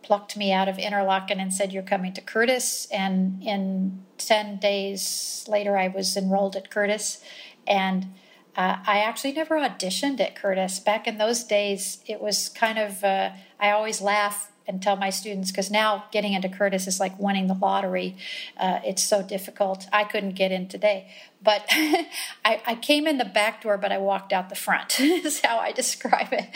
plucked 0.03 0.37
me 0.37 0.53
out 0.53 0.69
of 0.69 0.77
Interlochen 0.77 1.39
and 1.39 1.53
said, 1.53 1.73
You're 1.73 1.83
coming 1.83 2.13
to 2.15 2.21
Curtis. 2.21 2.87
And 2.91 3.43
in 3.43 4.05
10 4.19 4.59
days 4.59 5.45
later, 5.49 5.77
I 5.77 5.89
was 5.89 6.17
enrolled 6.17 6.57
at 6.57 6.71
Curtis. 6.71 7.23
And 7.67 8.15
uh, 8.57 8.79
I 8.87 8.99
actually 8.99 9.33
never 9.33 9.57
auditioned 9.57 10.21
at 10.21 10.35
Curtis. 10.35 10.81
Back 10.81 11.07
in 11.07 11.19
those 11.19 11.45
days, 11.45 12.03
it 12.07 12.21
was 12.21 12.49
kind 12.49 12.79
of, 12.79 13.05
uh, 13.05 13.31
I 13.61 13.71
always 13.71 14.01
laugh 14.01 14.51
and 14.69 14.83
tell 14.83 14.97
my 14.97 15.09
students 15.09 15.51
because 15.51 15.71
now 15.71 16.05
getting 16.13 16.35
into 16.35 16.49
Curtis 16.49 16.87
is 16.87 17.01
like 17.01 17.19
winning 17.19 17.47
the 17.47 17.55
lottery. 17.55 18.17
Uh, 18.57 18.81
it's 18.85 19.03
so 19.03 19.23
difficult. 19.23 19.87
I 19.93 20.05
couldn't 20.05 20.35
get 20.35 20.53
in 20.53 20.69
today, 20.69 21.09
but 21.43 21.65
I, 21.71 22.61
I, 22.67 22.75
came 22.75 23.07
in 23.07 23.17
the 23.17 23.25
back 23.25 23.63
door, 23.63 23.79
but 23.79 23.93
I 23.93 23.99
walked 23.99 24.33
out 24.33 24.51
the 24.51 24.55
front. 24.55 25.01
is 25.01 25.41
how 25.41 25.59
I 25.59 25.73
describe 25.73 26.33
it. 26.33 26.47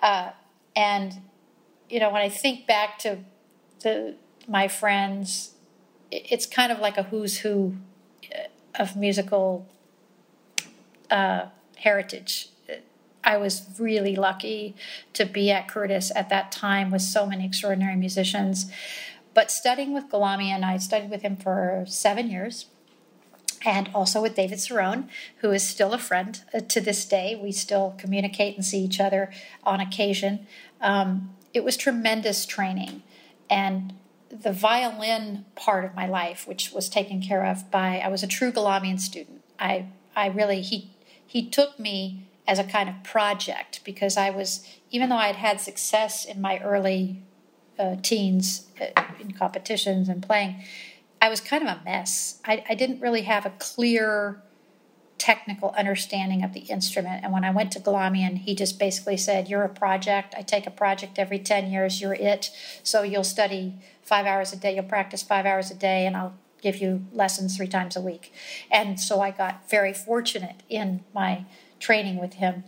Uh, 0.00 0.30
and 0.74 1.18
you 1.90 2.00
know, 2.00 2.10
when 2.10 2.22
I 2.22 2.28
think 2.28 2.66
back 2.66 2.98
to 3.00 3.18
my 4.48 4.68
friends, 4.68 5.54
it's 6.10 6.46
kind 6.46 6.72
of 6.72 6.78
like 6.78 6.96
a 6.96 7.04
who's 7.04 7.38
who 7.38 7.76
uh, 8.32 8.82
of 8.82 8.96
musical 8.96 9.66
uh, 11.10 11.46
heritage. 11.76 12.48
I 13.22 13.36
was 13.36 13.78
really 13.78 14.16
lucky 14.16 14.74
to 15.12 15.26
be 15.26 15.50
at 15.50 15.68
Curtis 15.68 16.10
at 16.14 16.30
that 16.30 16.50
time 16.50 16.90
with 16.90 17.02
so 17.02 17.26
many 17.26 17.44
extraordinary 17.44 17.96
musicians. 17.96 18.72
But 19.34 19.50
studying 19.50 19.92
with 19.92 20.08
Galamian, 20.08 20.64
I 20.64 20.78
studied 20.78 21.10
with 21.10 21.22
him 21.22 21.36
for 21.36 21.84
seven 21.86 22.30
years 22.30 22.66
and 23.64 23.90
also 23.94 24.22
with 24.22 24.34
David 24.34 24.58
Cerone, 24.58 25.08
who 25.38 25.50
is 25.50 25.66
still 25.66 25.92
a 25.92 25.98
friend 25.98 26.42
uh, 26.54 26.60
to 26.60 26.80
this 26.80 27.04
day. 27.04 27.38
We 27.40 27.52
still 27.52 27.94
communicate 27.98 28.56
and 28.56 28.64
see 28.64 28.80
each 28.80 29.00
other 29.00 29.30
on 29.64 29.80
occasion. 29.80 30.46
Um, 30.80 31.34
it 31.52 31.64
was 31.64 31.76
tremendous 31.76 32.46
training. 32.46 33.02
And 33.48 33.94
the 34.30 34.52
violin 34.52 35.44
part 35.56 35.84
of 35.84 35.94
my 35.94 36.06
life, 36.06 36.46
which 36.46 36.72
was 36.72 36.88
taken 36.88 37.20
care 37.20 37.44
of 37.44 37.70
by, 37.70 37.98
I 37.98 38.08
was 38.08 38.22
a 38.22 38.28
true 38.28 38.52
Galamian 38.52 39.00
student. 39.00 39.42
I, 39.58 39.86
I 40.14 40.28
really, 40.28 40.62
he, 40.62 40.90
he 41.26 41.48
took 41.48 41.78
me 41.78 42.28
as 42.46 42.58
a 42.58 42.64
kind 42.64 42.88
of 42.88 43.02
project 43.02 43.80
because 43.84 44.16
I 44.16 44.30
was, 44.30 44.66
even 44.90 45.08
though 45.08 45.16
I'd 45.16 45.36
had 45.36 45.60
success 45.60 46.24
in 46.24 46.40
my 46.40 46.58
early 46.58 47.22
uh, 47.78 47.96
teens 48.02 48.66
uh, 48.80 49.02
in 49.18 49.32
competitions 49.32 50.08
and 50.08 50.22
playing, 50.22 50.62
I 51.20 51.28
was 51.28 51.40
kind 51.40 51.62
of 51.62 51.68
a 51.68 51.84
mess. 51.84 52.40
I, 52.44 52.64
I 52.68 52.74
didn't 52.74 53.00
really 53.00 53.22
have 53.22 53.44
a 53.44 53.50
clear 53.58 54.42
technical 55.18 55.74
understanding 55.76 56.42
of 56.42 56.54
the 56.54 56.60
instrument. 56.60 57.22
And 57.22 57.32
when 57.32 57.44
I 57.44 57.50
went 57.50 57.72
to 57.72 57.80
Galamian, 57.80 58.38
he 58.38 58.54
just 58.54 58.78
basically 58.78 59.18
said, 59.18 59.48
You're 59.48 59.62
a 59.62 59.68
project. 59.68 60.34
I 60.36 60.42
take 60.42 60.66
a 60.66 60.70
project 60.70 61.18
every 61.18 61.38
10 61.38 61.70
years. 61.70 62.00
You're 62.00 62.14
it. 62.14 62.50
So 62.82 63.02
you'll 63.02 63.22
study 63.22 63.74
five 64.02 64.24
hours 64.24 64.52
a 64.52 64.56
day, 64.56 64.74
you'll 64.74 64.84
practice 64.84 65.22
five 65.22 65.44
hours 65.44 65.70
a 65.70 65.74
day, 65.74 66.06
and 66.06 66.16
I'll 66.16 66.34
give 66.62 66.76
you 66.76 67.06
lessons 67.12 67.56
three 67.56 67.68
times 67.68 67.96
a 67.96 68.00
week. 68.00 68.32
And 68.70 68.98
so 68.98 69.20
I 69.20 69.30
got 69.30 69.68
very 69.68 69.92
fortunate 69.92 70.62
in 70.68 71.04
my 71.14 71.44
training 71.78 72.18
with 72.18 72.34
him. 72.34 72.64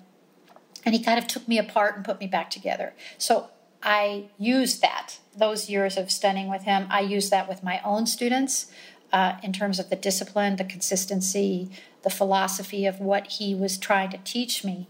And 0.84 0.94
he 0.94 1.02
kind 1.02 1.18
of 1.18 1.26
took 1.26 1.48
me 1.48 1.58
apart 1.58 1.96
and 1.96 2.04
put 2.04 2.20
me 2.20 2.26
back 2.26 2.50
together. 2.50 2.92
So 3.16 3.48
I 3.82 4.26
used 4.38 4.82
that, 4.82 5.18
those 5.36 5.70
years 5.70 5.96
of 5.96 6.10
studying 6.10 6.48
with 6.48 6.62
him, 6.62 6.86
I 6.90 7.00
use 7.00 7.30
that 7.30 7.48
with 7.48 7.62
my 7.62 7.80
own 7.84 8.06
students 8.06 8.70
uh, 9.12 9.36
in 9.42 9.52
terms 9.52 9.78
of 9.78 9.90
the 9.90 9.96
discipline, 9.96 10.56
the 10.56 10.64
consistency, 10.64 11.70
the 12.02 12.10
philosophy 12.10 12.86
of 12.86 13.00
what 13.00 13.26
he 13.26 13.54
was 13.54 13.78
trying 13.78 14.10
to 14.10 14.18
teach 14.18 14.64
me. 14.64 14.88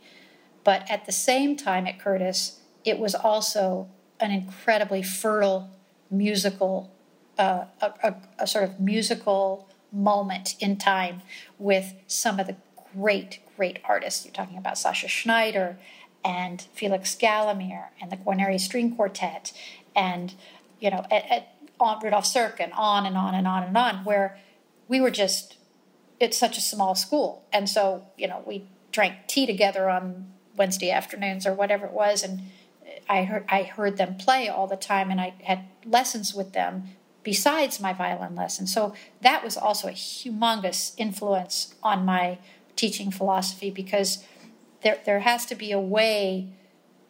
But 0.65 0.89
at 0.91 1.07
the 1.07 1.13
same 1.13 1.57
time 1.57 1.87
at 1.87 1.99
Curtis, 1.99 2.61
it 2.85 2.99
was 2.99 3.15
also 3.15 3.89
an 4.21 4.31
incredibly 4.31 5.03
fertile 5.03 5.71
musical, 6.11 6.93
uh, 7.39 7.65
a, 7.81 7.93
a, 8.03 8.15
a 8.41 8.47
sort 8.47 8.65
of 8.65 8.81
musical 8.81 9.69
moment 9.91 10.55
in 10.61 10.77
time 10.77 11.23
with 11.59 11.95
some 12.07 12.39
of 12.39 12.47
the 12.47 12.57
great, 12.95 13.41
great 13.57 13.79
artists. 13.85 14.25
You're 14.25 14.35
talking 14.35 14.59
about 14.59 14.79
Sasha 14.79 15.09
Schneider 15.09 15.79
and 16.25 16.63
Felix 16.73 17.17
Galimir 17.17 17.87
and 18.01 18.11
the 18.11 18.17
Guarneri 18.17 18.61
String 18.61 18.95
Quartet 18.95 19.53
and, 19.95 20.35
you 20.81 20.91
know, 20.91 21.05
at, 21.11 21.31
at, 21.31 21.57
on 21.81 22.01
Rudolf 22.03 22.25
Serk 22.25 22.61
and 22.61 22.73
on 22.73 23.07
and 23.07 23.17
on 23.17 23.35
and 23.35 23.47
on 23.47 23.63
and 23.63 23.77
on, 23.77 24.05
where 24.05 24.39
we 24.89 25.01
were 25.01 25.11
just, 25.11 25.57
it's 26.21 26.37
such 26.37 26.57
a 26.57 26.61
small 26.61 26.95
school. 26.95 27.45
And 27.53 27.69
so, 27.69 28.07
you 28.17 28.29
know, 28.29 28.43
we 28.47 28.67
drank 28.93 29.27
tea 29.27 29.47
together 29.47 29.89
on 29.89 30.33
Wednesday 30.57 30.91
afternoons 30.91 31.47
or 31.47 31.55
whatever 31.55 31.87
it 31.87 31.93
was. 31.93 32.23
And 32.23 32.43
I 33.09 33.25
heard, 33.25 33.45
I 33.49 33.63
heard 33.63 33.97
them 33.97 34.17
play 34.17 34.49
all 34.49 34.67
the 34.67 34.77
time 34.77 35.11
and 35.11 35.21
I 35.21 35.35
had 35.43 35.65
lessons 35.85 36.35
with 36.35 36.53
them 36.53 36.89
besides 37.23 37.81
my 37.81 37.93
violin 37.93 38.35
lesson. 38.35 38.67
So 38.67 38.95
that 39.21 39.45
was 39.45 39.57
also 39.57 39.89
a 39.89 39.93
humongous 39.93 40.95
influence 40.97 41.75
on 41.83 42.05
my 42.05 42.39
teaching 42.77 43.11
philosophy 43.11 43.71
because 43.71 44.25
there 44.83 44.99
there 45.05 45.21
has 45.21 45.47
to 45.47 45.55
be 45.55 45.73
a 45.73 45.81
way, 45.81 46.49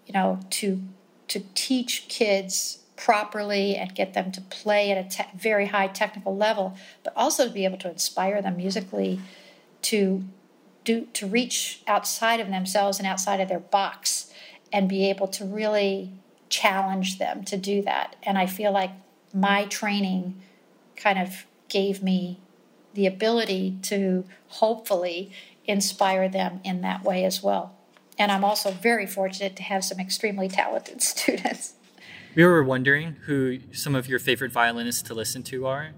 you 0.07 0.13
know, 0.13 0.41
to 0.51 0.83
to 1.29 1.41
teach 1.55 2.09
kids 2.09 2.79
properly 2.97 3.77
and 3.77 3.95
get 3.95 4.15
them 4.15 4.31
to 4.33 4.41
play 4.41 4.91
at 4.91 4.99
a 4.99 5.09
te- 5.09 5.37
very 5.37 5.67
high 5.67 5.89
technical 5.89 6.37
level, 6.37 6.77
but 7.03 7.13
also 7.17 7.47
to 7.47 7.53
be 7.53 7.65
able 7.65 7.79
to 7.79 7.91
inspire 7.91 8.41
them 8.41 8.57
musically 8.57 9.21
to 9.83 10.25
do 10.85 11.07
to 11.13 11.27
reach 11.27 11.83
outside 11.87 12.41
of 12.41 12.49
themselves 12.49 12.99
and 12.99 13.07
outside 13.07 13.41
of 13.41 13.49
their 13.49 13.61
box 13.61 14.33
and 14.73 14.89
be 14.89 15.09
able 15.09 15.29
to 15.29 15.45
really 15.45 16.13
challenge 16.49 17.19
them 17.19 17.45
to 17.45 17.57
do 17.57 17.83
that. 17.83 18.17
And 18.23 18.39
I 18.39 18.47
feel 18.47 18.73
like 18.73 18.91
my 19.35 19.65
training 19.65 20.41
kind 20.97 21.19
of 21.19 21.47
gave 21.69 22.03
me 22.03 22.39
the 22.95 23.07
ability 23.07 23.79
to 23.83 24.25
hopefully 24.49 25.33
inspire 25.65 26.29
them 26.29 26.61
in 26.65 26.83
that 26.83 27.03
way 27.05 27.25
as 27.25 27.43
well. 27.43 27.75
And 28.23 28.31
I'm 28.31 28.45
also 28.45 28.71
very 28.71 29.09
fortunate 29.09 29.57
to 29.57 29.65
have 29.65 29.83
some 29.83 29.99
extremely 29.99 30.47
talented 30.47 31.03
students. 31.13 31.75
We 32.37 32.45
were 32.45 32.63
wondering 32.63 33.17
who 33.27 33.59
some 33.73 33.97
of 33.97 34.09
your 34.09 34.21
favorite 34.21 34.53
violinists 34.53 35.03
to 35.03 35.15
listen 35.15 35.43
to 35.43 35.67
are. 35.67 35.91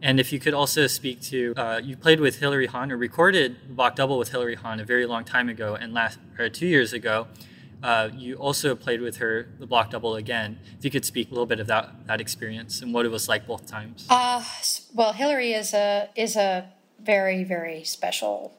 And 0.00 0.20
if 0.20 0.32
you 0.32 0.38
could 0.38 0.54
also 0.54 0.86
speak 0.86 1.20
to, 1.22 1.54
uh, 1.56 1.80
you 1.82 1.96
played 1.96 2.20
with 2.20 2.38
Hilary 2.38 2.66
Hahn 2.66 2.92
or 2.92 2.96
recorded 2.96 3.76
Bach 3.76 3.96
Double 3.96 4.16
with 4.16 4.28
Hilary 4.28 4.54
Hahn 4.54 4.78
a 4.78 4.84
very 4.84 5.06
long 5.06 5.24
time 5.24 5.48
ago, 5.48 5.74
and 5.74 5.92
last 5.92 6.20
or 6.38 6.48
two 6.48 6.68
years 6.68 6.92
ago, 6.92 7.26
uh, 7.82 8.10
you 8.14 8.36
also 8.36 8.76
played 8.76 9.00
with 9.00 9.16
her 9.16 9.48
the 9.58 9.66
Bach 9.66 9.90
Double 9.90 10.14
again. 10.14 10.60
If 10.78 10.84
you 10.84 10.90
could 10.92 11.04
speak 11.04 11.30
a 11.30 11.30
little 11.32 11.46
bit 11.46 11.58
of 11.58 11.66
that 11.66 12.06
that 12.06 12.20
experience 12.20 12.80
and 12.80 12.94
what 12.94 13.06
it 13.06 13.10
was 13.10 13.28
like 13.28 13.44
both 13.44 13.66
times. 13.66 14.06
Uh, 14.08 14.44
well, 14.94 15.14
Hilary 15.14 15.52
is 15.52 15.74
a 15.74 16.10
is 16.14 16.36
a 16.36 16.70
very 17.00 17.42
very 17.42 17.82
special 17.82 18.56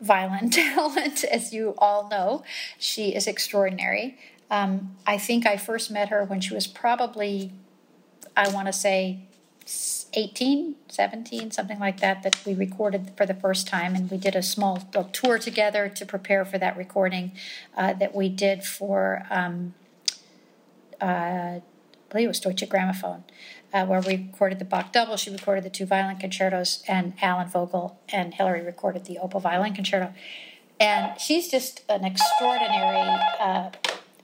violin 0.00 0.50
talent, 0.74 1.24
as 1.24 1.52
you 1.52 1.74
all 1.78 2.08
know. 2.08 2.42
She 2.78 3.14
is 3.14 3.26
extraordinary. 3.26 4.18
Um, 4.50 4.96
I 5.06 5.18
think 5.18 5.46
I 5.46 5.56
first 5.56 5.90
met 5.90 6.08
her 6.08 6.24
when 6.24 6.40
she 6.40 6.54
was 6.54 6.66
probably, 6.66 7.52
I 8.36 8.48
want 8.48 8.66
to 8.66 8.72
say, 8.72 9.20
18, 10.14 10.76
17, 10.88 11.50
something 11.50 11.80
like 11.80 12.00
that, 12.00 12.22
that 12.22 12.38
we 12.46 12.54
recorded 12.54 13.12
for 13.16 13.26
the 13.26 13.34
first 13.34 13.66
time. 13.66 13.96
And 13.96 14.08
we 14.10 14.16
did 14.16 14.36
a 14.36 14.42
small 14.42 14.76
tour 15.12 15.38
together 15.38 15.88
to 15.88 16.06
prepare 16.06 16.44
for 16.44 16.58
that 16.58 16.76
recording 16.76 17.32
uh, 17.76 17.94
that 17.94 18.14
we 18.14 18.28
did 18.28 18.62
for, 18.62 19.26
um, 19.30 19.74
uh, 21.00 21.60
I 22.08 22.12
believe 22.12 22.26
it 22.26 22.28
was 22.28 22.40
Deutsche 22.40 22.68
Grammophon 22.68 23.22
uh, 23.76 23.84
where 23.84 24.00
we 24.00 24.16
recorded 24.16 24.58
the 24.58 24.64
Bach 24.64 24.92
double. 24.92 25.16
She 25.16 25.30
recorded 25.30 25.64
the 25.64 25.70
two 25.70 25.86
violin 25.86 26.16
concertos, 26.16 26.82
and 26.88 27.12
Alan 27.20 27.48
Vogel 27.48 27.98
and 28.08 28.34
Hilary 28.34 28.62
recorded 28.62 29.04
the 29.04 29.18
oboe 29.18 29.38
violin 29.38 29.74
concerto. 29.74 30.12
And 30.78 31.18
she's 31.20 31.50
just 31.50 31.82
an 31.88 32.04
extraordinary, 32.04 33.20
uh, 33.40 33.70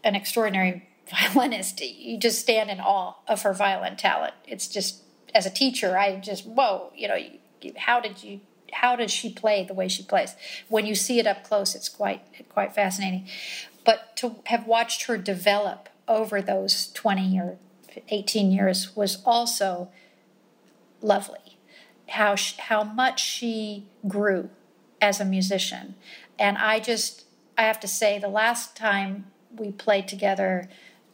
an 0.04 0.14
extraordinary 0.14 0.88
violinist. 1.10 1.80
You 1.80 2.18
just 2.18 2.40
stand 2.40 2.70
in 2.70 2.80
awe 2.80 3.16
of 3.26 3.42
her 3.42 3.52
violin 3.52 3.96
talent. 3.96 4.34
It's 4.46 4.68
just, 4.68 5.02
as 5.34 5.46
a 5.46 5.50
teacher, 5.50 5.98
I 5.98 6.16
just 6.16 6.46
whoa, 6.46 6.92
you 6.96 7.08
know, 7.08 7.18
how 7.76 8.00
did 8.00 8.22
you? 8.22 8.40
How 8.72 8.96
does 8.96 9.10
she 9.10 9.30
play 9.30 9.64
the 9.64 9.74
way 9.74 9.86
she 9.86 10.02
plays? 10.02 10.34
When 10.68 10.86
you 10.86 10.94
see 10.94 11.18
it 11.18 11.26
up 11.26 11.44
close, 11.44 11.74
it's 11.74 11.90
quite 11.90 12.22
quite 12.48 12.74
fascinating. 12.74 13.28
But 13.84 14.16
to 14.16 14.36
have 14.46 14.66
watched 14.66 15.04
her 15.04 15.18
develop 15.18 15.90
over 16.08 16.40
those 16.40 16.90
twenty 16.92 17.38
or 17.38 17.58
18 18.08 18.50
years 18.50 18.94
was 18.96 19.22
also 19.24 19.88
lovely. 21.00 21.58
How 22.08 22.34
she, 22.34 22.60
how 22.60 22.84
much 22.84 23.22
she 23.22 23.86
grew 24.06 24.50
as 25.00 25.20
a 25.20 25.24
musician, 25.24 25.94
and 26.38 26.58
I 26.58 26.78
just 26.78 27.24
I 27.56 27.62
have 27.62 27.80
to 27.80 27.88
say 27.88 28.18
the 28.18 28.28
last 28.28 28.76
time 28.76 29.26
we 29.56 29.72
played 29.72 30.08
together, 30.08 30.68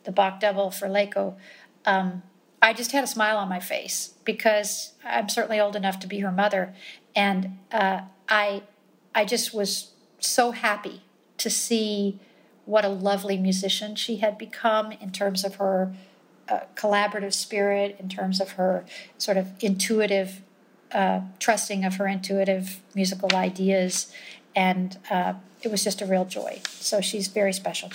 the 0.04 0.12
Bach 0.12 0.40
Double 0.40 0.70
for 0.70 0.88
LACO, 0.88 1.36
um, 1.84 2.22
I 2.60 2.72
just 2.72 2.92
had 2.92 3.04
a 3.04 3.06
smile 3.06 3.36
on 3.36 3.48
my 3.48 3.60
face 3.60 4.14
because 4.24 4.92
I'm 5.04 5.28
certainly 5.28 5.60
old 5.60 5.76
enough 5.76 6.00
to 6.00 6.06
be 6.06 6.20
her 6.20 6.32
mother, 6.32 6.74
and 7.14 7.58
uh, 7.70 8.02
I 8.28 8.62
I 9.14 9.24
just 9.24 9.54
was 9.54 9.92
so 10.18 10.50
happy 10.50 11.02
to 11.38 11.50
see 11.50 12.18
what 12.64 12.84
a 12.84 12.88
lovely 12.88 13.38
musician 13.38 13.94
she 13.94 14.16
had 14.16 14.36
become 14.36 14.92
in 14.92 15.10
terms 15.10 15.44
of 15.44 15.56
her 15.56 15.94
collaborative 16.76 17.34
spirit 17.34 17.96
in 17.98 18.08
terms 18.08 18.40
of 18.40 18.52
her 18.52 18.84
sort 19.18 19.36
of 19.36 19.48
intuitive, 19.60 20.40
uh, 20.92 21.20
trusting 21.38 21.84
of 21.84 21.96
her 21.96 22.06
intuitive 22.06 22.80
musical 22.94 23.34
ideas. 23.34 24.12
And 24.56 24.98
uh, 25.10 25.34
it 25.62 25.70
was 25.70 25.84
just 25.84 26.00
a 26.00 26.06
real 26.06 26.24
joy. 26.24 26.60
So 26.64 27.00
she's 27.00 27.28
very 27.28 27.52
special. 27.52 27.90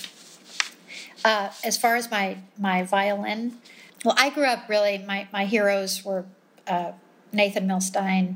Uh, 1.25 1.49
as 1.63 1.77
far 1.77 1.95
as 1.95 2.11
my, 2.11 2.37
my 2.57 2.83
violin, 2.83 3.57
well, 4.03 4.15
I 4.17 4.29
grew 4.29 4.45
up 4.45 4.67
really, 4.67 4.97
my, 4.97 5.27
my 5.31 5.45
heroes 5.45 6.03
were 6.03 6.25
uh, 6.67 6.91
Nathan 7.31 7.67
Milstein, 7.67 8.35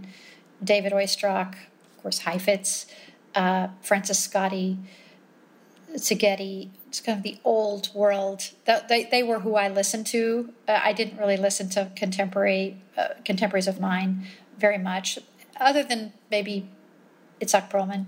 David 0.63 0.93
Oistrakh, 0.93 1.53
of 1.53 2.01
course, 2.01 2.19
Heifetz, 2.19 2.87
uh, 3.35 3.67
Francescatti, 3.83 4.77
Szigeti, 5.97 6.69
it's 6.87 7.01
kind 7.01 7.17
of 7.17 7.23
the 7.23 7.37
old 7.43 7.89
world. 7.93 8.51
They, 8.65 9.07
they 9.09 9.23
were 9.23 9.39
who 9.39 9.55
I 9.55 9.67
listened 9.67 10.07
to. 10.07 10.53
Uh, 10.67 10.79
I 10.83 10.93
didn't 10.93 11.17
really 11.17 11.37
listen 11.37 11.69
to 11.69 11.91
contemporary 11.95 12.77
uh, 12.97 13.09
contemporaries 13.25 13.67
of 13.67 13.79
mine 13.79 14.27
very 14.57 14.77
much, 14.77 15.19
other 15.59 15.83
than 15.83 16.13
maybe 16.29 16.69
Itzhak 17.41 17.69
Perlman. 17.69 18.07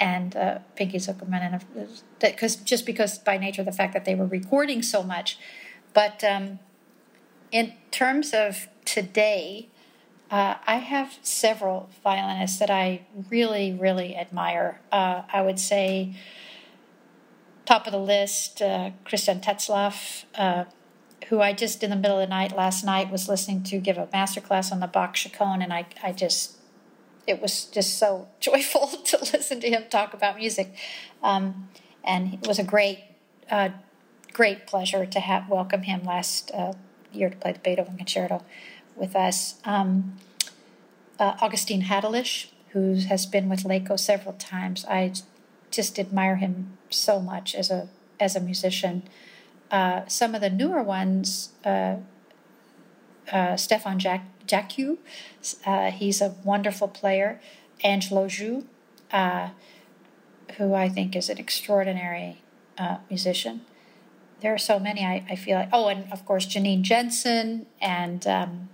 and 0.00 0.36
uh, 0.36 0.58
Pinky 0.76 0.98
Zukerman, 0.98 1.40
and 1.40 1.88
because 2.20 2.56
just 2.56 2.86
because 2.86 3.18
by 3.18 3.36
nature 3.36 3.64
the 3.64 3.72
fact 3.72 3.92
that 3.94 4.04
they 4.04 4.14
were 4.14 4.26
recording 4.26 4.82
so 4.82 5.02
much, 5.02 5.38
but 5.92 6.22
um, 6.22 6.58
in 7.50 7.74
terms 7.90 8.32
of 8.32 8.68
today, 8.84 9.68
uh, 10.30 10.54
I 10.66 10.76
have 10.76 11.18
several 11.22 11.88
violinists 12.02 12.58
that 12.58 12.70
I 12.70 13.02
really, 13.30 13.72
really 13.72 14.14
admire. 14.16 14.80
Uh, 14.92 15.22
I 15.32 15.42
would 15.42 15.58
say 15.58 16.14
top 17.68 17.86
of 17.86 17.92
the 17.92 17.98
list, 17.98 18.62
uh, 18.62 18.90
Christian 19.04 19.40
Tetzlaff, 19.40 20.24
uh, 20.36 20.64
who 21.28 21.42
I 21.42 21.52
just 21.52 21.82
in 21.82 21.90
the 21.90 21.96
middle 21.96 22.18
of 22.18 22.26
the 22.26 22.30
night 22.30 22.56
last 22.56 22.82
night 22.82 23.10
was 23.10 23.28
listening 23.28 23.62
to 23.64 23.78
give 23.78 23.98
a 23.98 24.08
master 24.10 24.40
class 24.40 24.72
on 24.72 24.80
the 24.80 24.86
Bach 24.86 25.14
chaconne, 25.14 25.60
and 25.60 25.70
I, 25.70 25.84
I 26.02 26.12
just 26.12 26.56
it 27.26 27.42
was 27.42 27.66
just 27.66 27.98
so 27.98 28.28
joyful 28.40 28.86
to 28.86 29.18
listen 29.18 29.60
to 29.60 29.68
him 29.68 29.84
talk 29.90 30.14
about 30.14 30.38
music, 30.38 30.74
um, 31.22 31.68
and 32.02 32.32
it 32.32 32.46
was 32.48 32.58
a 32.58 32.64
great, 32.64 33.00
uh, 33.50 33.68
great 34.32 34.66
pleasure 34.66 35.04
to 35.04 35.20
have 35.20 35.50
welcome 35.50 35.82
him 35.82 36.04
last 36.04 36.50
uh, 36.54 36.72
year 37.12 37.28
to 37.28 37.36
play 37.36 37.52
the 37.52 37.58
Beethoven 37.58 37.98
Concerto 37.98 38.42
with 38.96 39.14
us. 39.14 39.60
Um, 39.66 40.16
uh, 41.18 41.36
Augustin 41.42 41.82
Hadelich, 41.82 42.46
who 42.70 42.94
has 42.94 43.26
been 43.26 43.50
with 43.50 43.66
LACO 43.66 43.96
several 43.96 44.32
times, 44.34 44.86
I 44.86 45.12
just 45.70 45.98
admire 45.98 46.36
him 46.36 46.77
so 46.90 47.20
much 47.20 47.54
as 47.54 47.70
a 47.70 47.88
as 48.20 48.36
a 48.36 48.40
musician. 48.40 49.02
Uh, 49.70 50.06
some 50.06 50.34
of 50.34 50.40
the 50.40 50.50
newer 50.50 50.82
ones, 50.82 51.50
uh, 51.64 51.96
uh, 53.30 53.56
Stefan 53.56 53.98
Jack, 53.98 54.26
Jacques, 54.46 54.98
uh, 55.66 55.90
he's 55.90 56.20
a 56.20 56.34
wonderful 56.44 56.88
player. 56.88 57.40
Angelo 57.84 58.26
Joux, 58.26 58.64
uh, 59.12 59.50
who 60.56 60.74
I 60.74 60.88
think 60.88 61.14
is 61.14 61.28
an 61.28 61.38
extraordinary 61.38 62.42
uh, 62.76 62.96
musician. 63.08 63.60
There 64.40 64.52
are 64.52 64.58
so 64.58 64.80
many, 64.80 65.04
I, 65.04 65.24
I, 65.28 65.36
feel 65.36 65.58
like. 65.58 65.68
Oh, 65.72 65.88
and 65.88 66.12
of 66.12 66.24
course, 66.24 66.46
Janine 66.46 66.82
Jansen 66.82 67.66
and 67.80 68.26
um, 68.26 68.68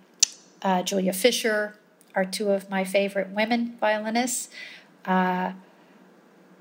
Julia 0.85 1.13
Fischer 1.13 1.77
are 2.15 2.25
two 2.25 2.51
of 2.51 2.71
my 2.71 2.85
favorite 2.85 3.31
women 3.31 3.77
violinists. 3.79 4.49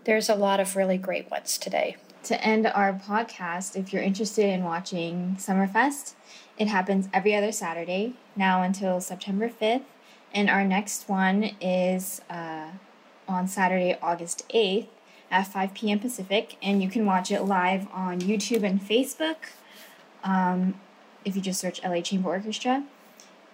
There's 0.05 0.29
a 0.29 0.35
lot 0.35 0.59
of 0.59 0.75
really 0.75 0.97
great 0.97 1.29
ones 1.31 1.57
today 1.57 1.97
to 2.23 2.41
end 2.41 2.65
our 2.67 2.93
podcast, 2.93 3.75
if 3.75 3.91
you're 3.91 4.01
interested 4.01 4.45
in 4.45 4.63
watching 4.63 5.35
Summerfest, 5.39 6.13
it 6.57 6.67
happens 6.67 7.09
every 7.13 7.35
other 7.35 7.51
Saturday 7.51 8.13
now 8.35 8.61
until 8.61 9.01
September 9.01 9.49
5th. 9.49 9.83
And 10.33 10.49
our 10.49 10.63
next 10.63 11.09
one 11.09 11.51
is 11.61 12.21
uh, 12.29 12.69
on 13.27 13.47
Saturday, 13.47 13.97
August 14.01 14.47
8th 14.49 14.87
at 15.29 15.43
5 15.47 15.73
p.m. 15.73 15.99
Pacific. 15.99 16.57
And 16.61 16.81
you 16.81 16.89
can 16.89 17.05
watch 17.05 17.29
it 17.29 17.43
live 17.43 17.87
on 17.91 18.21
YouTube 18.21 18.63
and 18.63 18.81
Facebook 18.81 19.35
um, 20.23 20.79
if 21.25 21.35
you 21.35 21.41
just 21.41 21.59
search 21.59 21.83
LA 21.83 22.01
Chamber 22.01 22.29
Orchestra. 22.29 22.85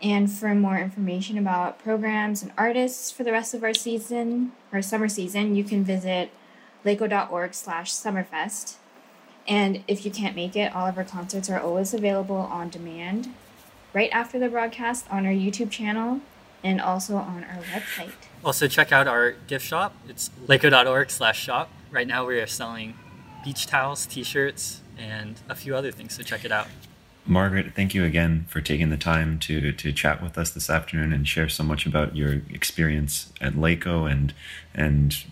And 0.02 0.32
for 0.32 0.54
more 0.56 0.78
information 0.78 1.38
about 1.38 1.80
programs 1.80 2.42
and 2.42 2.54
artists 2.58 3.12
for 3.12 3.24
the 3.24 3.34
rest 3.34 3.54
of 3.54 3.64
our 3.64 3.74
season, 3.74 4.54
or 4.72 4.82
summer 4.82 5.10
season, 5.10 5.56
you 5.56 5.66
can 5.66 5.84
visit 5.84 6.32
laco.org 6.84 7.54
slash 7.54 7.92
summerfest. 7.92 8.76
And 9.48 9.84
if 9.88 10.06
you 10.06 10.12
can't 10.12 10.36
make 10.36 10.56
it, 10.56 10.76
all 10.76 10.86
of 10.86 10.98
our 10.98 11.04
concerts 11.04 11.50
are 11.50 11.60
always 11.60 11.94
available 11.94 12.36
on 12.36 12.70
demand 12.70 13.34
right 13.94 14.10
after 14.12 14.38
the 14.38 14.50
broadcast 14.50 15.06
on 15.10 15.26
our 15.26 15.32
YouTube 15.32 15.72
channel 15.72 16.22
and 16.64 16.80
also 16.80 17.16
on 17.16 17.44
our 17.44 17.64
website. 17.64 18.12
Also 18.44 18.68
check 18.68 18.92
out 18.92 19.08
our 19.08 19.32
gift 19.32 19.66
shop. 19.66 19.94
It's 20.08 20.30
laco.org 20.48 21.10
slash 21.10 21.40
shop. 21.40 21.70
Right 21.92 22.08
now 22.08 22.26
we 22.26 22.40
are 22.40 22.48
selling 22.48 22.96
beach 23.44 23.66
towels, 23.66 24.06
t-shirts, 24.06 24.82
and 24.98 25.40
a 25.50 25.56
few 25.56 25.76
other 25.76 25.92
things, 25.92 26.16
so 26.16 26.24
check 26.24 26.44
it 26.44 26.52
out. 26.52 26.68
Margaret, 27.26 27.74
thank 27.76 27.94
you 27.94 28.04
again 28.04 28.46
for 28.50 28.60
taking 28.60 28.90
the 28.90 28.98
time 28.98 29.40
to 29.40 29.72
to 29.72 29.92
chat 29.94 30.22
with 30.22 30.38
us 30.38 30.52
this 30.52 30.70
afternoon 30.70 31.14
and 31.14 31.28
share 31.28 31.48
so 31.48 31.64
much 31.64 31.86
about 31.86 32.16
your 32.16 32.42
experience 32.50 33.32
at 33.40 33.56
LACO 33.56 34.06
and 34.06 34.34
and 34.74 35.24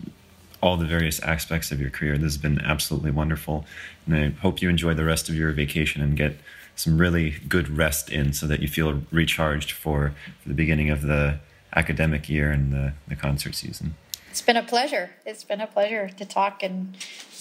all 0.60 0.76
the 0.76 0.86
various 0.86 1.20
aspects 1.20 1.70
of 1.70 1.80
your 1.80 1.90
career. 1.90 2.14
This 2.14 2.34
has 2.34 2.38
been 2.38 2.60
absolutely 2.60 3.10
wonderful. 3.10 3.64
And 4.06 4.16
I 4.16 4.28
hope 4.40 4.60
you 4.60 4.68
enjoy 4.68 4.94
the 4.94 5.04
rest 5.04 5.28
of 5.28 5.34
your 5.34 5.52
vacation 5.52 6.02
and 6.02 6.16
get 6.16 6.36
some 6.74 6.98
really 6.98 7.30
good 7.48 7.76
rest 7.76 8.10
in 8.10 8.32
so 8.32 8.46
that 8.46 8.60
you 8.60 8.68
feel 8.68 9.02
recharged 9.10 9.72
for, 9.72 10.14
for 10.42 10.48
the 10.48 10.54
beginning 10.54 10.90
of 10.90 11.02
the 11.02 11.38
academic 11.74 12.28
year 12.28 12.50
and 12.50 12.72
the, 12.72 12.92
the 13.06 13.16
concert 13.16 13.54
season. 13.54 13.94
It's 14.30 14.42
been 14.42 14.56
a 14.56 14.62
pleasure. 14.62 15.10
It's 15.26 15.44
been 15.44 15.60
a 15.60 15.66
pleasure 15.66 16.08
to 16.08 16.24
talk 16.24 16.62
and 16.62 16.96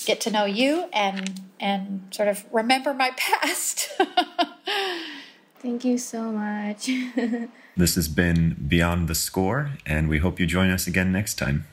get 0.06 0.22
to 0.22 0.32
know 0.32 0.46
you 0.46 0.86
and 0.94 1.42
and 1.60 2.08
sort 2.12 2.30
of 2.30 2.46
remember 2.52 2.94
my 2.94 3.12
past. 3.18 3.90
Thank 5.60 5.84
you 5.84 5.98
so 5.98 6.32
much. 6.32 6.90
this 7.78 7.96
has 7.96 8.08
been 8.08 8.56
Beyond 8.68 9.08
the 9.08 9.16
Score, 9.16 9.72
and 9.86 10.08
we 10.08 10.20
hope 10.20 10.40
you 10.40 10.46
join 10.46 10.70
us 10.70 10.88
again 10.88 11.12
next 11.12 11.36
time. 11.36 11.66